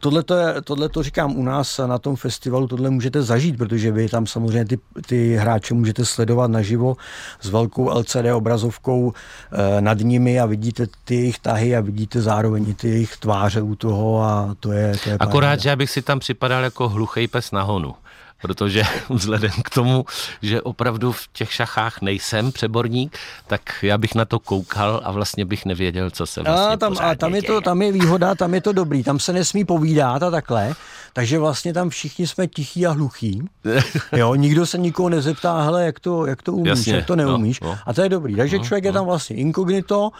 tohle 0.63 0.89
to 0.89 1.03
říkám 1.03 1.35
u 1.35 1.43
nás 1.43 1.77
na 1.85 1.97
tom 1.97 2.15
festivalu, 2.15 2.67
tohle 2.67 2.89
můžete 2.89 3.21
zažít, 3.21 3.57
protože 3.57 3.91
vy 3.91 4.09
tam 4.09 4.27
samozřejmě 4.27 4.65
ty, 4.65 4.77
ty 5.05 5.35
hráče 5.35 5.73
můžete 5.73 6.05
sledovat 6.05 6.51
naživo 6.51 6.95
s 7.41 7.49
velkou 7.49 7.89
LCD 7.89 8.33
obrazovkou 8.33 9.13
eh, 9.51 9.81
nad 9.81 9.99
nimi 9.99 10.39
a 10.39 10.45
vidíte 10.45 10.87
ty 11.05 11.15
jejich 11.15 11.39
tahy 11.39 11.75
a 11.75 11.81
vidíte 11.81 12.21
zároveň 12.21 12.69
i 12.69 12.73
ty 12.73 12.89
jejich 12.89 13.17
tváře 13.17 13.61
u 13.61 13.75
toho 13.75 14.21
a 14.21 14.55
to 14.59 14.71
je, 14.71 14.97
to 15.03 15.09
je 15.09 15.17
Akorát, 15.19 15.59
že 15.59 15.69
já 15.69 15.75
bych 15.75 15.89
si 15.89 16.01
tam 16.01 16.19
připadal 16.19 16.63
jako 16.63 16.89
hluchý 16.89 17.27
pes 17.27 17.51
na 17.51 17.61
honu 17.61 17.95
protože 18.41 18.83
vzhledem 19.09 19.51
k 19.63 19.69
tomu, 19.69 20.05
že 20.41 20.61
opravdu 20.61 21.11
v 21.11 21.27
těch 21.33 21.53
šachách 21.53 22.01
nejsem 22.01 22.51
přeborník, 22.51 23.17
tak 23.47 23.61
já 23.81 23.97
bych 23.97 24.15
na 24.15 24.25
to 24.25 24.39
koukal 24.39 25.01
a 25.03 25.11
vlastně 25.11 25.45
bych 25.45 25.65
nevěděl, 25.65 26.11
co 26.11 26.25
se 26.25 26.41
vlastně 26.41 26.73
a 26.73 26.77
tam, 26.77 26.95
a 26.99 27.15
tam 27.15 27.35
je 27.35 27.43
to, 27.43 27.61
tam 27.61 27.81
je 27.81 27.91
výhoda, 27.91 28.35
tam 28.35 28.53
je 28.53 28.61
to 28.61 28.71
dobrý, 28.71 29.03
tam 29.03 29.19
se 29.19 29.33
nesmí 29.33 29.65
povídat 29.65 30.23
a 30.23 30.31
takhle, 30.31 30.73
takže 31.13 31.39
vlastně 31.39 31.73
tam 31.73 31.89
všichni 31.89 32.27
jsme 32.27 32.47
tichí 32.47 32.87
a 32.87 32.91
hluchí. 32.91 33.43
Jo, 34.15 34.35
nikdo 34.35 34.65
se 34.65 34.77
nikoho 34.77 35.09
nezeptá, 35.09 35.61
hele, 35.61 35.85
jak 35.85 35.99
to, 35.99 36.25
jak 36.25 36.41
to 36.41 36.53
umíš, 36.53 36.69
Jasně, 36.69 36.93
jak 36.93 37.05
to 37.05 37.15
neumíš. 37.15 37.59
No, 37.59 37.67
no. 37.67 37.77
A 37.85 37.93
to 37.93 38.01
je 38.01 38.09
dobrý. 38.09 38.35
Takže 38.35 38.57
no, 38.57 38.63
člověk 38.63 38.83
no. 38.83 38.89
je 38.89 38.93
tam 38.93 39.05
vlastně 39.05 39.35
inkognito, 39.35 40.11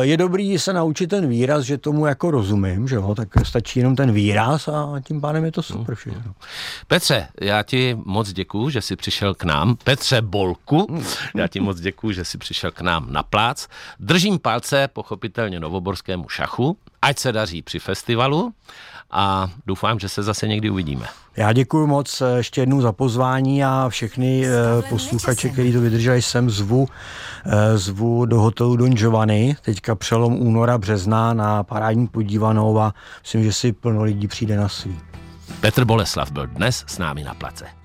je 0.00 0.16
dobrý 0.16 0.58
se 0.58 0.72
naučit 0.72 1.06
ten 1.06 1.28
výraz, 1.28 1.64
že 1.64 1.78
tomu 1.78 2.06
jako 2.06 2.30
rozumím, 2.30 2.88
že 2.88 2.94
jo, 2.94 3.14
tak 3.14 3.28
stačí 3.42 3.78
jenom 3.78 3.96
ten 3.96 4.12
výraz 4.12 4.68
a 4.68 5.00
tím 5.04 5.20
pádem 5.20 5.44
je 5.44 5.52
to 5.52 5.62
super 5.62 5.94
všechno. 5.94 6.34
Petře, 6.86 7.28
já 7.40 7.62
ti 7.62 7.96
moc 8.04 8.32
děkuju, 8.32 8.70
že 8.70 8.82
jsi 8.82 8.96
přišel 8.96 9.34
k 9.34 9.44
nám. 9.44 9.76
Petře 9.84 10.22
Bolku, 10.22 11.02
já 11.34 11.48
ti 11.48 11.60
moc 11.60 11.80
děkuju, 11.80 12.12
že 12.12 12.24
jsi 12.24 12.38
přišel 12.38 12.70
k 12.70 12.80
nám 12.80 13.12
na 13.12 13.22
plác. 13.22 13.66
Držím 14.00 14.38
palce 14.38 14.88
pochopitelně 14.92 15.60
novoborskému 15.60 16.28
šachu, 16.28 16.76
ať 17.02 17.18
se 17.18 17.32
daří 17.32 17.62
při 17.62 17.78
festivalu 17.78 18.52
a 19.14 19.48
doufám, 19.66 19.98
že 19.98 20.08
se 20.08 20.22
zase 20.22 20.48
někdy 20.48 20.70
uvidíme. 20.70 21.06
Já 21.36 21.52
děkuji 21.52 21.86
moc 21.86 22.20
eh, 22.20 22.36
ještě 22.36 22.60
jednou 22.60 22.80
za 22.80 22.92
pozvání 22.92 23.64
a 23.64 23.86
všechny 23.88 24.46
eh, 24.46 24.82
posluchače, 24.88 25.48
kteří 25.48 25.72
to 25.72 25.80
vydrželi, 25.80 26.22
jsem 26.22 26.50
zvu, 26.50 26.88
eh, 27.46 27.78
zvu 27.78 28.26
do 28.26 28.40
hotelu 28.40 28.76
Don 28.76 28.92
Giovanni, 28.92 29.56
teďka 29.62 29.94
přelom 29.94 30.40
února, 30.40 30.78
března 30.78 31.34
na 31.34 31.62
parádní 31.62 32.06
podívanou 32.06 32.78
a 32.78 32.94
myslím, 33.22 33.44
že 33.44 33.52
si 33.52 33.72
plno 33.72 34.02
lidí 34.02 34.28
přijde 34.28 34.56
na 34.56 34.68
svý. 34.68 35.00
Petr 35.60 35.84
Boleslav 35.84 36.30
byl 36.30 36.46
dnes 36.46 36.84
s 36.86 36.98
námi 36.98 37.24
na 37.24 37.34
place. 37.34 37.83